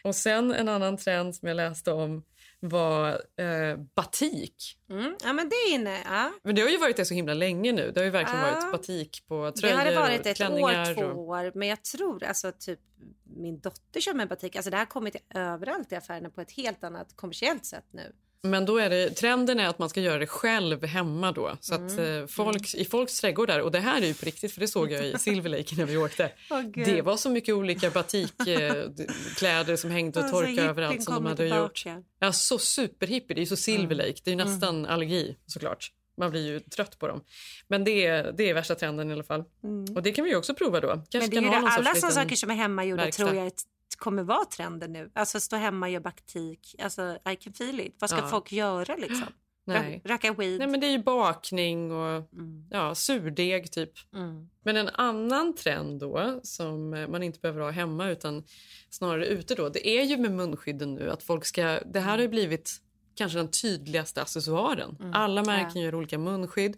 Och 0.04 0.16
sen 0.16 0.54
en 0.54 0.70
annan 0.70 0.98
trend 0.98 1.36
som 1.36 1.48
jag 1.48 1.56
läste 1.56 1.92
om 1.92 2.24
var 2.60 3.10
eh, 3.38 3.78
batik. 3.96 4.78
Mm. 4.90 5.16
Ja, 5.24 5.34
men 5.34 5.50
det 5.50 5.56
är 5.56 5.74
inne. 5.74 6.02
Ja. 6.06 6.32
Men 6.44 6.56
det 6.56 6.62
har 6.62 6.70
ju 6.70 6.78
varit 6.78 6.98
det 6.98 7.06
så 7.06 7.14
himla 7.14 7.34
länge 7.34 7.72
nu. 7.72 7.92
Det 7.92 8.00
har 8.00 8.06
ju 8.06 8.12
verkligen 8.12 8.46
Ja. 8.46 8.52
varit 8.52 8.72
batik 8.72 9.24
på 9.28 9.46
Det 9.46 9.52
tröjor 9.52 9.78
har 9.78 9.86
det 9.86 9.96
varit 9.96 10.20
och 10.20 10.28
ett 10.28 10.42
år, 10.42 10.94
två 10.94 11.02
och... 11.02 11.20
år. 11.20 11.52
Men 11.56 11.68
jag 11.68 11.84
tror 11.84 12.24
alltså 12.24 12.52
typ 12.60 12.80
min 13.24 13.60
dotter 13.60 14.02
kör 14.02 14.14
med 14.14 14.28
batik. 14.28 14.56
Alltså 14.56 14.72
det 14.72 14.78
har 14.78 14.86
kommit 14.86 15.16
överallt 15.36 15.92
i 15.92 15.96
affärerna 15.96 16.30
på 16.30 16.42
ett 16.42 16.52
helt 16.52 16.84
annat 16.84 17.16
kommersiellt 17.16 17.66
sätt 17.66 17.86
nu. 17.92 18.16
Men 18.50 18.66
då 18.66 18.78
är 18.78 18.90
det, 18.90 19.10
trenden 19.10 19.60
är 19.60 19.68
att 19.68 19.80
man 19.80 19.90
ska 19.90 20.02
göra 20.02 20.20
det 20.20 20.28
själv 20.28 20.86
hemma 20.86 21.32
då. 21.32 21.58
Så 21.60 21.74
att 21.74 21.92
Mm. 21.92 22.22
eh, 22.22 22.28
folk, 22.28 22.76
i 22.76 22.86
folks 22.86 23.20
trädgårdar, 23.22 23.60
och 23.60 23.72
det 23.72 23.80
här 23.80 24.02
är 24.02 24.06
ju 24.06 24.14
på 24.14 24.26
riktigt 24.26 24.52
för 24.54 24.60
det 24.62 24.68
såg 24.68 24.92
jag 24.92 25.06
i 25.08 25.14
Silver 25.20 25.50
Lake 25.50 25.76
när 25.78 25.86
vi 25.86 25.98
åkte. 25.98 26.32
Gud. 26.64 26.88
det 26.88 27.02
var 27.02 27.18
så 27.18 27.30
mycket 27.30 27.56
olika 27.56 27.90
batikkläder 27.90 29.76
som 29.76 29.92
hängde 29.92 30.20
och 30.20 30.32
torkade 30.32 30.52
hippien 30.52 30.70
överallt 30.70 31.04
som 31.04 31.14
de 31.14 31.26
hade 31.26 31.48
gjort. 31.48 31.84
Ja, 32.20 32.32
så 32.34 32.58
superhippie. 32.60 33.36
Det 33.36 33.40
är 33.40 33.44
ju 33.44 33.46
så 33.46 33.56
Silver 33.56 33.86
Mm. 33.96 33.98
Lake. 33.98 34.22
Det 34.24 34.30
är 34.32 34.36
ju 34.36 34.44
nästan 34.46 34.86
allergi 34.86 35.36
såklart. 35.46 35.92
Man 36.20 36.32
blir 36.32 36.46
ju 36.48 36.60
trött 36.60 37.00
på 37.00 37.08
dem. 37.08 37.22
Men 37.68 37.84
det 37.84 38.06
är, 38.06 38.32
det 38.38 38.50
är 38.50 38.54
värsta 38.54 38.76
trenden 38.76 39.10
i 39.10 39.14
alla 39.14 39.24
fall. 39.24 39.44
Mm. 39.64 39.96
Och 39.96 40.04
det 40.04 40.12
kan 40.12 40.26
vi 40.26 40.36
också 40.36 40.54
prova 40.54 40.80
då. 40.80 40.88
Kanske 40.88 41.20
Men 41.20 41.30
det 41.30 41.38
är 41.38 41.42
ju 41.42 41.48
alla 41.58 41.72
sådana 41.72 41.94
liten 41.94 42.12
saker 42.12 42.36
som 42.36 42.50
är 42.50 42.56
hemmagjorda 42.56 43.12
tror 43.12 43.36
jag 43.36 43.52
kommer 43.96 44.24
vara 44.24 44.46
trenden 44.46 44.94
nu. 44.94 45.12
Alltså 45.16 45.40
stå 45.40 45.56
hemma 45.56 45.86
och 45.86 45.92
göra 45.92 46.04
baktik. 46.04 46.76
Alltså 46.80 47.18
I 47.32 47.36
can 47.36 47.54
feel 47.54 47.80
it. 47.80 47.96
Vad 48.00 48.10
ska 48.10 48.20
Ja. 48.20 48.28
folk 48.28 48.52
göra 48.52 48.96
liksom? 48.96 49.28
Nej. 49.66 50.02
Rö- 50.06 50.08
Röka 50.10 50.34
weed? 50.34 50.60
Nej, 50.60 50.68
men 50.68 50.80
det 50.80 50.88
är 50.88 50.92
ju 50.92 51.04
bakning 51.04 51.92
och 51.92 52.30
ja, 52.70 52.96
surdeg 52.96 53.72
typ. 53.72 53.92
Mm. 54.14 54.50
Men 54.64 54.78
en 54.78 54.90
annan 54.90 55.56
trend 55.56 56.00
då 56.00 56.40
som 56.44 56.94
eh, 56.94 57.08
man 57.08 57.24
inte 57.24 57.40
behöver 57.40 57.62
ha 57.62 57.70
hemma 57.72 58.10
utan 58.10 58.44
snarare 58.90 59.26
ute 59.28 59.56
då, 59.56 59.70
det 59.70 59.88
är 59.88 60.04
ju 60.04 60.18
med 60.18 60.32
munskydden 60.32 60.96
nu 60.96 61.10
att 61.12 61.24
folk 61.24 61.46
ska, 61.46 61.80
det 61.86 62.00
här 62.00 62.12
har 62.12 62.22
ju 62.22 62.28
blivit 62.28 62.82
kanske 63.18 63.38
den 63.38 63.52
tydligaste 63.52 64.22
accessoaren. 64.22 64.98
Mm. 65.00 65.14
Alla 65.14 65.44
märken 65.44 65.66
Ja. 65.66 65.72
Mm. 65.72 65.84
gör 65.86 65.96
olika 65.96 66.18
munskydd. 66.18 66.78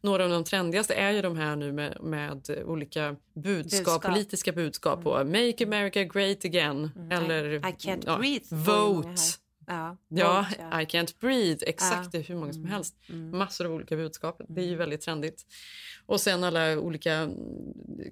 Några 0.00 0.24
av 0.24 0.30
de 0.30 0.44
trendigaste 0.44 0.94
är 0.94 1.10
ju 1.10 1.22
de 1.22 1.36
här 1.36 1.56
nu 1.56 1.72
med, 1.72 1.98
med 2.02 2.50
olika 2.64 3.16
budskap, 3.34 3.84
Budskap. 3.84 4.02
politiska 4.02 4.52
budskap 4.52 5.02
på 5.02 5.24
Make 5.24 5.64
America 5.66 6.04
Great 6.04 6.44
Again 6.44 6.90
eller 7.12 7.44
Mm. 7.44 7.68
I 7.70 7.72
can't 7.72 8.02
ja, 8.06 8.18
breathe. 8.18 8.56
Vote. 8.56 9.20
Ja, 9.66 9.96
Ja. 10.08 10.46
I 10.80 10.84
can't 10.84 11.14
breathe. 11.20 11.64
Exakt, 11.66 12.04
Ja. 12.04 12.08
det 12.12 12.18
är 12.18 12.22
hur 12.22 12.34
många 12.36 12.52
som 12.52 12.62
Mm. 12.62 12.72
helst. 12.72 12.94
Mm. 13.08 13.38
Massor 13.38 13.66
av 13.66 13.72
olika 13.72 13.96
budskap. 13.96 14.40
Det 14.48 14.60
är 14.60 14.66
ju 14.66 14.76
väldigt 14.76 15.00
trendigt. 15.00 15.46
Och 16.06 16.20
sen 16.20 16.44
alla 16.44 16.78
olika 16.78 17.12
mm, 17.14 17.34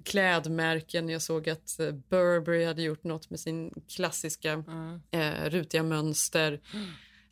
klädmärken. 0.05 1.09
Jag 1.09 1.21
såg 1.21 1.49
att 1.49 1.79
eh, 1.79 1.91
Burberry 1.91 2.65
hade 2.65 2.81
gjort 2.81 3.03
något 3.03 3.29
med 3.29 3.39
sin 3.39 3.73
klassiska 3.95 4.51
Mm. 4.53 5.01
eh, 5.11 5.49
rutiga 5.49 5.83
mönster. 5.83 6.59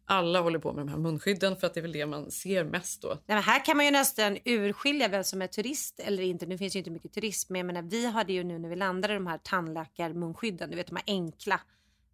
Alla 0.10 0.42
håller 0.42 0.60
på 0.60 0.74
med 0.74 0.86
de 0.86 0.90
här 0.92 0.98
munskydden 0.98 1.58
för 1.58 1.68
att 1.68 1.74
det 1.74 1.80
är 1.80 1.82
väl 1.82 1.92
det 1.92 2.06
man 2.06 2.32
ser 2.32 2.64
mest 2.64 3.02
då. 3.02 3.08
Nej, 3.08 3.20
men 3.28 3.44
här 3.44 3.66
kan 3.66 3.78
man 3.78 3.86
ju 3.86 3.92
nästan 3.92 4.38
urskilja 4.46 5.08
vem 5.08 5.24
som 5.24 5.42
är 5.42 5.48
turist 5.48 6.00
eller 6.00 6.24
inte. 6.24 6.46
Nu 6.46 6.58
finns 6.58 6.76
ju 6.76 6.80
inte 6.80 6.92
mycket 6.92 7.14
turism, 7.14 7.54
men 7.54 7.60
jag 7.60 7.66
menar, 7.66 7.82
vi 7.82 8.06
hade 8.06 8.34
ju 8.34 8.44
nu 8.44 8.60
när 8.60 8.70
vi 8.70 8.76
landade 8.76 9.14
de 9.14 9.28
här 9.28 9.38
tandläkarmunskydden, 9.38 10.70
du 10.70 10.76
vet 10.76 10.88
de 10.88 10.96
här 10.96 11.04
enkla, 11.08 11.62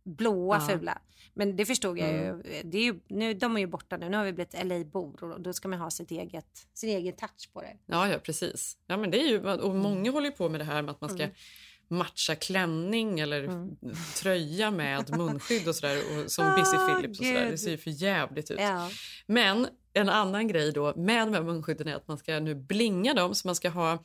blåa, 0.04 0.56
Ja. 0.58 0.68
fula. 0.68 0.98
Men 1.34 1.56
det 1.56 1.66
förstod 1.66 1.98
jag 2.00 2.10
Mm. 2.10 2.24
ju. 2.38 2.62
Det 2.64 2.78
är 2.78 2.84
ju 2.84 3.00
nu, 3.08 3.34
de 3.34 3.56
är 3.56 3.60
ju 3.60 3.68
borta 3.68 3.98
nu. 3.98 4.10
Nu 4.10 4.18
har 4.18 4.26
vi 4.26 4.34
blivit 4.34 4.54
LA-bor 4.66 5.24
och 5.24 5.42
då 5.42 5.54
ska 5.54 5.68
man 5.68 5.80
ha 5.80 5.90
sitt 5.92 6.12
eget, 6.12 6.68
sin 6.74 6.90
egen 6.90 7.16
touch 7.16 7.50
på 7.54 7.62
det. 7.62 7.78
Ja, 7.86 8.08
ja 8.10 8.20
precis. 8.20 8.78
Ja, 8.88 8.98
men 8.98 9.12
det 9.12 9.22
är 9.22 9.28
ju, 9.28 9.40
och 9.52 9.76
många 9.76 10.12
håller 10.12 10.30
ju 10.30 10.36
på 10.36 10.50
med 10.50 10.60
det 10.60 10.64
här 10.66 10.82
med 10.82 10.92
att 10.92 11.02
man 11.02 11.10
ska 11.10 11.24
Mm. 11.24 11.36
Matcha 11.94 12.36
klänning 12.36 13.20
eller 13.20 13.68
tröja 14.16 14.72
med 14.72 15.18
munskydd 15.18 15.68
och 15.68 15.76
sådär. 15.76 15.98
Och, 15.98 16.32
som 16.32 16.46
Ah, 16.46 16.56
Busy 16.58 16.78
Phillips 16.78 17.20
och 17.20 17.26
sådär. 17.26 17.52
Det 17.52 17.58
ser 17.58 17.72
ju 17.72 17.78
för 17.78 17.92
jävligt 17.92 18.52
ut. 18.52 18.60
Ja. 18.60 18.90
Men 19.26 19.68
en 19.94 20.10
annan 20.10 20.48
grej 20.48 20.72
då 20.72 20.94
med 20.96 21.28
de 21.28 21.34
här 21.34 21.44
munskydden 21.44 21.88
är 21.88 21.96
att 21.96 22.08
man 22.08 22.18
ska 22.18 22.40
nu 22.40 22.56
blinga 22.56 23.14
dem 23.14 23.36
så 23.36 23.48
man 23.48 23.56
ska 23.56 23.70
ha 23.70 24.04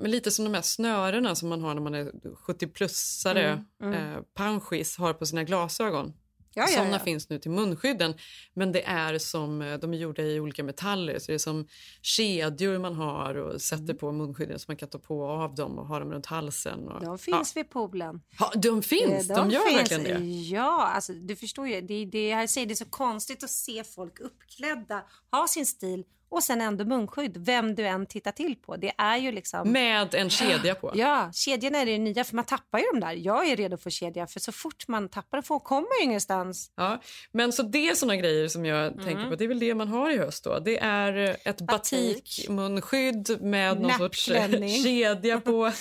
men 0.00 0.10
lite 0.10 0.30
som 0.30 0.44
de 0.44 0.54
här 0.54 0.62
snörena 0.62 1.34
som 1.34 1.48
man 1.48 1.62
har 1.62 1.74
när 1.74 1.82
man 1.82 1.94
är 1.94 2.04
70-plussare. 2.46 3.64
Mm, 3.80 3.94
mm. 3.94 4.14
Eh, 4.14 4.22
Panschis 4.34 4.96
har 4.96 5.12
på 5.12 5.26
sina 5.26 5.44
glasögon. 5.44 6.12
Ja, 6.56 6.62
ja, 6.62 6.66
Såna 6.78 6.90
ja. 6.90 6.98
finns 6.98 7.28
nu 7.28 7.38
till 7.38 7.50
munskydden. 7.50 8.14
Men 8.54 8.72
det 8.72 8.82
är 8.84 9.18
som, 9.18 9.62
eh, 9.62 9.78
de 9.78 9.94
är 9.94 9.98
gjorda 9.98 10.22
i 10.22 10.40
olika 10.40 10.64
metaller. 10.64 11.18
Så 11.18 11.26
det 11.26 11.34
är 11.34 11.38
som 11.38 11.66
kedjor 12.02 12.78
man 12.78 12.94
har 12.94 13.34
och 13.34 13.60
sätter 13.62 13.84
Mm. 13.84 13.96
på 13.96 14.12
munskydden 14.12 14.58
så 14.58 14.64
man 14.68 14.76
kan 14.76 14.88
ta 14.88 14.98
på 14.98 15.26
av 15.26 15.54
dem 15.54 15.78
och 15.78 15.86
ha 15.86 15.98
dem 15.98 16.12
runt 16.12 16.26
halsen. 16.26 16.88
Och, 16.88 17.04
De 17.04 17.18
finns 17.18 17.56
vid 17.56 17.70
poolen. 17.70 18.20
ja. 18.38 18.50
ja, 18.54 18.60
de 18.60 18.82
finns! 18.82 19.30
Eh, 19.30 19.36
De, 19.36 19.50
gör 19.50 19.60
finns. 19.60 19.92
verkligen 19.92 20.20
det. 20.22 20.26
Ja, 20.26 20.86
alltså, 20.86 21.12
du 21.12 21.36
förstår 21.36 21.68
ju. 21.68 21.80
Det, 21.80 22.04
det, 22.04 22.28
jag 22.28 22.50
säger, 22.50 22.66
det 22.66 22.72
är 22.72 22.76
så 22.76 22.84
konstigt 22.90 23.44
att 23.44 23.50
se 23.50 23.84
folk 23.84 24.20
uppklädda, 24.20 25.02
ha 25.30 25.48
sin 25.48 25.66
stil 25.66 26.04
och 26.28 26.42
sen 26.42 26.60
ändå 26.60 26.84
munskydd. 26.84 27.36
Vem 27.36 27.74
du 27.74 27.86
än 27.86 28.06
tittar 28.06 28.32
till 28.32 28.56
på. 28.56 28.76
Det 28.76 28.92
är 28.98 29.16
ju 29.16 29.32
liksom... 29.32 29.72
Med 29.72 30.14
en 30.14 30.30
kedja 30.30 30.74
på. 30.74 30.92
Ja, 30.94 31.30
kedjorna 31.34 31.78
är 31.78 31.86
det 31.86 31.98
nya, 31.98 32.24
för 32.24 32.36
man 32.36 32.44
tappar 32.44 32.78
ju 32.78 32.84
dem 32.84 33.00
där. 33.00 33.12
Jag 33.12 33.48
är 33.48 33.56
redo 33.56 33.76
för 33.76 33.90
kedja, 33.90 34.26
för 34.26 34.40
så 34.40 34.52
fort 34.52 34.88
man 34.88 35.08
tappar 35.08 35.42
dem 35.42 35.60
kommer 35.60 35.98
ju 36.00 36.04
ingenstans. 36.04 36.70
Ja, 36.76 37.00
men 37.32 37.52
så 37.52 37.62
det 37.62 37.88
är 37.88 37.94
såna 37.94 38.16
grejer 38.16 38.48
som 38.48 38.66
jag 38.66 38.92
Mm. 38.92 39.04
tänker 39.04 39.30
på. 39.30 39.36
Det 39.36 39.44
är 39.44 39.48
väl 39.48 39.58
det 39.58 39.74
man 39.74 39.88
har 39.88 40.10
i 40.10 40.18
höst 40.18 40.44
då. 40.44 40.58
Det 40.58 40.78
är 40.78 41.28
eh, 41.28 41.34
ett 41.44 41.60
batikmunskydd 41.60 43.36
med 43.40 43.80
någon 43.80 43.92
sorts 43.92 44.28
eh, 44.28 44.50
kedja 44.82 45.40
på. 45.40 45.72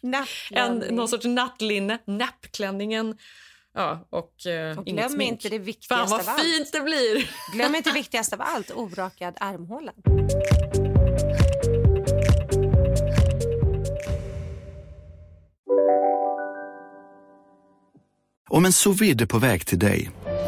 en, 0.50 0.78
någon 0.78 1.08
sorts 1.08 1.24
nattlinne, 1.24 1.98
nappklänningen. 2.06 3.18
Ja, 3.76 4.06
och, 4.10 4.46
eh, 4.46 4.78
Och 4.78 4.84
glöm 4.84 5.08
smink. 5.10 5.30
inte 5.32 5.48
det 5.48 5.56
Fan 5.56 5.64
viktigaste 5.64 6.10
vad 6.10 6.20
av 6.20 6.28
allt. 6.28 6.40
fint 6.40 6.72
det 6.72 6.80
blir! 6.80 7.30
Glöm 7.52 7.74
inte 7.74 7.90
det 7.90 7.94
viktigaste 7.94 8.36
av 8.36 8.42
allt, 8.42 8.70
orakad 8.70 9.34
armhåla. 9.40 9.92
Om 18.48 18.64
en 18.64 18.72
sous 18.72 18.98
på 19.26 19.38
väg 19.38 19.66
till 19.66 19.78
dig 19.78 20.10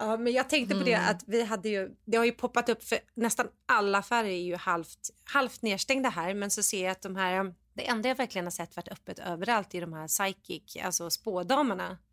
Ja, 0.00 0.16
men 0.16 0.32
jag 0.32 0.48
tänkte 0.48 0.74
på 0.74 0.84
det 0.84 0.92
Mm. 0.92 1.10
att 1.10 1.22
vi 1.26 1.42
hade 1.44 1.68
ju, 1.68 1.90
det 2.04 2.16
har 2.16 2.24
ju 2.24 2.32
poppat 2.32 2.68
upp 2.68 2.84
för 2.84 2.98
nästan 3.14 3.46
alla 3.66 3.98
affärer 3.98 4.28
är 4.28 4.42
ju 4.42 4.56
halvt, 4.56 5.10
halvt 5.24 5.62
nedstängda 5.62 6.08
här 6.08 6.34
men 6.34 6.50
så 6.50 6.62
ser 6.62 6.82
jag 6.84 6.90
att 6.92 7.02
de 7.02 7.16
här, 7.16 7.54
det 7.74 7.86
enda 7.88 8.08
jag 8.08 8.16
verkligen 8.16 8.46
har 8.46 8.50
sett 8.50 8.76
varit 8.76 8.88
öppet 8.88 9.18
överallt 9.18 9.74
är 9.74 9.80
de 9.80 9.92
här 9.92 10.08
psychic, 10.08 10.76
alltså 10.84 11.10
spådamerna. 11.10 11.98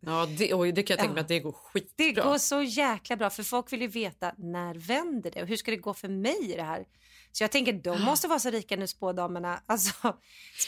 Ja, 0.00 0.26
det, 0.38 0.54
och 0.54 0.66
det 0.74 0.82
kan 0.82 0.94
jag 0.94 0.98
tänka 1.00 1.12
mig 1.14 1.20
Ja. 1.20 1.22
att 1.22 1.28
det 1.28 1.40
går 1.40 1.52
skitbra. 1.52 2.04
Det 2.06 2.12
går 2.12 2.38
så 2.38 2.62
jäkla 2.62 3.16
bra 3.16 3.30
för 3.30 3.42
folk 3.42 3.72
vill 3.72 3.80
ju 3.80 3.86
veta 3.88 4.32
när 4.38 4.74
vänder 4.74 5.30
det 5.30 5.42
och 5.42 5.48
hur 5.48 5.56
ska 5.56 5.70
det 5.70 5.76
gå 5.76 5.94
för 5.94 6.08
mig 6.08 6.52
i 6.52 6.56
det 6.56 6.62
här? 6.62 6.84
Så 7.32 7.44
jag 7.44 7.52
tänker 7.52 7.72
de 7.72 8.02
måste 8.02 8.28
vara 8.28 8.38
så 8.38 8.50
rika 8.50 8.76
nu 8.76 8.86
spådamerna, 8.86 9.60
alltså 9.66 9.92
Det 10.02 10.12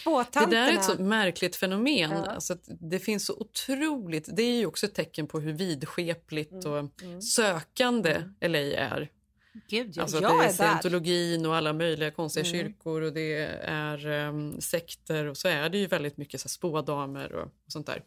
spåtanterna. 0.01 0.47
där 0.67 0.73
är 0.73 0.77
ett 0.77 0.85
så 0.85 1.03
märkligt 1.03 1.57
fenomen. 1.57 2.11
Ja. 2.11 2.27
Alltså 2.27 2.57
det 2.81 2.99
finns 2.99 3.27
så 3.27 3.35
otroligt... 3.35 4.29
Det 4.37 4.43
är 4.43 4.57
ju 4.59 4.67
också 4.67 4.87
ett 4.87 4.95
tecken 4.95 5.27
på 5.27 5.41
hur 5.41 5.53
vidskepligt 5.53 6.65
och 6.65 6.91
sökande 7.23 8.23
LA 8.41 8.59
är. 8.59 9.11
Gud, 9.69 9.93
ja, 9.97 10.03
Alltså 10.03 10.21
jag 10.23 10.39
det 10.39 10.45
är 10.45 10.49
är 10.49 10.53
scientologin 10.53 11.47
och 11.47 11.57
alla 11.57 11.73
möjliga 11.73 12.11
konstiga 12.11 12.47
Mm. 12.47 12.61
kyrkor 12.61 13.03
och 13.03 13.13
det 13.13 13.35
är 13.63 14.07
um, 14.07 14.61
sekter 14.61 15.25
och 15.27 15.37
så 15.37 15.49
är 15.49 15.69
det 15.69 15.79
ju 15.79 15.87
väldigt 15.87 16.17
mycket 16.17 16.41
så 16.41 16.45
här, 16.45 16.51
spådamer 16.51 17.33
och, 17.33 17.43
och 17.43 17.73
sånt 17.73 17.87
där. 17.87 18.03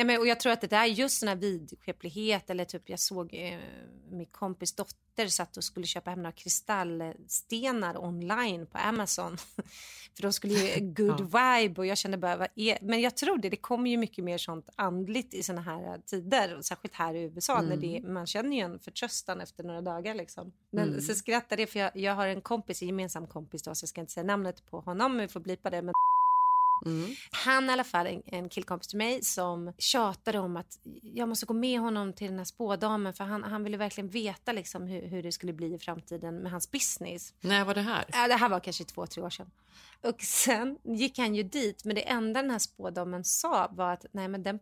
Nej, 0.00 0.06
men, 0.06 0.18
och 0.20 0.26
jag 0.26 0.40
tror 0.40 0.52
att 0.52 0.60
det 0.60 0.66
där 0.66 0.84
just 0.84 1.18
sån 1.18 1.28
här 1.28 1.36
vidskeplighet 1.36 2.50
eller 2.50 2.64
typ 2.64 2.88
jag 2.88 2.98
såg 2.98 3.34
eh, 3.34 3.58
min 4.10 4.26
kompis 4.26 4.72
dotter 4.72 5.26
satt 5.28 5.56
och 5.56 5.64
skulle 5.64 5.86
köpa 5.86 6.10
hem 6.10 6.22
några 6.22 6.32
kristallstenar 6.32 8.04
online 8.04 8.66
på 8.66 8.78
Amazon. 8.78 9.36
För 10.16 10.22
de 10.22 10.32
skulle 10.32 10.54
ge 10.54 10.80
good 10.80 11.20
vibe 11.24 11.80
och 11.80 11.86
jag 11.86 11.98
kände 11.98 12.16
bara, 12.18 12.36
vad 12.36 12.48
är... 12.54 12.78
men 12.82 13.00
jag 13.00 13.16
tror 13.16 13.38
det, 13.38 13.48
det 13.48 13.56
kommer 13.56 13.90
ju 13.90 13.96
mycket 13.96 14.24
mer 14.24 14.38
sånt 14.38 14.68
andligt 14.76 15.34
i 15.34 15.42
såna 15.42 15.60
här 15.60 15.98
tider, 16.06 16.56
och 16.56 16.64
särskilt 16.64 16.94
här 16.94 17.14
i 17.14 17.22
USA 17.22 17.62
när 17.62 17.76
det, 17.76 18.02
man 18.02 18.26
känner 18.26 18.56
ju 18.56 18.62
en 18.62 18.78
förtröstan 18.78 19.40
efter 19.40 19.64
några 19.64 19.80
dagar 19.80 20.14
liksom. 20.14 20.52
Men 20.70 20.88
Mm. 20.88 21.00
så 21.00 21.14
skrattade 21.14 21.62
jag 21.62 21.68
för 21.68 21.78
jag, 21.78 21.96
jag 21.96 22.14
har 22.14 22.26
en 22.26 22.40
kompis, 22.40 22.82
en 22.82 22.88
gemensam 22.88 23.26
kompis 23.26 23.62
då, 23.62 23.74
så 23.74 23.84
jag 23.84 23.88
ska 23.88 24.00
inte 24.00 24.12
säga 24.12 24.24
namnet 24.24 24.70
på 24.70 24.80
honom, 24.80 25.18
vi 25.18 25.28
får 25.28 25.40
blipa 25.40 25.70
det. 25.70 25.82
Men 25.82 25.92
Mm. 26.86 27.14
han 27.30 27.70
i 27.70 27.72
alla 27.72 27.84
fall, 27.84 28.06
en, 28.06 28.22
en 28.26 28.48
killkompis 28.48 28.88
till 28.88 28.98
mig 28.98 29.24
som 29.24 29.72
tjatade 29.78 30.38
om 30.38 30.56
att 30.56 30.78
jag 31.02 31.28
måste 31.28 31.46
gå 31.46 31.54
med 31.54 31.80
honom 31.80 32.12
till 32.12 32.28
den 32.28 32.38
här 32.38 32.44
spådamen 32.44 33.14
för 33.14 33.24
han, 33.24 33.42
han 33.42 33.64
ville 33.64 33.76
verkligen 33.76 34.08
veta 34.08 34.52
liksom 34.52 34.86
hur, 34.86 35.06
hur 35.06 35.22
det 35.22 35.32
skulle 35.32 35.52
bli 35.52 35.74
i 35.74 35.78
framtiden 35.78 36.36
med 36.36 36.52
hans 36.52 36.70
business. 36.70 37.34
När 37.40 37.64
var 37.64 37.74
det 37.74 37.80
här? 37.80 38.04
Ja, 38.12 38.28
det 38.28 38.34
här 38.34 38.48
var 38.48 38.60
kanske 38.60 38.84
två, 38.84 39.06
tre 39.06 39.22
år 39.22 39.30
sedan. 39.30 39.50
Och 40.02 40.22
sen 40.22 40.78
gick 40.84 41.18
han 41.18 41.34
ju 41.34 41.42
dit, 41.42 41.84
men 41.84 41.94
det 41.94 42.08
enda 42.08 42.42
den 42.42 42.50
här 42.50 42.58
spådamen 42.58 43.24
sa 43.24 43.68
var 43.72 43.92
att 43.92 44.06
nej 44.12 44.28
men 44.28 44.42
den 44.42 44.58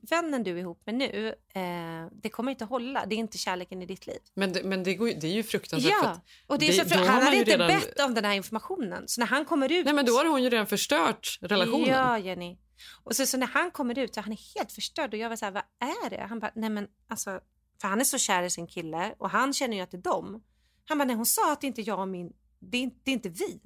pojkvännen 0.00 0.42
du 0.42 0.50
är 0.50 0.56
ihop 0.56 0.82
med 0.86 0.94
nu, 0.94 1.34
eh, 1.54 2.06
det 2.22 2.28
kommer 2.28 2.50
inte 2.52 2.64
hålla, 2.64 3.06
det 3.06 3.14
är 3.14 3.18
inte 3.18 3.38
kärleken 3.38 3.82
i 3.82 3.86
ditt 3.86 4.06
liv. 4.06 4.18
Men 4.34 4.52
det, 4.52 4.62
men 4.64 4.82
det, 4.82 4.94
går, 4.94 5.06
det 5.06 5.26
är 5.26 5.32
ju 5.32 5.42
fruktansvärt. 5.42 5.92
Ja, 6.02 6.20
och 6.46 6.58
det 6.58 6.68
är 6.68 6.84
det- 6.84 6.90
så 6.90 6.98
han 6.98 7.22
hade 7.22 7.36
inte 7.36 7.50
redan- 7.52 7.68
bett 7.68 8.00
om 8.00 8.14
den 8.14 8.24
här 8.24 8.34
informationen. 8.34 9.08
Så 9.08 9.20
när 9.20 9.26
han 9.26 9.44
kommer 9.44 9.72
ut... 9.72 9.84
Nej, 9.84 9.94
men 9.94 10.06
då 10.06 10.12
har 10.12 10.24
hon 10.24 10.42
ju 10.42 10.50
redan 10.50 10.66
förstört 10.66 11.38
relationen. 11.40 11.88
Ja, 11.88 12.18
Jenny. 12.18 12.58
Och 13.04 13.16
så, 13.16 13.26
så 13.26 13.36
när 13.36 13.46
han 13.46 13.70
kommer 13.70 13.98
ut 13.98 14.14
så 14.14 14.20
han 14.20 14.32
är 14.32 14.54
helt 14.58 14.72
förstörd 14.72 15.14
och 15.14 15.18
jag 15.20 15.28
var 15.28 15.36
så 15.36 15.44
här, 15.44 15.52
vad 15.52 15.62
är 15.80 16.10
det? 16.10 16.26
Han 16.28 16.38
bara, 16.40 16.52
nej 16.54 16.70
men 16.70 16.86
alltså, 17.08 17.40
för 17.80 17.88
han 17.88 18.00
är 18.00 18.04
så 18.04 18.18
kär 18.18 18.42
i 18.42 18.50
sin 18.50 18.66
kille 18.66 19.14
och 19.18 19.30
han 19.30 19.52
känner 19.52 19.76
ju 19.76 19.82
att 19.82 19.90
det 19.90 19.96
är 19.96 20.02
dem. 20.02 20.42
Han 20.84 20.98
bara, 20.98 21.04
nej 21.04 21.16
hon 21.16 21.26
sa 21.26 21.52
att 21.52 21.60
det 21.60 21.66
inte 21.66 21.80
är 21.80 21.86
jag 21.88 22.00
och 22.00 22.08
min, 22.08 22.32
det 22.58 22.78
är, 22.78 22.82
inte- 22.82 23.00
det 23.04 23.10
är 23.10 23.12
inte 23.12 23.28
vi. 23.28 23.60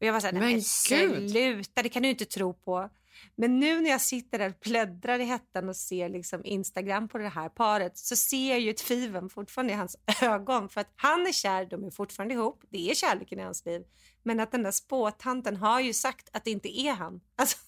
Och 0.00 0.06
jag 0.06 0.12
var 0.12 0.20
så 0.20 0.26
här, 0.26 0.32
nej 0.34 0.42
Men 0.42 0.52
men 0.52 0.62
sluta, 0.62 1.82
det 1.82 1.88
kan 1.88 2.02
du 2.02 2.08
inte 2.10 2.24
tro 2.24 2.54
på. 2.54 2.90
Men 3.34 3.60
nu 3.60 3.80
när 3.80 3.90
jag 3.90 4.00
sitter 4.00 4.38
där 4.38 4.48
och 4.48 4.56
bläddrar 4.60 5.18
i 5.18 5.24
hettan 5.24 5.68
och 5.68 5.76
ser 5.76 6.08
liksom 6.08 6.44
Instagram 6.44 7.08
på 7.08 7.18
det 7.18 7.28
här 7.28 7.48
paret 7.48 7.98
så 7.98 8.16
ser 8.16 8.50
jag 8.50 8.60
ju 8.60 8.72
tvivel 8.72 9.28
fortfarande 9.28 9.72
i 9.72 9.76
hans 9.76 9.96
ögon. 10.22 10.68
För 10.68 10.80
att 10.80 10.92
han 10.96 11.26
är 11.26 11.32
kär, 11.32 11.64
de 11.66 11.84
är 11.84 11.90
fortfarande 11.90 12.34
ihop, 12.34 12.64
det 12.70 12.90
är 12.90 12.94
kärleken 12.94 13.38
i 13.38 13.42
hans 13.42 13.64
liv. 13.66 13.82
Men 14.22 14.40
att 14.40 14.52
den 14.52 14.62
där 14.62 14.70
spåtanten 14.70 15.56
har 15.56 15.80
ju 15.80 15.92
sagt 15.92 16.28
att 16.32 16.44
det 16.44 16.50
inte 16.50 16.80
är 16.80 16.92
han. 16.92 17.20
Alltså, 17.36 17.58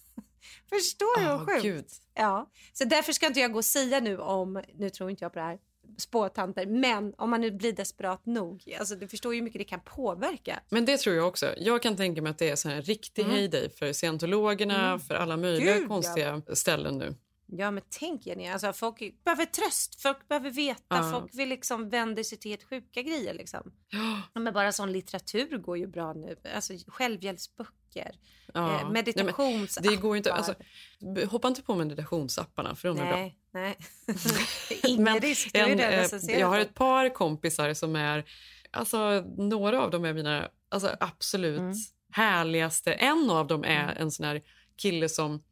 förstår 0.68 1.20
du 1.20 1.26
Ah, 1.26 1.36
hur 1.38 1.46
sjukt? 1.46 1.62
gud. 1.62 1.86
Ja, 2.14 2.50
så 2.72 2.84
därför 2.84 3.12
ska 3.12 3.26
inte 3.26 3.40
jag 3.40 3.52
gå 3.52 3.58
och 3.58 3.64
säga 3.64 4.00
nu 4.00 4.18
om, 4.18 4.62
nu 4.74 4.90
tror 4.90 5.10
inte 5.10 5.24
jag 5.24 5.32
på 5.32 5.38
det 5.38 5.44
här, 5.44 5.58
spåtanter, 5.98 6.66
men 6.66 7.14
om 7.18 7.30
man 7.30 7.40
nu 7.40 7.50
blir 7.50 7.72
desperat 7.72 8.26
nog, 8.26 8.74
alltså 8.78 8.94
du 8.96 9.08
förstår 9.08 9.34
ju 9.34 9.38
hur 9.40 9.44
mycket 9.44 9.58
det 9.58 9.64
kan 9.64 9.80
påverka. 9.80 10.60
Men 10.68 10.84
det 10.84 10.98
tror 10.98 11.16
jag 11.16 11.28
också. 11.28 11.54
Jag 11.58 11.82
kan 11.82 11.96
tänka 11.96 12.22
mig 12.22 12.30
att 12.30 12.38
det 12.38 12.50
är 12.50 12.56
så 12.56 12.68
en 12.68 12.82
riktig 12.82 13.22
Mm. 13.22 13.34
heyday 13.36 13.70
för 13.70 13.92
scientologerna, 13.92 14.86
Mm. 14.88 15.00
för 15.00 15.14
alla 15.14 15.36
möjliga 15.36 15.74
Gud, 15.74 15.84
ja. 15.84 15.88
konstiga 15.88 16.42
ställen 16.52 16.98
nu. 16.98 17.14
Ja 17.46 17.70
men 17.70 17.82
tänk 17.90 18.26
Jenny, 18.26 18.46
alltså 18.48 18.72
folk 18.72 18.98
behöver 19.24 19.44
tröst, 19.46 20.00
folk 20.02 20.28
behöver 20.28 20.50
veta, 20.50 20.82
Ja. 20.88 21.10
folk 21.12 21.34
vill 21.34 21.48
liksom 21.48 21.88
vända 21.88 22.24
sig 22.24 22.38
till 22.38 22.50
helt 22.50 22.62
sjuka 22.64 23.02
grejer 23.02 23.34
liksom. 23.34 23.72
Ja, 24.34 24.40
Men 24.40 24.54
bara 24.54 24.72
sån 24.72 24.92
litteratur 24.92 25.58
går 25.58 25.78
ju 25.78 25.86
bra 25.86 26.12
nu, 26.12 26.36
alltså 26.54 26.72
självhjälpsböcker, 26.86 28.10
Ja. 28.54 28.60
eh, 28.70 28.82
Nej, 28.84 28.92
meditations 28.92 29.78
men 29.82 29.90
det 29.90 29.96
går 29.96 30.16
inte, 30.16 30.32
alltså, 30.32 30.54
hoppa 31.30 31.48
inte 31.48 31.62
på 31.62 31.74
meditationsapparna 31.74 32.74
för 32.74 32.88
de 32.88 32.98
är 32.98 33.06
bra. 33.06 33.30
Nej. 33.54 33.76
Ingen 34.82 35.20
risk, 35.20 35.52
du 35.52 35.58
är 35.60 35.68
en, 35.68 35.78
den 35.78 35.92
eh, 35.92 35.96
recenserade. 35.98 36.40
jag 36.40 36.46
har 36.48 36.58
ett 36.60 36.74
par 36.74 37.14
kompisar 37.14 37.74
som 37.74 37.96
är, 37.96 38.24
alltså 38.70 39.24
några 39.36 39.82
av 39.82 39.90
dem 39.90 40.04
är 40.04 40.12
mina 40.12 40.48
alltså, 40.68 40.96
absolut 41.00 41.58
Mm. 41.60 41.74
härligaste. 42.12 42.92
En 42.92 43.30
av 43.30 43.46
dem 43.46 43.64
är 43.64 43.94
en 43.94 44.10
sån 44.10 44.26
här 44.26 44.42
kille 44.76 45.08
som, 45.08 45.42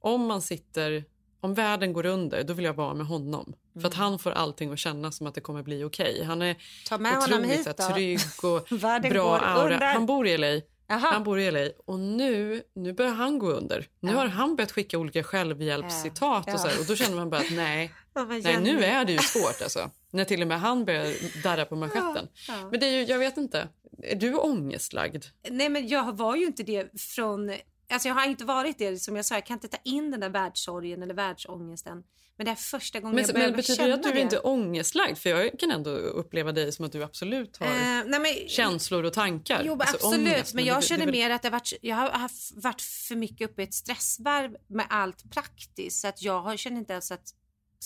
om 0.00 0.26
man 0.26 0.42
sitter, 0.42 1.04
om 1.40 1.54
världen 1.54 1.92
går 1.92 2.06
under, 2.06 2.42
då 2.44 2.54
vill 2.54 2.64
jag 2.64 2.74
vara 2.74 2.94
med 2.94 3.06
honom. 3.06 3.54
För 3.80 3.86
att 3.88 3.94
han 3.94 4.18
får 4.18 4.30
allting 4.30 4.72
att 4.72 4.78
kännas 4.78 5.16
som 5.16 5.26
att 5.26 5.34
det 5.34 5.40
kommer 5.40 5.62
bli 5.62 5.84
okej. 5.84 6.24
Han 6.24 6.42
är 6.42 6.46
Mm. 6.46 6.56
Ta 6.88 6.98
med 6.98 7.12
honom 7.12 7.38
otroligt 7.40 7.66
hit 7.66 7.76
då. 7.76 7.82
här, 7.82 7.92
trygg 7.92 8.20
och 8.42 8.68
bra 9.10 9.38
aura. 9.38 9.86
Han 9.86 10.06
bor 10.06 10.26
i 10.26 10.38
LA. 10.38 10.60
Jaha. 10.88 10.98
Han 11.12 11.24
bor 11.24 11.38
i 11.40 11.50
LA 11.50 11.68
och 11.86 11.98
nu, 11.98 12.62
nu 12.74 12.92
börjar 12.92 13.12
han 13.12 13.38
gå 13.38 13.50
under. 13.50 13.86
Nu 14.00 14.14
har 14.14 14.26
han 14.26 14.56
börjat 14.56 14.72
skicka 14.72 14.98
olika 14.98 15.22
självhjälpscitat 15.22 16.44
Ja. 16.46 16.54
och, 16.54 16.60
så 16.60 16.68
här, 16.68 16.80
och 16.80 16.86
då 16.86 16.96
känner 16.96 17.16
man 17.16 17.30
bara 17.30 17.40
att 17.40 17.50
nej, 17.52 17.92
Ja, 18.14 18.24
nej 18.24 18.60
nu 18.60 18.84
är 18.84 19.04
det 19.04 19.12
ju 19.12 19.18
svårt 19.18 19.62
alltså. 19.62 19.90
När 20.10 20.24
till 20.24 20.42
och 20.42 20.48
med 20.48 20.60
han 20.60 20.84
börjar 20.84 21.42
darra 21.42 21.64
på 21.64 21.76
manschetten. 21.76 22.28
Ja. 22.48 22.68
Men 22.70 22.80
det 22.80 22.86
är 22.86 22.90
ju, 22.90 23.02
jag 23.04 23.18
vet 23.18 23.36
inte, 23.36 23.68
är 24.02 24.16
du 24.16 24.34
ångestlagd? 24.34 25.24
Nej 25.50 25.68
men 25.68 25.88
jag 25.88 26.16
var 26.16 26.36
ju 26.36 26.46
inte 26.46 26.62
det 26.62 27.00
från, 27.00 27.54
alltså 27.90 28.08
jag 28.08 28.14
har 28.14 28.26
inte 28.26 28.44
varit 28.44 28.78
det 28.78 28.98
som 28.98 29.16
jag 29.16 29.24
sa, 29.24 29.34
jag 29.34 29.46
kan 29.46 29.54
inte 29.56 29.68
ta 29.68 29.78
in 29.84 30.10
den 30.10 30.20
där 30.20 30.28
världssorgen 30.28 31.02
eller 31.02 31.14
världsångesten. 31.14 32.02
Men 32.38 32.44
det 32.46 32.50
är 32.52 32.54
första 32.56 33.00
gången 33.00 33.14
Men, 33.14 33.24
jag 33.24 33.32
men 33.32 33.40
börjar 33.42 33.56
betyder 33.56 33.76
känna 33.76 33.88
det 33.88 33.94
att 33.94 34.02
du 34.02 34.12
det. 34.12 34.20
inte 34.20 34.36
är 34.36 34.46
ångestlagd? 34.46 35.18
För 35.18 35.30
jag 35.30 35.58
kan 35.58 35.70
ändå 35.70 35.90
uppleva 35.90 36.52
dig 36.52 36.72
som 36.72 36.84
att 36.84 36.92
du 36.92 37.02
absolut 37.02 37.56
har 37.56 37.66
Eh, 37.66 37.72
nej, 38.06 38.20
men, 38.20 38.48
känslor 38.48 39.04
och 39.04 39.12
tankar. 39.12 39.62
Jo, 39.64 39.72
men 39.76 39.80
Alltså, 39.80 40.06
absolut. 40.06 40.32
ångest, 40.32 40.54
men 40.54 40.64
jag 40.64 40.78
det- 40.78 40.82
känner 40.86 41.06
det 41.06 41.10
är 41.10 41.12
mer 41.12 41.30
att 41.30 41.44
har 41.44 41.50
varit, 41.50 41.72
jag 41.80 41.96
har 41.96 42.30
varit 42.62 42.80
för 42.82 43.16
mycket 43.16 43.50
uppe 43.50 43.62
i 43.62 43.64
ett 43.64 43.74
stressvarv 43.74 44.56
med 44.66 44.86
allt 44.88 45.30
praktiskt. 45.30 46.00
Så 46.00 46.08
att 46.08 46.22
jag 46.22 46.40
har, 46.42 46.56
känner 46.56 46.78
inte 46.78 46.92
ens 46.92 47.10
att 47.10 47.28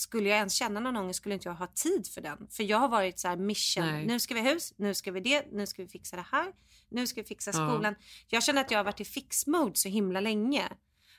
skulle 0.01 0.29
jag 0.29 0.37
ens 0.37 0.53
känna 0.53 0.79
någon 0.79 0.97
ångest 0.97 1.17
skulle 1.17 1.35
inte 1.35 1.47
jag 1.49 1.55
ha 1.55 1.67
tid 1.67 2.07
för 2.07 2.21
den. 2.21 2.47
För 2.51 2.63
jag 2.63 2.77
har 2.77 2.87
varit 2.89 3.19
så 3.19 3.27
här 3.27 3.37
mission. 3.37 3.85
Nej. 3.85 4.05
Nu 4.05 4.19
ska 4.19 4.33
vi 4.33 4.41
hus, 4.41 4.73
nu 4.77 4.93
ska 4.93 5.11
vi 5.11 5.19
det, 5.19 5.45
nu 5.51 5.67
ska 5.67 5.81
vi 5.83 5.87
fixa 5.89 6.15
det 6.15 6.25
här, 6.31 6.53
nu 6.89 7.07
ska 7.07 7.21
vi 7.21 7.27
fixa 7.27 7.51
Ja. 7.53 7.69
skolan. 7.69 7.95
Jag 8.27 8.43
känner 8.43 8.61
att 8.61 8.71
jag 8.71 8.79
har 8.79 8.83
varit 8.83 8.99
i 8.99 9.05
fix-mode 9.05 9.75
så 9.75 9.89
himla 9.89 10.19
länge. 10.19 10.69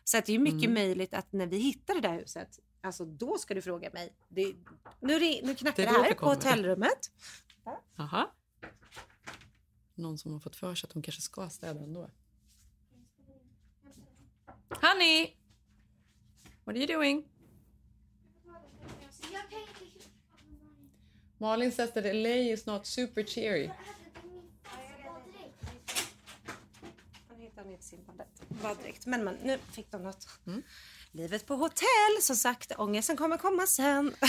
Så 0.05 0.19
att 0.19 0.27
det 0.27 0.33
är 0.35 0.39
mycket 0.39 0.63
Mm. 0.71 0.75
möjligt 0.75 1.15
att 1.15 1.33
när 1.33 1.47
vi 1.47 1.59
hittar 1.59 1.95
det 1.95 2.01
där 2.01 2.19
huset, 2.19 2.59
alltså 2.81 3.05
då 3.05 3.39
ska 3.39 3.55
du 3.55 3.63
fråga 3.63 3.91
mig. 3.93 4.13
Det, 4.29 4.55
nu, 5.01 5.19
nu 5.43 5.55
knackar 5.55 5.83
Det 5.87 5.93
det, 5.93 6.03
här 6.03 6.15
på 6.15 6.27
hotellrummet. 6.27 7.11
Aha. 7.99 8.33
Någon 9.95 10.19
som 10.19 10.33
har 10.33 10.41
fått 10.41 10.57
för 10.57 10.75
sig 10.75 10.87
att 10.89 10.93
hon 10.93 11.03
kanske 11.03 11.23
ska 11.23 11.49
städa 11.51 11.81
ändå. 11.81 12.11
Honey! 14.69 15.27
What 16.65 16.77
are 16.77 16.79
you 16.79 16.87
doing? 16.87 17.25
Malin 21.39 21.73
says 21.73 21.93
that 21.93 22.05
LA 22.05 22.29
is 22.53 22.67
not 22.67 22.87
super 22.87 23.23
cheery. 23.23 23.71
Han 27.29 27.41
hittade 27.41 27.73
inte 27.73 27.85
sin. 27.85 28.01
Baddräkt. 28.63 29.07
Men, 29.07 29.25
men 29.25 29.35
nu 29.35 29.59
fick 29.73 29.91
de 29.91 30.03
något. 30.03 30.29
Mm. 30.47 30.63
Livet 31.13 31.47
på 31.47 31.55
hotell, 31.55 32.19
som 32.21 32.37
sagt. 32.37 32.73
Ångesten 32.79 33.17
kommer 33.17 33.37
komma 33.37 33.67
sen. 33.67 34.15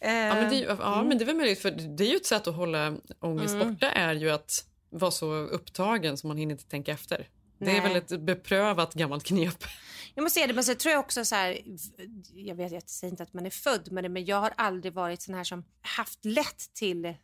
Ja, 0.00 0.34
men 0.34 0.50
det, 0.50 0.64
Eh, 0.64 0.76
ja, 0.80 1.02
men 1.02 1.18
det 1.18 1.24
är 1.24 1.26
väl 1.26 1.36
möjligt, 1.36 1.58
för 1.62 1.70
det 1.70 2.04
är 2.04 2.08
ju 2.10 2.16
ett 2.16 2.26
sätt 2.26 2.46
att 2.46 2.54
hålla 2.54 2.96
ångest 3.20 3.54
Mm. 3.54 3.68
borta 3.74 3.90
är 3.90 4.14
ju 4.14 4.30
att 4.30 4.64
vara 4.90 5.10
så 5.10 5.34
upptagen 5.34 6.16
som 6.16 6.28
man 6.28 6.36
hinner 6.36 6.52
inte 6.52 6.64
tänka 6.68 6.92
efter. 6.92 7.28
Det 7.58 7.64
är 7.76 7.80
Nej. 7.80 7.80
väl 7.80 7.96
ett 7.96 8.20
beprövat 8.20 8.94
gammalt 8.94 9.24
knep. 9.24 9.64
Jag 10.16 10.22
måste 10.22 10.34
säga 10.34 10.46
det, 10.46 10.54
men 10.54 10.64
så 10.64 10.74
tror 10.74 10.92
jag 10.92 11.00
också 11.00 11.24
så 11.24 11.34
här, 11.34 11.60
jag 12.32 12.54
vet 12.54 12.72
jag 12.72 12.88
säger 12.88 13.10
inte 13.10 13.22
att 13.22 13.32
man 13.32 13.46
är 13.46 13.50
född 13.50 13.92
med 13.92 14.04
det, 14.04 14.08
men 14.08 14.24
jag 14.24 14.40
har 14.40 14.52
aldrig 14.56 14.92
varit 14.92 15.22
sån 15.22 15.34
här 15.34 15.44
som 15.44 15.64
haft 15.82 16.24
lätt 16.24 16.74
till 16.74 17.04
eh, 17.04 17.14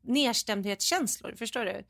nedstämdhetskänslor, 0.00 1.34
förstår 1.38 1.64
du? 1.64 1.84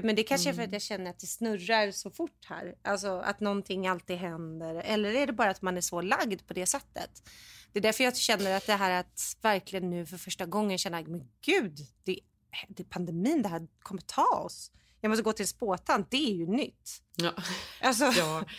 Men 0.00 0.16
det 0.16 0.22
kanske 0.22 0.50
är 0.50 0.54
för 0.54 0.62
att 0.62 0.72
jag 0.72 0.82
känner 0.82 1.10
att 1.10 1.18
det 1.18 1.26
snurrar 1.26 1.90
så 1.90 2.10
fort 2.10 2.44
här, 2.44 2.74
alltså 2.84 3.18
att 3.18 3.40
någonting 3.40 3.86
alltid 3.86 4.16
händer, 4.16 4.74
eller 4.74 5.14
är 5.14 5.26
det 5.26 5.32
bara 5.32 5.50
att 5.50 5.62
man 5.62 5.76
är 5.76 5.80
så 5.80 6.00
lagd 6.00 6.46
på 6.46 6.54
det 6.54 6.66
sättet? 6.66 7.22
Det 7.72 7.78
är 7.78 7.82
därför 7.82 8.04
jag 8.04 8.16
känner 8.16 8.56
att 8.56 8.66
det 8.66 8.74
här 8.74 8.90
att 8.90 9.36
verkligen 9.42 9.90
nu 9.90 10.06
för 10.06 10.16
första 10.16 10.46
gången 10.46 10.78
känna, 10.78 11.02
men 11.02 11.28
gud, 11.40 11.78
det, 12.04 12.20
det 12.68 12.82
är 12.82 12.84
pandemin, 12.84 13.42
det 13.42 13.48
här 13.48 13.66
kommer 13.82 14.02
ta 14.02 14.26
oss. 14.26 14.70
Jag 15.00 15.08
måste 15.08 15.22
gå 15.22 15.32
till 15.32 15.42
en 15.42 15.48
spåtant, 15.48 16.10
det 16.10 16.30
är 16.30 16.34
ju 16.34 16.46
nytt. 16.46 17.02
Ja. 17.16 17.34
Alltså... 17.80 18.04
ja, 18.04 18.44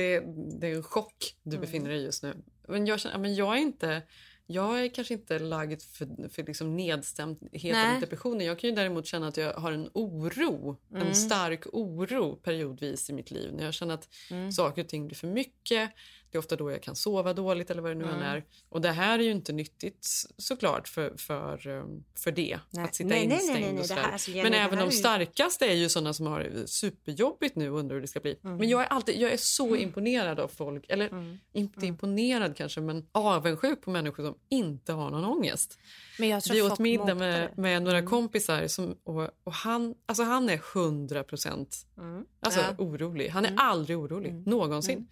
det, 0.00 0.20
det 0.60 0.66
är 0.68 0.74
en 0.76 0.82
chock 0.82 1.34
du 1.42 1.58
befinner 1.58 1.90
dig 1.90 1.98
i 2.00 2.04
just 2.04 2.22
nu. 2.22 2.34
Men 2.68 2.86
jag, 2.86 3.00
känner, 3.00 3.18
men 3.18 3.34
jag 3.34 3.56
är 3.56 3.60
inte... 3.60 4.02
Jag 4.48 4.84
är 4.84 4.88
kanske 4.88 5.14
inte 5.14 5.38
lagd 5.38 5.82
för, 5.82 6.28
för 6.28 6.42
liksom 6.44 6.76
nedstämdhet 6.76 7.52
Nej. 7.52 7.70
eller 7.90 8.00
depressioner. 8.00 8.44
Jag 8.44 8.58
kan 8.58 8.70
ju 8.70 8.76
däremot 8.76 9.06
känna 9.06 9.28
att 9.28 9.36
jag 9.36 9.52
har 9.54 9.72
en 9.72 9.90
oro, 9.94 10.76
Mm. 10.90 11.06
en 11.06 11.14
stark 11.14 11.66
oro 11.72 12.36
periodvis 12.36 13.10
i 13.10 13.12
mitt 13.12 13.30
liv. 13.30 13.52
När 13.54 13.64
jag 13.64 13.74
känner 13.74 13.94
att 13.94 14.08
Mm. 14.30 14.52
saker 14.52 14.82
och 14.82 14.88
ting 14.88 15.06
blir 15.06 15.16
för 15.16 15.26
mycket. 15.28 15.90
Det 16.30 16.36
är 16.36 16.38
ofta 16.38 16.56
då 16.56 16.70
jag 16.70 16.82
kan 16.82 16.96
sova 16.96 17.32
dåligt 17.32 17.70
eller 17.70 17.82
vad 17.82 17.90
det 17.90 17.94
nu 17.94 18.04
än 18.04 18.10
Mm. 18.10 18.22
är. 18.22 18.44
Och 18.68 18.80
det 18.80 18.90
här 18.92 19.18
är 19.18 19.22
ju 19.22 19.30
inte 19.30 19.52
nyttigt 19.52 20.06
såklart 20.38 20.88
för, 20.88 21.14
för, 21.16 21.66
um, 21.68 22.04
för 22.18 22.32
det. 22.32 22.58
Nej. 22.70 22.84
Att 22.84 22.94
sitta 22.94 23.08
Nej, 23.08 23.24
instängd 23.24 23.60
nej, 23.60 23.72
nej, 23.72 23.80
och 23.80 23.86
sådär. 23.86 24.02
här- 24.02 24.12
alltså, 24.12 24.30
Men 24.30 24.54
även 24.54 24.78
de 24.78 24.90
starkaste 24.90 25.66
är 25.66 25.74
ju 25.74 25.88
sådana 25.88 26.12
som 26.12 26.26
har 26.26 26.40
det 26.40 26.68
superjobbigt 26.68 27.56
nu 27.56 27.70
och 27.70 27.78
undrar 27.78 27.94
hur 27.94 28.00
det 28.00 28.08
ska 28.08 28.20
bli. 28.20 28.38
Mm. 28.44 28.56
Men 28.56 28.68
jag 28.68 28.80
är, 28.82 28.86
alltid, 28.86 29.20
jag 29.20 29.32
är 29.32 29.36
så 29.36 29.76
imponerad 29.76 30.40
av 30.40 30.48
folk, 30.48 30.84
eller 30.88 31.08
Mm. 31.08 31.38
inte 31.52 31.86
imponerad 31.86 32.56
kanske, 32.56 32.80
men 32.80 33.06
avundsjuk 33.12 33.80
på 33.82 33.90
människor 33.90 34.24
som 34.24 34.34
inte 34.48 34.92
har 34.92 35.10
någon 35.10 35.24
ångest. 35.24 35.78
Men 36.18 36.28
jag 36.28 36.42
tror 36.44 36.54
Vi 36.54 36.62
åt 36.62 36.78
middag 36.78 37.14
med, 37.14 37.58
med 37.58 37.82
några 37.82 38.02
kompisar 38.02 38.66
som, 38.66 38.96
och, 39.04 39.30
och 39.44 39.52
han, 39.52 39.94
alltså 40.06 40.22
han 40.22 40.48
är 40.50 40.60
100 40.74 41.24
procent 41.24 41.76
Mm. 41.98 42.24
alltså, 42.40 42.60
Ja. 42.60 42.74
orolig. 42.78 43.28
Han 43.28 43.44
är 43.44 43.54
aldrig 43.56 43.98
orolig, 43.98 44.46
någonsin. 44.46 45.08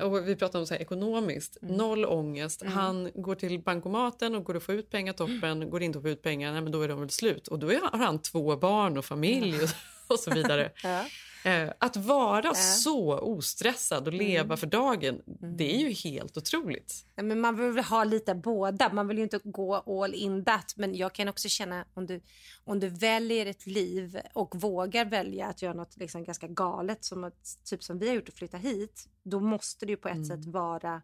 Och 0.00 0.28
vi 0.28 0.36
pratar 0.36 0.58
om 0.58 0.66
så 0.66 0.74
här, 0.74 0.80
ekonomiskt, 0.80 1.58
noll 1.62 2.04
ångest. 2.04 2.62
Mm. 2.62 2.74
Han 2.74 3.10
går 3.14 3.34
till 3.34 3.60
bankomaten 3.62 4.34
och 4.34 4.44
går 4.44 4.56
att 4.56 4.62
få 4.62 4.72
ut 4.72 4.90
pengar 4.90 5.12
toppen, 5.12 5.70
går 5.70 5.82
inte 5.82 5.98
att 5.98 6.02
få 6.04 6.08
ut 6.08 6.22
pengar, 6.22 6.52
nej, 6.52 6.60
men 6.60 6.72
då 6.72 6.82
är 6.82 6.88
de 6.88 7.00
väl 7.00 7.10
slut. 7.10 7.48
Och 7.48 7.58
då 7.58 7.72
är, 7.72 7.80
har 7.92 7.98
han 7.98 8.22
två 8.22 8.56
barn 8.56 8.98
och 8.98 9.04
familj 9.04 9.54
och, 9.62 9.68
och 10.06 10.18
så 10.18 10.30
vidare. 10.30 10.72
Ja. 10.82 11.04
Eh, 11.46 11.70
att 11.78 11.96
vara 11.96 12.54
så 12.54 13.18
ostressad 13.18 14.06
och 14.06 14.12
leva 14.12 14.44
Mm. 14.44 14.56
för 14.56 14.66
dagen, 14.66 15.22
det 15.56 15.74
är 15.74 15.78
ju 15.78 15.90
helt 15.90 16.36
otroligt. 16.36 17.06
Men 17.16 17.40
man 17.40 17.74
vill 17.74 17.84
ha 17.84 18.04
lite 18.04 18.34
båda. 18.34 18.92
Man 18.92 19.08
vill 19.08 19.16
ju 19.16 19.22
inte 19.22 19.40
gå 19.44 19.74
all 19.76 20.14
in 20.14 20.44
that. 20.44 20.74
Men 20.76 20.94
jag 20.94 21.12
kan 21.12 21.28
också 21.28 21.48
känna 21.48 21.84
om 21.94 22.06
du, 22.06 22.20
om 22.64 22.80
du 22.80 22.88
väljer 22.88 23.46
ett 23.46 23.66
liv 23.66 24.20
och 24.34 24.54
vågar 24.60 25.04
välja 25.04 25.46
att 25.46 25.62
göra 25.62 25.74
något 25.74 25.96
liksom 25.96 26.24
ganska 26.24 26.48
galet 26.48 27.04
som 27.04 27.24
att, 27.24 27.58
typ 27.64 27.82
som 27.84 27.98
vi 27.98 28.08
har 28.08 28.14
gjort 28.14 28.28
och 28.28 28.34
flytta 28.34 28.56
hit. 28.56 29.08
Då 29.22 29.40
måste 29.40 29.86
du 29.86 29.96
på 29.96 30.08
ett 30.08 30.26
sätt 30.26 30.44
vara 30.46 31.02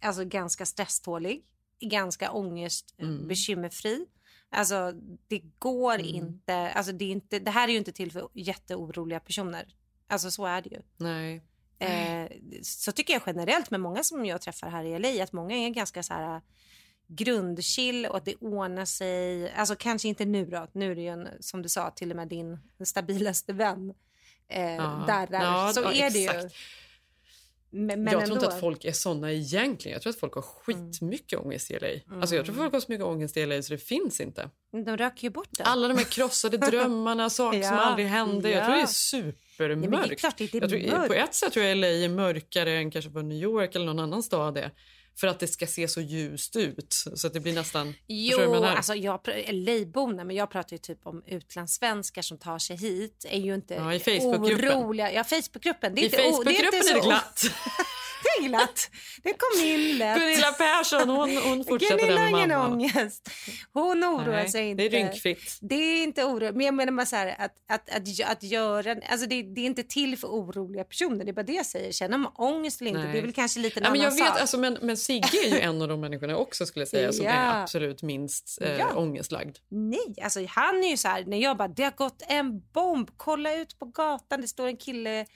alltså, 0.00 0.24
ganska 0.24 0.66
stresstålig, 0.66 1.44
ganska 1.80 2.30
ångest, 2.32 2.94
Mm. 2.98 3.28
bekymmerfri. 3.28 4.06
Alltså 4.50 4.92
det 5.28 5.42
går 5.58 6.00
inte, 6.00 6.54
alltså 6.54 6.92
det 6.92 7.04
är 7.04 7.12
inte, 7.12 7.38
det 7.38 7.50
här 7.50 7.68
är 7.68 7.72
ju 7.72 7.78
inte 7.78 7.92
till 7.92 8.12
för 8.12 8.28
jätteoroliga 8.34 9.20
personer. 9.20 9.66
Alltså 10.08 10.30
så 10.30 10.46
är 10.46 10.62
det 10.62 10.68
ju. 10.70 10.82
Nej. 10.96 11.42
Eh, 11.78 12.30
så 12.62 12.92
tycker 12.92 13.12
jag 13.12 13.22
generellt 13.26 13.70
med 13.70 13.80
många 13.80 14.02
som 14.04 14.26
jag 14.26 14.40
träffar 14.40 14.70
här 14.70 14.84
i 14.84 14.98
LA 14.98 15.22
att 15.24 15.32
många 15.32 15.56
är 15.56 15.68
ganska 15.70 16.02
så 16.02 16.14
här 16.14 16.40
grundchill 17.08 18.06
och 18.06 18.16
att 18.16 18.24
det 18.24 18.34
ordnar 18.34 18.84
sig. 18.84 19.52
Alltså 19.52 19.76
kanske 19.76 20.08
inte 20.08 20.24
nu 20.24 20.46
då. 20.46 20.68
Nu 20.72 20.90
är 20.90 20.94
det 20.94 21.00
ju 21.02 21.08
en, 21.08 21.28
som 21.40 21.62
du 21.62 21.68
sa 21.68 21.90
till 21.90 22.10
och 22.10 22.16
med 22.16 22.28
din 22.28 22.58
stabilaste 22.84 23.52
vän 23.52 23.94
eh, 24.48 24.74
Ja. 24.74 25.04
darrar. 25.08 25.44
Ja, 25.44 25.72
så 25.74 25.80
ja, 25.80 25.92
är 25.92 26.10
det 26.10 26.18
ju. 26.18 26.50
Men, 27.70 27.86
men 27.86 28.04
jag 28.04 28.12
tror 28.12 28.22
ändå. 28.22 28.34
inte 28.34 28.48
att 28.48 28.60
folk 28.60 28.84
är 28.84 28.92
såna 28.92 29.32
egentligen. 29.32 29.92
Jag 29.94 30.02
tror 30.02 30.10
att 30.10 30.18
folk 30.18 30.34
har 30.34 30.42
skitmycket 30.42 31.38
ångest 31.38 31.70
i 31.70 31.78
LA. 31.78 32.16
Alltså 32.20 32.36
jag 32.36 32.44
tror 32.44 32.54
folk 32.54 32.72
har 32.72 32.80
så 32.80 32.92
mycket 32.92 33.06
ångest 33.06 33.36
i 33.36 33.46
LA 33.46 33.62
så 33.62 33.72
det 33.72 33.78
finns 33.78 34.20
inte. 34.20 34.50
De 34.84 34.96
röker 34.96 35.22
ju 35.22 35.30
bort 35.30 35.48
det. 35.50 35.64
Alla 35.64 35.88
de 35.88 35.96
här 35.98 36.04
krossade 36.04 36.56
drömmarna, 36.70 37.30
saker 37.30 37.62
som 37.62 37.76
Ja, 37.76 37.80
aldrig 37.80 38.06
hände. 38.06 38.50
Jag 38.50 38.64
tror 38.64 38.74
det 38.74 38.82
är 38.82 38.86
supermörkt. 38.86 39.92
Ja, 39.92 40.06
det 40.08 40.14
är 40.14 40.16
klart 40.16 40.36
det 40.36 40.54
är 40.54 40.60
jag 40.60 40.70
tror, 40.70 40.98
mörkt. 40.98 41.08
På 41.08 41.14
ett 41.14 41.34
sätt 41.34 41.52
tror 41.52 41.66
jag 41.66 41.76
LA 41.76 41.86
är 41.86 42.08
mörkare 42.08 42.72
än 42.72 42.90
kanske 42.90 43.10
vad 43.10 43.24
New 43.24 43.38
York 43.38 43.74
eller 43.74 43.86
någon 43.86 43.98
annan 43.98 44.22
stad 44.22 44.58
är. 44.58 44.70
För 45.20 45.26
att 45.26 45.40
det 45.40 45.46
ska 45.48 45.66
se 45.66 45.88
så 45.88 46.00
ljust 46.00 46.56
ut. 46.56 46.92
Så 47.14 47.26
att 47.26 47.32
det 47.32 47.40
blir 47.40 47.52
nästan... 47.54 47.94
Jo, 48.06 48.40
jag 48.40 48.64
alltså 48.64 48.94
jag, 48.94 49.20
pr- 49.22 49.52
LA-borna, 49.52 50.24
men 50.24 50.36
jag 50.36 50.50
pratar 50.50 50.72
ju 50.72 50.78
typ 50.78 50.98
om 51.06 51.22
utlandssvenskar 51.26 52.22
som 52.22 52.38
tar 52.38 52.58
sig 52.58 52.76
hit. 52.76 53.26
är 53.28 53.40
ju 53.40 53.54
inte 53.54 53.74
Ja, 53.74 53.94
i 53.94 53.98
Facebookgruppen. 54.00 54.72
oroliga. 54.72 55.12
Ja, 55.12 55.24
Facebookgruppen. 55.24 55.94
Det 55.94 56.00
är 56.00 56.02
I 56.02 56.04
inte, 56.06 56.16
o- 56.16 56.42
det 56.44 56.50
är 56.50 56.54
Facebookgruppen 56.54 56.78
inte 56.78 56.90
är 56.90 56.94
det 56.94 57.00
så- 57.00 57.06
glatt. 57.08 57.42
det 58.40 58.44
är 58.44 58.48
glatt. 58.48 58.90
Det 59.22 59.32
kom 59.32 59.64
in 59.66 59.98
lätt. 59.98 60.18
Gunilla 60.20 60.52
Persson, 60.52 61.08
hon, 61.08 61.36
hon 61.36 61.64
fortsätter 61.64 61.96
Gunilla 61.98 62.14
där 62.20 62.24
har 62.24 62.30
med 62.32 62.38
ingen 62.44 62.58
ångest. 62.60 63.30
Hon 63.72 64.04
oroar 64.04 64.26
Nej, 64.36 64.48
sig 64.48 64.74
det 64.74 64.84
inte. 64.84 64.96
är 64.96 65.00
rynkfritt. 65.00 65.58
Det 65.60 65.74
är 65.74 66.02
inte 66.02 66.24
oro. 66.24 66.52
Men 66.52 66.66
jag 66.66 66.74
menar 66.74 66.92
bara 66.92 67.06
så 67.06 67.16
här, 67.16 67.36
att, 67.38 67.54
att, 67.68 67.90
att, 67.90 68.30
att 68.30 68.42
göra... 68.42 68.96
Alltså 69.08 69.26
det, 69.26 69.42
det 69.42 69.60
är 69.60 69.66
inte 69.66 69.82
till 69.82 70.18
för 70.18 70.28
oroliga 70.28 70.84
personer. 70.84 71.24
Det 71.24 71.30
är 71.30 71.32
bara 71.32 71.42
det 71.42 71.52
jag 71.52 71.66
säger. 71.66 71.92
Känner 71.92 72.18
man 72.18 72.32
ångest 72.34 72.80
eller 72.80 72.90
inte, 72.90 73.02
Nej. 73.02 73.12
det 73.12 73.18
är 73.18 73.22
väl 73.22 73.32
kanske 73.32 73.60
lite 73.60 73.80
en 73.80 73.82
men 73.82 73.92
annan 73.92 74.02
jag 74.04 74.10
vet, 74.10 74.28
sak. 74.32 74.40
alltså, 74.40 74.58
men, 74.58 74.78
men 74.82 74.96
Sigge 75.06 75.46
är 75.46 75.50
ju 75.54 75.60
en 75.60 75.82
av 75.82 75.88
de 75.88 76.00
människorna 76.00 76.36
också 76.36 76.66
skulle 76.66 76.86
säga 76.86 77.12
som 77.12 77.24
Ja. 77.24 77.30
är 77.30 77.62
absolut 77.62 78.02
minst 78.02 78.58
eh, 78.62 78.78
Ja. 78.78 78.94
ångestlagd. 78.94 79.56
Nej, 79.68 80.14
alltså 80.22 80.40
han 80.48 80.84
är 80.84 80.88
ju 80.90 80.96
så 80.96 81.08
här, 81.08 81.24
när 81.24 81.38
jag 81.38 81.56
bara, 81.56 81.68
det 81.68 81.82
har 81.82 81.90
gått 81.96 82.22
en 82.28 82.60
bomb, 82.72 83.10
kolla 83.16 83.54
ut 83.54 83.78
på 83.78 83.84
gatan, 83.86 84.40
det 84.40 84.48
står 84.48 84.66
en 84.66 84.76
kille 84.76 85.26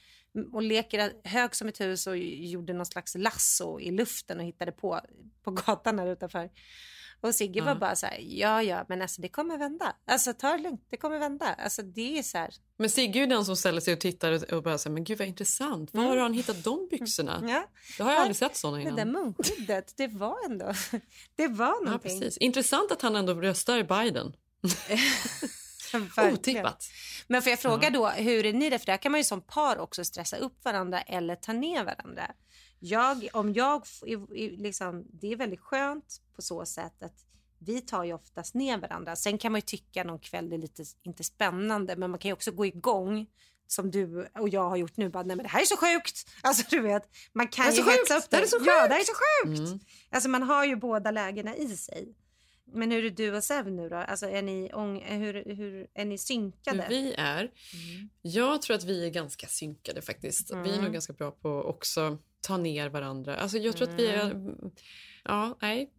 och 0.52 0.62
leker 0.62 1.12
hög 1.24 1.54
som 1.54 1.68
ett 1.68 1.80
hus 1.80 2.06
och 2.06 2.16
gjorde 2.18 2.72
någon 2.72 2.86
slags 2.86 3.14
lasso 3.14 3.80
i 3.80 3.90
luften 3.90 4.38
och 4.40 4.44
hittade 4.44 4.72
på 4.72 5.00
på 5.44 5.50
gatan 5.50 5.98
här 5.98 6.06
utanför. 6.06 6.50
Och 7.22 7.34
Sigge 7.34 7.58
Ja. 7.58 7.64
var 7.64 7.74
bara 7.74 7.96
så 7.96 8.06
här, 8.06 8.18
ja 8.20 8.62
ja, 8.62 8.84
men 8.88 9.02
alltså 9.02 9.22
det 9.22 9.28
kommer 9.28 9.58
vända. 9.58 9.96
Alltså 10.06 10.32
ta 10.34 10.52
det 10.52 10.58
lugnt, 10.58 10.86
det 10.90 10.96
kommer 10.96 11.18
vända. 11.18 11.54
Alltså 11.58 11.82
det 11.82 12.18
är 12.18 12.22
så 12.22 12.38
här. 12.38 12.54
Men 12.76 12.90
Sigge 12.90 13.20
är 13.22 13.26
den 13.26 13.44
som 13.44 13.56
ställer 13.56 13.80
sig 13.80 13.94
och 13.94 14.00
tittar 14.00 14.54
och- 14.54 14.62
bara 14.62 14.78
säger 14.78 14.94
men 14.94 15.04
gud 15.04 15.18
vad 15.18 15.28
intressant. 15.28 15.94
Var 15.94 16.02
har 16.04 16.16
han 16.16 16.32
hittat 16.34 16.64
de 16.64 16.88
byxorna? 16.90 17.36
Mm. 17.38 17.50
Ja. 17.50 17.64
Jag 17.98 18.04
har 18.04 18.12
jag 18.12 18.20
aldrig 18.20 18.36
sett 18.36 18.56
såna 18.56 18.76
Det 18.76 18.82
innan. 18.82 18.96
där 18.96 19.04
munskyddet, 19.04 19.92
det 19.96 20.06
var 20.06 20.36
ändå, 20.50 20.72
det 21.36 21.48
var 21.48 21.66
Ja, 21.66 21.80
någonting. 21.84 22.20
precis. 22.20 22.36
Intressant 22.38 22.92
att 22.92 23.02
han 23.02 23.16
ändå 23.16 23.34
röstar 23.34 23.82
Biden. 23.82 24.32
Otippat. 26.32 26.84
Men 27.26 27.42
får 27.42 27.50
jag 27.50 27.60
fråga 27.60 27.90
då, 27.90 28.08
hur 28.08 28.46
är 28.46 28.52
ni 28.52 28.70
det? 28.70 28.78
För 28.78 28.86
där 28.86 28.96
kan 28.96 29.12
man 29.12 29.20
ju 29.20 29.24
som 29.24 29.40
par 29.40 29.78
också 29.78 30.04
stressa 30.04 30.36
upp 30.36 30.64
varandra 30.64 31.00
eller 31.02 31.36
ta 31.36 31.52
ner 31.52 31.84
varandra. 31.84 32.30
Jag, 32.82 33.28
om 33.32 33.52
jag, 33.52 33.84
liksom, 34.58 35.04
det 35.12 35.32
är 35.32 35.36
väldigt 35.36 35.60
skönt 35.60 36.20
på 36.36 36.42
så 36.42 36.66
sätt 36.66 37.02
att 37.02 37.24
vi 37.58 37.80
tar 37.80 38.04
ju 38.04 38.12
oftast 38.12 38.54
ner 38.54 38.78
varandra. 38.78 39.16
Sen 39.16 39.38
kan 39.38 39.52
man 39.52 39.58
ju 39.58 39.62
tycka 39.62 40.04
någon 40.04 40.18
kväll 40.18 40.50
det 40.50 40.56
är 40.56 40.58
lite, 40.58 40.84
inte 41.02 41.24
spännande, 41.24 41.96
men 41.96 42.10
man 42.10 42.18
kan 42.20 42.28
ju 42.28 42.32
också 42.32 42.50
gå 42.50 42.66
igång 42.66 43.26
som 43.66 43.90
du 43.90 44.28
och 44.38 44.48
jag 44.48 44.68
har 44.68 44.76
gjort 44.76 44.96
nu. 44.96 45.08
Bara, 45.08 45.22
Nej, 45.22 45.36
men 45.36 45.42
det 45.44 45.48
här 45.50 45.60
är 45.60 45.64
så 45.64 45.76
sjukt! 45.76 46.30
Alltså 46.42 46.64
du 46.70 46.80
vet, 46.80 47.08
man 47.32 47.48
kan 47.48 47.66
Det 47.66 47.76
ju 47.76 47.82
hetsa 47.82 48.16
upp 48.16 48.30
det. 48.30 48.36
Det 48.36 48.42
är 48.42 48.46
så 48.46 48.56
Ja, 48.56 48.80
sjukt! 48.80 48.88
det 48.88 48.94
här 48.94 49.00
är 49.00 49.04
så 49.04 49.12
sjukt! 49.46 49.68
Mm. 49.70 49.80
Alltså 50.10 50.28
man 50.28 50.42
har 50.42 50.64
ju 50.64 50.76
båda 50.76 51.10
lägena 51.10 51.56
i 51.56 51.76
sig. 51.76 52.14
Men 52.72 52.90
hur 52.90 53.04
är 53.04 53.10
du 53.10 53.36
och 53.36 53.44
Sev 53.44 53.70
nu 53.72 53.88
då? 53.88 53.96
Alltså 53.96 54.26
är 54.26 54.42
ni, 54.42 54.70
ång, 54.74 55.02
hur, 55.04 55.54
hur, 55.54 55.86
är 55.94 56.04
ni 56.04 56.18
synkade? 56.18 56.82
Hur 56.82 56.88
vi 56.88 57.14
är? 57.18 57.50
Jag 58.22 58.62
tror 58.62 58.76
att 58.76 58.84
vi 58.84 59.06
är 59.06 59.10
ganska 59.10 59.46
synkade 59.46 60.02
faktiskt. 60.02 60.50
Vi 60.50 60.54
är 60.56 60.64
Mm. 60.64 60.84
nog 60.84 60.92
ganska 60.92 61.12
bra 61.12 61.30
på 61.30 61.48
också 61.48 62.18
ta 62.40 62.56
ner 62.56 62.88
varandra. 62.88 63.36
Alltså 63.36 63.58
jag 63.58 63.76
tror 63.76 63.88
att 63.88 63.94
vi 64.00 64.06
är... 64.06 64.42
Ja, 65.24 65.58
nej. 65.62 65.90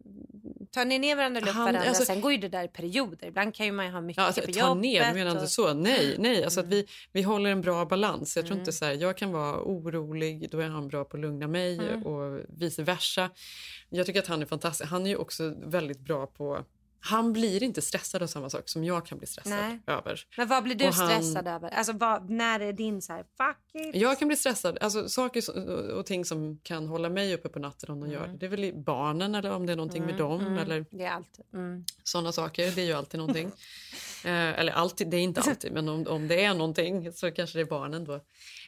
Tar 0.70 0.84
ni 0.84 0.98
ner 0.98 1.16
varandra 1.16 1.40
eller 1.40 1.50
upp 1.50 1.56
varandra? 1.56 1.80
alltså- 1.82 2.04
Sen 2.04 2.20
går 2.20 2.32
ju 2.32 2.38
det 2.38 2.48
där 2.48 2.64
i 2.64 2.68
perioder. 2.68 3.26
Ibland 3.26 3.54
kan 3.54 3.66
ju 3.66 3.72
man 3.72 3.90
ha 3.90 4.00
mycket 4.00 4.20
Ja, 4.20 4.26
alltså, 4.26 4.40
på 4.40 4.52
ta 4.52 4.60
jobbet. 4.68 4.82
ner, 4.82 5.02
jag 5.02 5.14
menar 5.14 5.30
inte 5.30 5.42
och- 5.42 5.48
så. 5.50 5.74
Nej, 5.74 6.16
nej. 6.18 6.44
Alltså 6.44 6.60
att 6.60 6.66
vi, 6.66 6.86
vi 7.12 7.22
håller 7.22 7.50
en 7.50 7.60
bra 7.60 7.84
balans. 7.84 8.36
Jag 8.36 8.44
tror 8.44 8.52
Mm. 8.54 8.60
inte 8.62 8.72
så 8.72 8.84
här, 8.84 8.92
jag 8.92 9.16
kan 9.16 9.32
vara 9.32 9.62
orolig, 9.62 10.48
då 10.50 10.58
är 10.60 10.68
han 10.68 10.88
bra 10.88 11.04
på 11.04 11.16
att 11.16 11.20
lugna 11.20 11.48
mig 11.48 11.78
Mm. 11.78 12.02
och 12.06 12.40
vice 12.48 12.82
versa. 12.82 13.30
Jag 13.88 14.06
tycker 14.06 14.20
att 14.20 14.26
han 14.26 14.42
är 14.42 14.46
fantastisk. 14.46 14.90
Han 14.90 15.06
är 15.06 15.10
ju 15.10 15.16
också 15.16 15.54
väldigt 15.64 16.00
bra 16.00 16.26
på... 16.26 16.64
Han 17.04 17.32
blir 17.32 17.62
inte 17.62 17.82
stressad 17.82 18.22
av 18.22 18.26
samma 18.26 18.50
sak 18.50 18.68
som 18.68 18.84
jag 18.84 19.06
kan 19.06 19.18
bli 19.18 19.26
stressad 19.26 19.52
Nej. 19.52 19.78
över. 19.86 20.20
Men 20.36 20.48
vad 20.48 20.62
blir 20.64 20.74
du 20.74 20.84
han- 20.84 20.92
stressad 20.92 21.48
över? 21.48 21.68
Alltså 21.68 21.92
vad, 21.92 22.30
när 22.30 22.60
är 22.60 22.72
din 22.72 23.02
så 23.02 23.12
här, 23.12 23.22
fuck 23.36 23.84
it? 23.94 24.00
Jag 24.02 24.18
kan 24.18 24.28
bli 24.28 24.36
stressad. 24.36 24.78
Alltså, 24.80 25.08
saker 25.08 25.42
och 25.94 26.06
ting 26.06 26.24
som 26.24 26.58
kan 26.62 26.86
hålla 26.88 27.08
mig 27.08 27.34
uppe 27.34 27.48
på 27.48 27.58
natten 27.58 27.90
om 27.90 28.00
de 28.00 28.10
gör 28.10 28.26
det. 28.26 28.36
Det 28.36 28.46
är 28.46 28.50
väl 28.50 28.72
barnen 28.74 29.34
eller 29.34 29.52
om 29.52 29.66
det 29.66 29.72
är 29.72 29.76
någonting 29.76 30.06
med 30.06 30.16
dem. 30.16 30.40
Mm, 30.40 30.58
Eller 30.58 30.86
Det 30.90 31.04
är 31.04 31.10
allt. 31.10 31.40
Mm. 31.54 31.84
sådana 32.02 32.32
saker. 32.32 32.70
Det 32.70 32.82
är 32.82 32.86
ju 32.86 32.92
alltid 32.92 33.20
någonting. 33.20 33.50
Eh, 34.24 34.30
eller 34.60 34.72
alltid, 34.72 35.08
det 35.10 35.16
är 35.16 35.20
inte 35.20 35.40
alltid, 35.40 35.72
men 35.72 35.88
om, 35.88 36.06
om 36.06 36.28
det 36.28 36.44
är 36.44 36.54
någonting 36.54 37.12
så 37.12 37.30
kanske 37.30 37.58
det 37.58 37.62
är 37.62 37.66
barnen 37.66 38.04
då. 38.04 38.20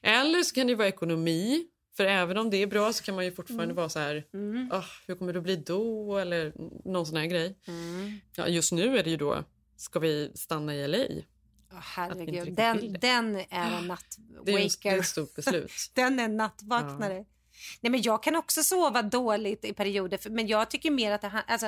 Eller 0.03 0.43
så 0.43 0.55
kan 0.55 0.67
det 0.67 0.75
vara 0.75 0.89
ekonomi. 0.89 1.67
För 1.97 2.05
även 2.05 2.39
om 2.39 2.51
det 2.51 2.57
är 2.57 2.67
bra 2.67 2.93
så 2.93 3.05
kan 3.05 3.15
man 3.15 3.25
ju 3.25 3.33
fortfarande 3.33 3.65
Mm. 3.65 3.77
vara 3.77 3.89
så 3.89 3.99
här, 3.99 4.25
Mm. 4.35 4.71
"Åh, 4.73 4.85
hur 5.07 5.15
kommer 5.15 5.33
det 5.33 5.39
att 5.39 5.43
bli 5.45 5.57
då? 5.57 6.19
Eller 6.19 6.53
någon 6.89 7.07
sån 7.07 7.17
här 7.17 7.27
grej. 7.27 7.59
Mm. 7.69 8.13
Ja, 8.37 8.49
just 8.49 8.73
nu 8.73 8.99
är 8.99 9.05
det 9.05 9.11
ju 9.11 9.17
då, 9.17 9.45
ska 9.77 9.99
vi 9.99 10.33
stanna 10.35 10.75
i 10.75 10.89
LA? 10.89 10.99
Inte 10.99 11.25
herregud, 11.71 12.55
den, 12.55 12.93
den 13.01 13.37
är 13.37 13.43
en 13.43 13.43
Det 13.51 13.57
är, 13.57 13.67
en, 13.69 13.83
det 13.83 13.89
nattwaker. 13.89 14.93
är 14.93 14.99
ett 14.99 15.07
stort 15.07 15.35
beslut. 15.35 15.71
Den 15.95 16.19
är 16.19 16.29
nattvaknare. 16.29 17.25
Nej, 17.81 17.91
men 17.91 18.03
jag 18.03 18.23
kan 18.23 18.37
också 18.37 18.63
sova 18.63 19.03
dåligt 19.03 19.65
i 19.65 19.73
perioder, 19.73 20.31
men 20.31 20.47
jag 20.47 20.71
tycker 20.71 20.91
mer 20.91 21.13
att, 21.13 21.21
det, 21.21 21.45
alltså, 21.47 21.67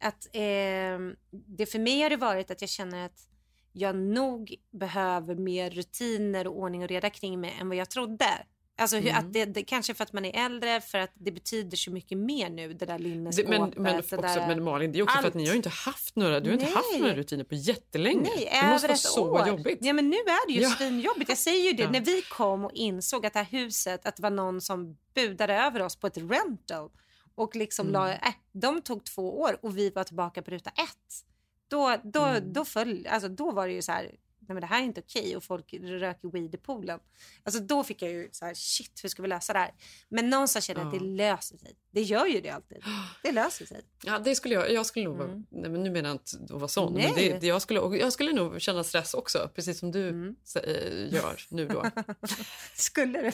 att 0.00 0.26
eh, 0.32 0.98
det 1.30 1.66
för 1.72 1.78
mig 1.78 2.02
har 2.02 2.10
det 2.10 2.16
varit 2.16 2.50
att 2.50 2.60
jag 2.60 2.70
känner 2.70 3.06
att 3.06 3.28
jag 3.72 3.96
nog 3.96 4.54
behöver 4.70 5.34
mer 5.34 5.70
rutiner 5.70 6.46
och 6.46 6.58
ordning 6.58 6.82
och 6.82 6.88
reda 6.88 7.10
kring 7.10 7.40
mig 7.40 7.56
än 7.60 7.68
vad 7.68 7.76
jag 7.78 7.90
trodde. 7.90 8.46
Alltså 8.78 8.96
hur, 8.96 9.08
Mm. 9.10 9.18
att 9.26 9.32
det, 9.32 9.44
det, 9.44 9.62
kanske 9.62 9.94
för 9.94 10.04
att 10.04 10.12
man 10.12 10.24
är 10.24 10.44
äldre, 10.46 10.80
för 10.80 10.98
att 10.98 11.10
det 11.14 11.32
betyder 11.32 11.76
så 11.76 11.90
mycket 11.90 12.18
mer 12.18 12.50
nu, 12.50 12.72
det 12.72 12.86
där 12.86 12.98
linneskåpet. 12.98 13.50
men, 13.60 13.72
men, 13.76 13.98
också, 13.98 14.16
där, 14.16 14.46
men 14.48 14.64
Malin, 14.64 14.92
det 14.92 14.98
är 14.98 15.02
också 15.02 15.18
för 15.20 15.28
att 15.28 15.34
ni 15.34 15.46
har 15.48 15.54
inte 15.54 15.68
haft 15.68 16.16
några, 16.16 16.40
du 16.40 16.50
har 16.50 16.54
inte 16.54 16.66
haft 16.66 16.98
några 17.00 17.14
rutiner 17.14 17.44
på 17.44 17.54
jättelänge. 17.54 18.30
Nej, 18.36 18.48
det 18.62 18.68
måste 18.68 18.88
vara 18.88 18.96
så 18.98 19.30
år. 19.30 19.48
jobbigt. 19.48 19.78
Ja, 19.80 19.92
men 19.92 20.10
nu 20.10 20.16
är 20.16 20.46
det 20.46 20.52
ju 20.52 20.60
Ja. 20.60 20.70
svinjobbigt. 20.70 21.28
Jag 21.28 21.38
säger 21.38 21.64
ju 21.64 21.72
det. 21.72 21.82
Ja. 21.82 21.90
När 21.90 22.00
vi 22.00 22.22
kom 22.22 22.64
och 22.64 22.72
insåg 22.74 23.26
att 23.26 23.32
det 23.32 23.38
här 23.38 23.46
huset, 23.60 24.06
att 24.06 24.16
det 24.16 24.22
var 24.22 24.30
någon 24.30 24.60
som 24.60 24.96
budade 25.14 25.54
över 25.54 25.82
oss 25.82 25.96
på 25.96 26.06
ett 26.06 26.18
rental 26.18 26.90
och 27.34 27.56
liksom 27.56 27.86
Mm. 27.88 27.92
la, 28.00 28.12
äh, 28.12 28.18
de 28.52 28.82
tog 28.82 29.04
två 29.04 29.40
år 29.40 29.58
och 29.62 29.78
vi 29.78 29.90
var 29.90 30.04
tillbaka 30.04 30.42
på 30.42 30.50
ruta 30.50 30.70
ett. 30.70 31.24
Då, 31.68 31.96
då, 32.04 32.24
Mm. 32.24 32.52
då, 32.52 32.64
föll, 32.64 33.06
alltså, 33.10 33.28
då 33.28 33.50
var 33.50 33.66
det 33.66 33.72
ju 33.74 33.82
så 33.82 33.92
här, 33.92 34.14
nej 34.48 34.54
men 34.54 34.60
det 34.60 34.66
här 34.66 34.80
är 34.80 34.84
inte 34.84 35.00
okej 35.00 35.36
och 35.36 35.44
folk 35.44 35.74
röker 35.74 36.28
weed 36.28 36.54
i 36.54 36.58
poolen. 36.58 37.00
Alltså 37.42 37.60
då 37.60 37.84
fick 37.84 38.02
jag 38.02 38.10
ju 38.10 38.28
så 38.32 38.44
här, 38.44 38.54
shit 38.54 39.00
hur 39.02 39.08
ska 39.08 39.22
vi 39.22 39.28
lösa 39.28 39.52
det 39.52 39.58
här? 39.58 39.70
Men 40.08 40.30
någonstans 40.30 40.64
känner 40.64 40.80
jag 40.80 40.86
att 40.94 41.00
det 41.00 41.06
löser 41.06 41.56
sig. 41.58 41.76
Det 41.90 42.02
gör 42.02 42.26
ju 42.26 42.40
det 42.40 42.50
alltid. 42.50 42.78
Det 43.22 43.32
löser 43.32 43.66
sig. 43.66 43.80
Ja, 44.04 44.18
det 44.18 44.34
skulle 44.34 44.54
jag, 44.54 44.72
jag 44.72 44.86
skulle 44.86 45.04
nog 45.04 45.16
vara, 45.16 45.28
nej, 45.50 45.70
men 45.70 45.82
nu 45.82 45.90
menar 45.90 46.08
jag 46.08 46.14
inte 46.14 46.54
att 46.54 46.60
vara 46.60 46.68
sån, 46.68 46.92
men 46.94 47.02
Mm. 47.02 47.14
Det, 47.16 47.38
det, 47.40 47.46
jag, 47.46 47.62
skulle, 47.62 47.80
jag 47.98 48.12
skulle 48.12 48.32
nog 48.32 48.60
känna 48.60 48.84
stress 48.84 49.14
också, 49.14 49.50
precis 49.54 49.78
som 49.78 49.92
du 49.92 50.08
Mm. 50.08 50.36
äh, 50.64 51.14
gör 51.14 51.40
nu 51.50 51.68
då. 51.68 51.90
Skulle 52.74 53.22
du? 53.22 53.30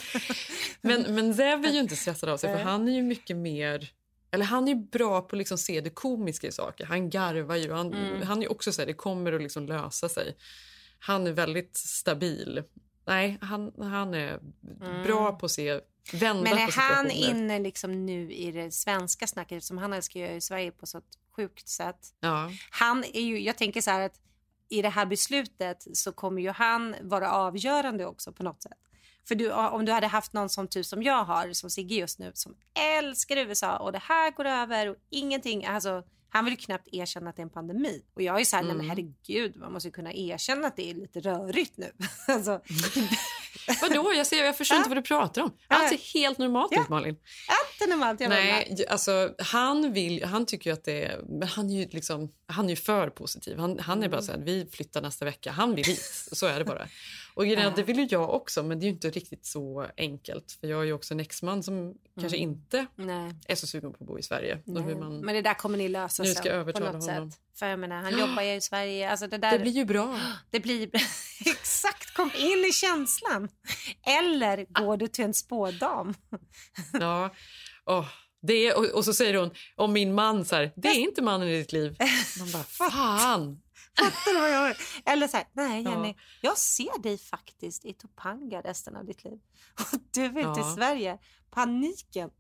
men, 0.80 1.14
men 1.14 1.34
Zev 1.34 1.64
är 1.64 1.70
ju 1.72 1.78
inte 1.80 1.96
stressad 1.96 2.28
av 2.28 2.36
sig, 2.36 2.56
för 2.56 2.62
han 2.62 2.88
är 2.88 2.92
ju 2.92 3.02
mycket 3.02 3.36
mer 3.36 3.90
eller 4.34 4.44
han 4.44 4.68
är 4.68 4.72
ju 4.74 4.80
bra 4.80 5.20
på 5.20 5.36
att 5.36 5.38
liksom 5.38 5.58
se 5.58 5.80
det 5.80 5.90
komiska 5.90 6.46
i 6.46 6.52
saker. 6.52 6.84
Han 6.84 7.10
garvar 7.10 7.56
ju. 7.56 7.72
Han, 7.72 7.92
Mm. 7.94 8.22
han 8.22 8.42
är 8.42 8.52
också 8.52 8.72
så 8.72 8.80
här, 8.82 8.86
det 8.86 8.94
kommer 8.94 9.32
att 9.32 9.42
liksom 9.42 9.66
lösa 9.66 10.08
sig. 10.08 10.36
Han 11.04 11.26
är 11.26 11.32
väldigt 11.32 11.76
stabil. 11.76 12.62
Nej, 13.06 13.38
han, 13.40 13.72
han 13.78 14.14
är 14.14 14.40
Mm. 14.80 15.02
bra 15.02 15.32
på 15.32 15.46
att 15.46 15.52
se, 15.52 15.80
vända 16.12 16.42
Men 16.42 16.58
är 16.58 16.72
han 16.72 17.10
inne 17.10 17.58
liksom 17.58 18.06
nu 18.06 18.32
i 18.32 18.52
det 18.52 18.70
svenska 18.70 19.26
snacket 19.26 19.64
som 19.64 19.78
han 19.78 19.92
älskar 19.92 20.20
i 20.20 20.40
Sverige 20.40 20.70
på 20.72 20.86
så 20.86 20.98
ett 20.98 21.18
sjukt 21.36 21.68
sätt? 21.68 22.14
Ja. 22.20 22.50
Han 22.70 23.04
är 23.12 23.20
ju, 23.20 23.40
jag 23.40 23.58
tänker 23.58 23.80
så 23.80 23.90
här 23.90 24.00
att 24.00 24.20
i 24.68 24.82
det 24.82 24.88
här 24.88 25.06
beslutet 25.06 25.86
så 25.92 26.12
kommer 26.12 26.42
ju 26.42 26.50
han 26.50 26.94
vara 27.02 27.32
avgörande 27.32 28.06
också 28.06 28.32
på 28.32 28.42
något 28.42 28.62
sätt. 28.62 28.78
För 29.28 29.34
du, 29.34 29.52
om 29.52 29.84
du 29.84 29.92
hade 29.92 30.06
haft 30.06 30.32
någon 30.32 30.48
som 30.48 30.68
typ 30.68 30.86
som 30.86 31.02
jag 31.02 31.24
har, 31.24 31.52
som 31.52 31.70
Sigge 31.70 31.94
just 31.94 32.18
nu, 32.18 32.30
som 32.34 32.56
älskar 32.98 33.36
USA 33.36 33.76
och 33.76 33.92
det 33.92 34.02
här 34.02 34.30
går 34.30 34.44
över 34.44 34.88
och 34.88 34.96
ingenting, 35.10 35.64
alltså 35.66 36.02
han 36.32 36.44
vill 36.44 36.56
knappt 36.58 36.88
erkänna 36.92 37.30
att 37.30 37.36
det 37.36 37.42
är 37.42 37.44
en 37.44 37.50
pandemi. 37.50 38.02
Och 38.14 38.22
jag 38.22 38.40
är 38.40 38.44
så 38.44 38.56
här, 38.56 38.62
nej 38.62 38.74
men 38.76 38.84
Mm. 38.86 38.96
herregud, 38.96 39.56
man 39.56 39.72
måste 39.72 39.90
kunna 39.90 40.12
erkänna 40.12 40.66
att 40.66 40.76
det 40.76 40.90
är 40.90 40.94
lite 40.94 41.20
rörigt 41.20 41.76
nu. 41.76 41.92
alltså, 42.28 42.60
Vadå? 43.82 44.12
Jag, 44.16 44.26
ser, 44.26 44.44
jag 44.44 44.56
förstår 44.56 44.76
inte 44.76 44.88
vad 44.88 44.98
du 44.98 45.02
pratar 45.02 45.42
om. 45.42 45.52
Allt 45.68 45.88
ser 45.88 46.14
helt 46.14 46.38
normalt 46.38 46.72
ut, 46.72 46.88
Malin. 46.88 47.16
allt 47.48 47.82
är 47.82 47.86
normalt. 47.90 48.20
Jag. 48.20 48.28
Nej, 48.28 48.86
alltså, 48.88 49.34
han, 49.38 49.92
vill, 49.92 50.24
han 50.24 50.46
tycker 50.46 50.70
ju 50.70 50.74
att 50.74 50.84
det 50.84 51.04
är... 51.04 51.22
Men 51.28 51.48
han 51.48 51.70
är 51.70 51.74
ju, 51.80 51.88
liksom, 51.90 52.32
han 52.46 52.70
är 52.70 52.76
för 52.76 53.10
positiv. 53.10 53.58
Han, 53.58 53.78
han 53.78 54.02
är 54.02 54.08
bara 54.08 54.22
så 54.22 54.32
här, 54.32 54.38
vi 54.38 54.66
flyttar 54.72 55.02
nästa 55.02 55.24
vecka. 55.24 55.52
Han 55.52 55.74
vill 55.74 55.84
hit. 55.84 56.28
Så 56.32 56.46
är 56.46 56.58
det 56.58 56.64
bara. 56.64 56.88
Och 57.34 57.44
grejen 57.44 57.66
att 57.68 57.76
det 57.76 57.82
vill 57.82 57.98
ju 57.98 58.06
jag 58.10 58.30
också, 58.34 58.62
men 58.62 58.78
det 58.80 58.84
är 58.84 58.86
ju 58.86 58.92
inte 58.92 59.10
riktigt 59.10 59.46
så 59.46 59.86
enkelt. 59.96 60.52
För 60.60 60.66
jag 60.66 60.80
är 60.80 60.84
ju 60.84 60.92
också 60.92 61.14
en 61.14 61.20
exman 61.20 61.62
som 61.62 61.94
kanske 62.20 62.38
inte 62.38 62.86
Nej. 62.96 63.34
är 63.48 63.54
så 63.54 63.66
sugen 63.66 63.92
på 63.92 63.96
att 64.00 64.06
bo 64.08 64.18
i 64.18 64.22
Sverige. 64.22 64.58
Man, 64.66 65.20
Men 65.20 65.34
det 65.34 65.42
där 65.42 65.54
kommer 65.54 65.78
ni 65.78 65.88
lösa 65.88 66.22
Nu 66.22 66.28
sen 66.28 66.36
ska 66.36 66.48
jag 66.48 66.54
på 66.56 66.60
övertala 66.60 66.92
något 66.92 67.08
honom. 67.10 67.30
sätt. 67.30 67.40
För 67.58 67.66
jag 67.66 67.78
menar, 67.78 68.02
han 68.02 68.18
jobbar 68.18 68.42
ju 68.42 68.54
i 68.54 68.60
Sverige. 68.60 69.10
Alltså 69.10 69.26
det, 69.26 69.38
där, 69.38 69.52
det 69.52 69.58
blir 69.58 69.72
ju 69.72 69.84
bra. 69.84 70.20
Det 70.50 70.60
blir 70.60 70.90
exakt, 71.46 72.14
kom 72.14 72.30
in 72.36 72.64
i 72.68 72.72
känslan. 72.72 73.48
Eller 74.06 74.66
går 74.84 74.96
du 74.96 75.08
till 75.08 75.24
en 75.24 75.34
spådam? 75.34 76.14
Ja. 77.00 77.30
Åh, 77.86 78.06
det 78.42 78.72
och, 78.72 78.84
och 78.84 79.04
så 79.04 79.14
säger 79.14 79.34
hon 79.34 79.50
om 79.76 79.92
min 79.92 80.14
man 80.14 80.44
så 80.44 80.56
här, 80.56 80.72
det 80.76 80.88
är 80.88 80.98
inte 80.98 81.22
mannen 81.22 81.48
i 81.48 81.58
ditt 81.58 81.72
liv. 81.72 81.96
Man 82.38 82.50
bara, 82.52 82.62
fan. 82.90 83.61
Fattar 83.98 84.32
du 84.34 84.40
vad 84.40 84.50
jag 84.50 84.76
Eller 85.04 85.28
så 85.28 85.36
här, 85.36 85.46
nej 85.52 85.82
Jenny, 85.82 86.08
Ja. 86.08 86.14
jag 86.40 86.58
ser 86.58 87.02
dig 87.02 87.18
faktiskt 87.18 87.84
i 87.84 87.92
Topanga 87.92 88.60
resten 88.60 88.96
av 88.96 89.04
ditt 89.04 89.24
liv. 89.24 89.38
Och 89.92 89.98
du 90.14 90.22
vill 90.22 90.44
till 90.44 90.62
Ja. 90.62 90.74
Sverige. 90.76 91.18
Paniken. 91.50 92.30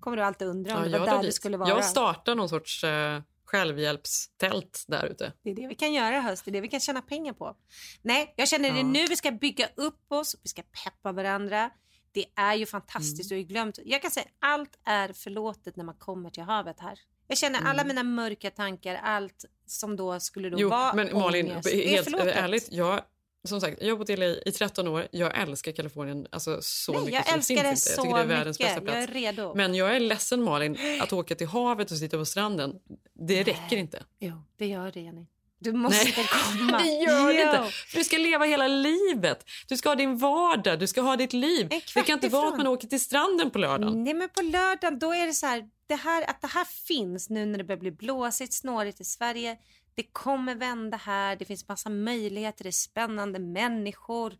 Kommer 0.00 0.16
du 0.16 0.22
alltid 0.22 0.48
undra 0.48 0.76
om 0.76 0.82
Ja, 0.82 0.88
det 0.88 0.98
var 0.98 1.06
jag 1.06 1.16
där 1.16 1.20
du 1.22 1.26
dit. 1.26 1.34
skulle 1.34 1.56
vara. 1.56 1.68
Jag 1.68 1.84
startar 1.84 2.34
någon 2.34 2.48
sorts 2.48 2.84
eh, 2.84 3.22
självhjälpstält 3.44 4.84
där 4.88 5.06
ute. 5.06 5.32
Det 5.42 5.50
är 5.50 5.54
det 5.54 5.66
vi 5.66 5.74
kan 5.74 5.92
göra 5.92 6.16
i 6.16 6.20
höst, 6.20 6.44
det 6.44 6.50
är 6.50 6.52
det 6.52 6.60
vi 6.60 6.68
kan 6.68 6.80
tjäna 6.80 7.02
pengar 7.02 7.32
på. 7.32 7.56
Nej, 8.02 8.34
jag 8.36 8.48
känner 8.48 8.72
det 8.72 8.82
nu 8.82 9.06
vi 9.06 9.16
ska 9.16 9.30
bygga 9.30 9.68
upp 9.76 10.12
oss, 10.12 10.36
vi 10.42 10.48
ska 10.48 10.62
peppa 10.84 11.12
varandra. 11.12 11.70
Det 12.12 12.24
är 12.36 12.54
ju 12.54 12.66
fantastiskt, 12.66 13.30
Mm. 13.30 13.40
ju 13.42 13.46
glömt. 13.46 13.78
Jag 13.84 14.02
kan 14.02 14.10
säga 14.10 14.26
allt 14.38 14.78
är 14.84 15.12
förlåtet 15.12 15.76
när 15.76 15.84
man 15.84 15.94
kommer 15.98 16.30
till 16.30 16.42
havet 16.42 16.80
här. 16.80 16.98
Jag 17.28 17.38
känner 17.38 17.58
alla 17.58 17.82
Mm. 17.82 17.88
mina 17.88 18.02
mörka 18.02 18.50
tankar, 18.50 18.94
allt 19.02 19.44
som 19.66 19.96
då 19.96 20.20
skulle 20.20 20.50
då 20.50 20.56
Jo, 20.60 20.68
vara 20.68 20.92
men 20.94 21.12
Malin, 21.18 21.50
ångest. 21.50 21.64
Det 21.72 21.86
är 21.86 21.88
helt 21.90 22.04
förlåtet. 22.04 22.36
ärligt, 22.36 22.68
jag, 22.72 23.00
som 23.48 23.60
sagt, 23.60 23.82
jag 23.82 23.88
har 23.90 23.96
bott 23.98 24.10
i 24.10 24.16
LA 24.16 24.26
i 24.26 24.52
13 24.52 24.88
år. 24.88 25.08
Jag 25.10 25.38
älskar 25.42 25.72
Kalifornien 25.72 26.26
alltså, 26.30 26.58
så 26.62 26.92
Nej, 26.92 27.00
mycket 27.00 27.14
jag 27.14 27.24
det 27.24 27.30
älskar 27.36 27.62
det 27.62 27.68
inte. 27.68 27.80
så 27.80 28.02
Jag 28.06 28.16
det 28.16 28.20
är 28.20 28.26
världens 28.26 28.58
mycket. 28.58 28.74
bästa 28.74 28.80
plats. 28.80 28.94
Jag 28.94 29.02
är 29.02 29.06
redo. 29.32 29.54
Men 29.54 29.74
jag 29.74 29.96
är 29.96 30.00
ledsen 30.00 30.42
Malin, 30.42 30.78
att 31.02 31.12
åka 31.12 31.34
till 31.34 31.46
havet 31.46 31.90
och 31.90 31.96
sitta 31.98 32.16
på 32.18 32.24
stranden, 32.24 32.74
det 33.12 33.42
räcker 33.42 33.76
inte. 33.76 34.02
Jo, 34.18 34.42
det 34.56 34.66
gör 34.66 34.92
det 34.92 35.00
Jenny. 35.00 35.26
Du 35.64 35.72
måste 35.72 36.12
komma. 36.12 36.78
det 36.82 36.88
gör 36.88 37.32
det 37.32 37.42
inte. 37.42 37.72
För 37.72 37.98
du 37.98 38.04
ska 38.04 38.18
leva 38.18 38.44
hela 38.44 38.68
livet. 38.68 39.44
Du 39.68 39.76
ska 39.76 39.88
ha 39.88 39.96
din 39.96 40.18
vardag, 40.18 40.78
du 40.78 40.86
ska 40.86 41.00
ha 41.00 41.16
ditt 41.16 41.32
liv. 41.32 41.68
Det 41.94 42.02
kan 42.02 42.14
inte 42.14 42.28
vara 42.28 42.42
att 42.42 42.48
ifrån. 42.48 42.58
man 42.58 42.66
åker 42.66 42.88
till 42.88 43.00
stranden 43.00 43.50
på 43.50 43.58
lördagen. 43.58 44.04
Nej 44.04 44.14
men 44.14 44.28
på 44.28 44.42
lördagen 44.42 44.98
då 44.98 45.14
är 45.14 45.26
det 45.26 45.32
så 45.32 45.46
här, 45.46 45.64
det 45.86 45.94
här, 45.94 46.30
att 46.30 46.40
det 46.40 46.46
här 46.46 46.64
finns 46.64 47.30
nu 47.30 47.46
när 47.46 47.58
det 47.58 47.64
börjar 47.64 47.80
bli 47.80 47.90
blåsigt, 47.90 48.52
snårigt 48.52 49.00
i 49.00 49.04
Sverige. 49.04 49.56
Det 49.94 50.02
kommer 50.12 50.54
vända 50.54 50.96
här, 50.96 51.36
det 51.36 51.44
finns 51.44 51.68
massa 51.68 51.88
möjligheter, 51.90 52.64
det 52.64 52.70
är 52.70 52.72
spännande 52.72 53.38
människor. 53.38 54.32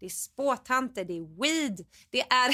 Det 0.00 0.06
är 0.06 0.10
spåtanter, 0.10 1.04
det 1.04 1.12
är 1.18 1.42
weed. 1.42 1.86
Det 2.10 2.20
är, 2.20 2.50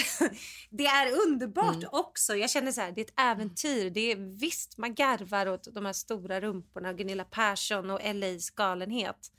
det 0.76 0.86
är 0.86 1.12
underbart 1.26 1.74
Mm. 1.76 1.88
också. 1.92 2.36
Jag 2.36 2.50
känner 2.50 2.72
så 2.72 2.80
här, 2.80 2.92
det 2.92 3.00
är 3.00 3.04
ett 3.04 3.20
äventyr. 3.20 3.90
Det 3.90 4.12
är 4.12 4.16
visst, 4.40 4.78
man 4.78 4.94
garvar 4.94 5.46
åt 5.48 5.68
de 5.74 5.86
här 5.86 5.92
stora 5.92 6.40
rumporna, 6.40 6.92
Gunilla 6.92 7.24
Persson 7.24 7.90
och 7.90 8.00
LAs 8.14 8.50
galenhet. 8.50 9.30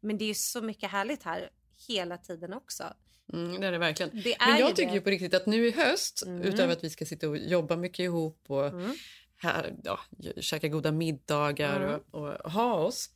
Men 0.00 0.18
det 0.18 0.24
är 0.30 0.34
så 0.34 0.62
mycket 0.62 0.90
härligt 0.90 1.22
här 1.22 1.50
hela 1.88 2.18
tiden 2.18 2.52
också. 2.52 2.84
Mm, 3.32 3.60
det 3.60 3.66
är 3.66 3.72
det 3.72 3.78
verkligen. 3.78 4.22
Det 4.24 4.34
är 4.34 4.46
Men 4.50 4.60
jag 4.60 4.76
tycker 4.76 4.88
det. 4.90 4.94
ju 4.94 5.00
på 5.00 5.10
riktigt 5.10 5.34
att 5.34 5.46
nu 5.46 5.66
i 5.66 5.70
höst, 5.70 6.22
Mm. 6.26 6.42
utöver 6.42 6.72
att 6.72 6.84
vi 6.84 6.90
ska 6.90 7.04
sitta 7.06 7.28
och 7.28 7.36
jobba 7.38 7.76
mycket 7.76 7.98
ihop 8.04 8.44
och 8.48 8.66
Mm. 8.66 8.94
här, 9.36 9.74
ja, 9.84 10.00
käka 10.40 10.68
goda 10.68 10.92
middagar 10.92 11.80
Mm. 11.80 12.00
och, 12.10 12.40
och 12.40 12.52
ha 12.52 12.74
oss 12.74 13.10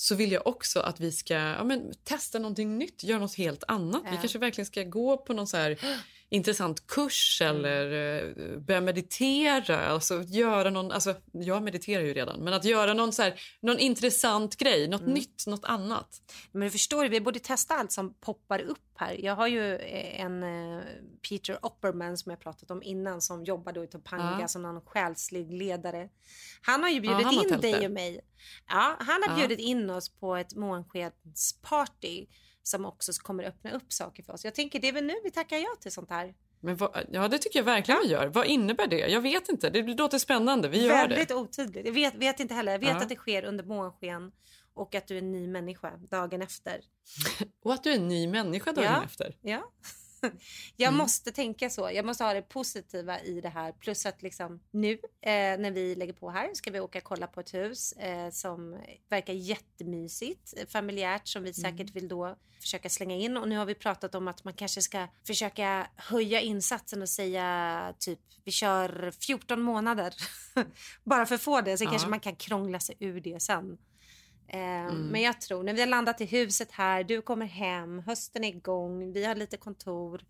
så 0.00 0.14
vill 0.14 0.32
jag 0.32 0.46
också 0.46 0.80
att 0.80 1.00
vi 1.00 1.12
ska 1.12 1.34
ja, 1.34 1.64
men, 1.64 1.92
testa 2.04 2.38
någonting 2.38 2.78
nytt, 2.78 3.04
göra 3.04 3.18
något 3.20 3.34
helt 3.34 3.64
annat. 3.68 4.02
Vi 4.04 4.10
Ja. 4.14 4.20
kanske 4.20 4.38
verkligen 4.38 4.66
ska 4.66 4.82
gå 4.82 5.16
på 5.16 5.32
någon 5.32 5.46
så 5.46 5.56
här 5.56 5.78
intressant 6.32 6.86
kurs 6.86 7.40
Mm. 7.42 7.56
eller 7.64 7.92
eh, 8.52 8.58
börja 8.58 8.80
meditera. 8.80 9.86
Alltså, 9.86 10.22
göra 10.22 10.70
någon, 10.70 10.92
alltså, 10.92 11.14
jag 11.32 11.62
mediterar 11.62 12.02
ju 12.04 12.14
redan, 12.14 12.40
men 12.40 12.52
att 12.54 12.64
göra 12.64 12.94
någon, 12.94 13.12
så 13.12 13.22
här, 13.22 13.40
någon 13.62 13.78
intressant 13.78 14.56
grej, 14.56 14.88
något 14.88 15.00
Mm. 15.00 15.14
nytt, 15.14 15.44
något 15.46 15.64
annat. 15.64 16.22
Men 16.52 16.62
du 16.62 16.70
förstår, 16.70 17.04
vi 17.08 17.20
borde 17.20 17.38
testa 17.38 17.74
allt 17.74 17.92
som 17.92 18.14
poppar 18.14 18.60
upp 18.60 18.78
här. 18.96 19.16
Jag 19.24 19.36
har 19.36 19.46
ju 19.46 19.74
eh, 19.74 20.20
en 20.20 20.42
eh, 20.42 20.82
Peter 21.28 21.58
Opperman 21.66 22.16
som 22.18 22.30
jag 22.30 22.40
pratat 22.40 22.70
om 22.70 22.82
innan 22.82 23.20
som 23.20 23.44
jobbar 23.44 23.72
då 23.72 23.84
i 23.84 23.86
Topanga 23.86 24.38
Ja. 24.40 24.48
som 24.48 24.62
någon 24.62 24.80
själslig 24.80 25.52
ledare. 25.52 26.08
Han 26.62 26.82
har 26.82 26.90
ju 26.90 27.00
bjudit 27.00 27.26
har 27.26 27.54
in 27.54 27.60
dig 27.60 27.86
och 27.86 27.92
mig. 27.92 28.20
Ja, 28.68 28.96
han 28.98 29.22
har 29.22 29.30
Ja. 29.30 29.36
bjudit 29.36 29.58
in 29.58 29.90
oss 29.90 30.08
på 30.08 30.36
ett 30.36 30.54
månskensparty 30.56 32.26
som 32.62 32.84
också 32.84 33.12
kommer 33.12 33.44
öppna 33.44 33.70
upp 33.72 33.92
saker 33.92 34.22
för 34.22 34.32
oss. 34.32 34.44
Jag 34.44 34.54
tänker 34.54 34.80
det 34.80 34.88
är 34.88 34.92
väl 34.92 35.04
nu 35.04 35.14
vi 35.24 35.30
tackar 35.30 35.56
ja 35.56 35.68
till 35.80 35.92
sånt 35.92 36.10
här. 36.10 36.34
Men 36.60 36.76
vad, 36.76 37.06
ja, 37.10 37.28
det 37.28 37.38
tycker 37.38 37.58
jag 37.58 37.64
verkligen 37.64 38.00
vi 38.02 38.08
gör. 38.08 38.26
Vad 38.26 38.46
innebär 38.46 38.86
det? 38.86 38.98
Jag 39.08 39.20
vet 39.20 39.48
inte. 39.48 39.70
Det 39.70 39.82
låter 39.82 40.18
spännande. 40.18 40.68
Vi 40.68 40.82
gör 40.84 40.88
Väldigt 40.94 41.28
det. 41.28 41.34
otydligt. 41.34 41.86
Jag 41.86 41.92
vet, 41.92 42.14
vet 42.14 42.40
inte 42.40 42.54
heller. 42.54 42.72
Jag 42.72 42.78
vet 42.78 42.88
Ja. 42.88 42.96
att 42.96 43.08
det 43.08 43.16
sker 43.16 43.44
under 43.44 43.64
månsken 43.64 44.32
och 44.74 44.94
att 44.94 45.06
du 45.06 45.14
är 45.14 45.18
en 45.18 45.32
ny 45.32 45.48
människa 45.48 45.90
dagen 46.10 46.42
efter. 46.42 46.80
och 47.64 47.72
att 47.72 47.84
du 47.84 47.90
är 47.90 47.96
en 47.96 48.08
ny 48.08 48.26
människa 48.28 48.72
dagen 48.72 48.92
ja. 48.92 49.04
efter. 49.04 49.36
Ja. 49.42 49.72
Jag 50.76 50.88
mm. 50.88 50.98
måste 50.98 51.32
tänka 51.32 51.70
så. 51.70 51.90
Jag 51.94 52.04
måste 52.04 52.24
ha 52.24 52.34
det 52.34 52.42
positiva 52.42 53.20
i 53.20 53.40
det 53.40 53.48
här. 53.48 53.72
Plus 53.72 54.06
att 54.06 54.22
liksom 54.22 54.60
nu 54.70 54.92
eh, 54.92 55.58
när 55.58 55.70
vi 55.70 55.94
lägger 55.94 56.12
på 56.12 56.30
här 56.30 56.50
ska 56.54 56.70
vi 56.70 56.80
åka 56.80 56.98
och 56.98 57.04
kolla 57.04 57.26
på 57.26 57.40
ett 57.40 57.54
hus 57.54 57.92
eh, 57.92 58.30
som 58.30 58.78
verkar 59.08 59.32
jättemysigt, 59.32 60.54
familjärt 60.72 61.28
som 61.28 61.42
vi 61.42 61.54
säkert 61.54 61.80
mm. 61.80 61.92
vill 61.92 62.08
då 62.08 62.36
försöka 62.60 62.88
slänga 62.88 63.16
in. 63.16 63.36
Och 63.36 63.48
nu 63.48 63.56
har 63.56 63.66
vi 63.66 63.74
pratat 63.74 64.14
om 64.14 64.28
att 64.28 64.44
man 64.44 64.54
kanske 64.54 64.82
ska 64.82 65.08
försöka 65.26 65.86
höja 65.96 66.40
insatsen 66.40 67.02
och 67.02 67.08
säga 67.08 67.94
typ 67.98 68.20
vi 68.44 68.52
kör 68.52 69.12
14 69.20 69.60
månader. 69.60 70.14
Bara 71.04 71.26
för 71.26 71.34
att 71.34 71.42
få 71.42 71.60
det. 71.60 71.78
Så 71.78 71.84
ja. 71.84 71.90
kanske 71.90 72.08
man 72.08 72.20
kan 72.20 72.36
krångla 72.36 72.80
sig 72.80 72.96
ur 73.00 73.20
det 73.20 73.42
sen. 73.42 73.78
Ehm, 74.52 74.88
mm. 74.88 75.06
Men 75.06 75.20
jag 75.22 75.40
tror 75.40 75.62
när 75.62 75.74
vi 75.74 75.80
har 75.80 75.86
landat 75.86 76.20
i 76.20 76.24
huset 76.24 76.72
här, 76.72 77.04
du 77.04 77.22
kommer 77.22 77.46
hem, 77.46 77.98
hösten 77.98 78.44
är 78.44 78.48
igång, 78.48 79.12
vi 79.12 79.24
har 79.24 79.34
lite 79.34 79.56
kontor. 79.56 80.24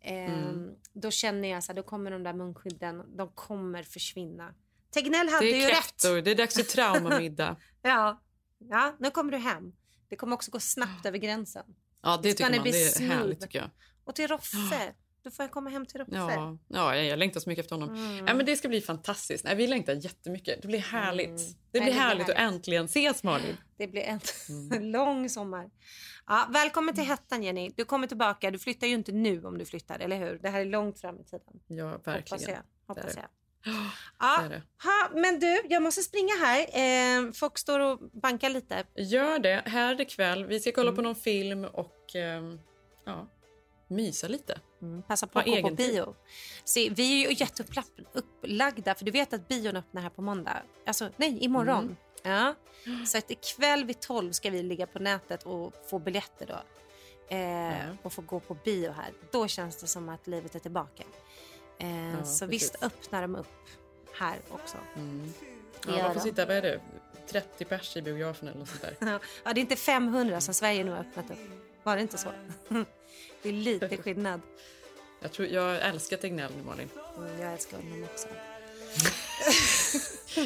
Eh, 0.00 0.14
mm. 0.14 0.70
Då 0.92 1.10
känner 1.10 1.48
jag 1.48 1.64
så 1.64 1.72
här, 1.72 1.76
då 1.76 1.82
kommer 1.82 2.10
de 2.10 2.22
där 2.22 2.32
munskydden, 2.32 3.16
de 3.16 3.28
kommer 3.28 3.82
försvinna. 3.82 4.54
Tegnell 4.90 5.28
hade 5.28 5.46
ju 5.46 5.68
kräftor, 5.68 6.14
rätt. 6.14 6.24
Det 6.24 6.30
är 6.30 6.34
dags 6.34 6.54
för 6.54 6.62
traumamiddag. 6.62 7.56
ja. 7.82 8.22
ja, 8.58 8.96
nu 8.98 9.10
kommer 9.10 9.32
du 9.32 9.38
hem. 9.38 9.72
Det 10.08 10.16
kommer 10.16 10.34
också 10.34 10.50
gå 10.50 10.60
snabbt 10.60 11.06
över 11.06 11.18
gränsen. 11.18 11.64
Ja, 12.02 12.20
det 12.22 12.32
tycker 12.32 12.50
man. 12.50 12.64
Det 12.64 12.70
är 12.70 13.08
härligt 13.08 13.40
tycker 13.40 13.58
jag. 13.58 13.70
Och 14.04 14.14
till 14.14 14.28
Roffe. 14.28 14.94
Då 15.26 15.30
får 15.30 15.42
jag 15.42 15.50
komma 15.50 15.70
hem 15.70 15.86
till 15.86 16.00
Roffe. 16.00 16.16
Ja, 16.16 16.58
ja 16.68 16.96
jag 16.96 17.18
längtar 17.18 17.40
så 17.40 17.48
mycket 17.48 17.64
efter 17.64 17.76
honom. 17.76 17.94
Mm. 17.94 18.26
Ja, 18.26 18.34
men 18.34 18.46
det 18.46 18.56
ska 18.56 18.68
bli 18.68 18.80
fantastiskt. 18.80 19.44
Nej, 19.44 19.54
vi 19.54 19.66
längtar 19.66 19.92
jättemycket. 19.92 20.62
Det 20.62 20.68
blir 20.68 20.78
härligt. 20.78 21.28
Mm. 21.28 21.38
Det 21.38 21.54
blir 21.70 21.80
Nej, 21.80 21.90
det 21.90 21.98
härligt, 22.00 22.30
att 22.30 22.36
äntligen 22.36 22.84
ses 22.84 23.22
Malin. 23.22 23.56
Det 23.78 23.86
blir 23.86 24.02
en 24.02 24.20
mm. 24.48 24.84
lång 24.92 25.28
sommar. 25.28 25.70
Ja, 26.26 26.48
välkommen 26.52 26.94
till 26.94 27.04
hettan 27.04 27.42
Jenny. 27.42 27.72
Du 27.76 27.84
kommer 27.84 28.06
tillbaka. 28.06 28.50
Du 28.50 28.58
flyttar 28.58 28.86
ju 28.86 28.94
inte 28.94 29.12
nu 29.12 29.44
om 29.44 29.58
du 29.58 29.64
flyttar, 29.64 29.98
eller 29.98 30.16
hur? 30.18 30.38
Det 30.42 30.48
här 30.48 30.60
är 30.60 30.64
långt 30.64 31.00
fram 31.00 31.20
i 31.20 31.24
tiden. 31.24 31.60
Ja, 31.66 31.98
verkligen. 32.04 32.20
Hoppas 32.22 32.48
jag. 32.48 32.94
Hoppas 32.94 33.16
jag. 33.16 33.24
Ja, 34.18 34.50
ha, 34.82 35.20
men 35.20 35.40
du, 35.40 35.62
jag 35.68 35.82
måste 35.82 36.02
springa 36.02 36.34
här. 36.34 36.60
Eh, 36.60 37.32
folk 37.32 37.58
står 37.58 37.80
och 37.80 37.98
bankar 38.12 38.50
lite. 38.50 38.84
Gör 38.96 39.38
det. 39.38 39.62
Här 39.66 39.92
är 39.92 39.96
det 39.96 40.04
kväll. 40.04 40.44
Vi 40.44 40.60
ska 40.60 40.72
kolla 40.72 40.88
mm. 40.88 40.96
på 40.96 41.02
någon 41.02 41.14
film 41.14 41.64
och 41.64 42.16
eh, 42.16 42.42
ja, 43.04 43.26
mysa 43.88 44.28
lite. 44.28 44.60
Mm, 44.86 45.02
passa 45.02 45.26
på 45.26 45.38
att 45.38 45.46
gå 45.46 45.62
på 45.62 45.74
bio. 45.74 46.14
Se, 46.64 46.90
vi 46.90 47.24
är 47.24 47.28
ju 47.28 47.36
jätteupplagda 47.36 48.94
för 48.94 49.04
du 49.04 49.10
vet 49.10 49.32
att 49.32 49.48
bion 49.48 49.76
öppnar 49.76 50.02
här 50.02 50.10
på 50.10 50.22
måndag. 50.22 50.62
Alltså 50.86 51.10
nej, 51.16 51.44
imorgon. 51.44 51.84
Mm. 51.84 51.96
Ja. 52.22 52.54
Så 53.06 53.18
att 53.18 53.30
ikväll 53.30 53.84
vid 53.84 54.00
12 54.00 54.32
ska 54.32 54.50
vi 54.50 54.62
ligga 54.62 54.86
på 54.86 54.98
nätet 54.98 55.42
och 55.42 55.74
få 55.90 55.98
biljetter 55.98 56.46
då. 56.46 56.60
Eh, 57.28 57.84
mm. 57.84 57.96
Och 58.02 58.12
få 58.12 58.22
gå 58.22 58.40
på 58.40 58.54
bio 58.54 58.90
här. 58.90 59.12
Då 59.30 59.48
känns 59.48 59.76
det 59.76 59.86
som 59.86 60.08
att 60.08 60.26
livet 60.26 60.54
är 60.54 60.58
tillbaka. 60.58 61.02
Eh, 61.78 62.10
ja, 62.10 62.24
så 62.24 62.46
precis. 62.46 62.62
visst 62.62 62.82
öppnar 62.82 63.22
de 63.22 63.36
upp 63.36 63.68
här 64.18 64.38
också. 64.50 64.76
Mm. 64.96 65.32
Ja, 65.86 66.02
man 66.02 66.14
får 66.14 66.20
sitta, 66.20 66.46
vad 66.46 66.56
är 66.56 66.62
det, 66.62 66.80
30 67.26 67.64
pers 67.64 67.96
i 67.96 68.02
biografen 68.02 68.48
eller 68.48 68.58
något 68.58 68.68
sånt 68.68 68.82
där. 68.82 68.96
ja, 69.44 69.52
det 69.52 69.60
är 69.60 69.62
inte 69.62 69.76
500 69.76 70.40
som 70.40 70.54
Sverige 70.54 70.84
nu 70.84 70.90
har 70.90 70.98
öppnat 70.98 71.30
upp. 71.30 71.38
Var 71.82 71.96
det 71.96 72.02
inte 72.02 72.18
så? 72.18 72.28
det 73.42 73.48
är 73.48 73.52
lite 73.52 73.96
skillnad. 73.96 74.40
Jag, 75.26 75.32
tror, 75.32 75.48
jag 75.48 75.82
älskar 75.82 76.16
Tegnell 76.16 76.52
nu, 76.56 76.62
Malin. 76.62 76.88
Mm, 77.16 77.40
jag 77.40 77.52
älskar 77.52 77.76
honom 77.76 78.04
också. 78.04 78.28
ja. 80.36 80.42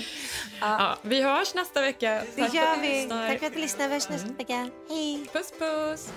ja. 0.60 0.98
vi 1.02 1.22
hörs 1.22 1.54
nästa 1.54 1.80
vecka. 1.80 2.22
Det 2.34 2.42
Tack 2.42 2.54
gör 2.54 2.80
vi. 2.80 3.08
Tack 3.08 3.38
för 3.38 3.46
att 3.46 3.54
du 3.54 3.60
lyssnade. 3.60 3.88
Vi 3.88 3.94
hörs 3.94 4.08
nästa 4.08 4.26
mm. 4.26 4.36
vecka. 4.36 4.70
Hej! 4.88 5.26
Puss, 5.32 5.52
puss! 5.58 6.12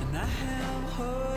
And 0.00 0.16
I 0.16 0.20
am 0.20 0.82
holding 0.84 1.35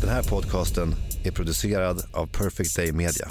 Den 0.00 0.10
här 0.10 0.22
podcasten 0.22 0.94
är 1.24 1.30
producerad 1.30 2.04
av 2.12 2.26
Perfect 2.26 2.76
Day 2.76 2.92
Media. 2.92 3.28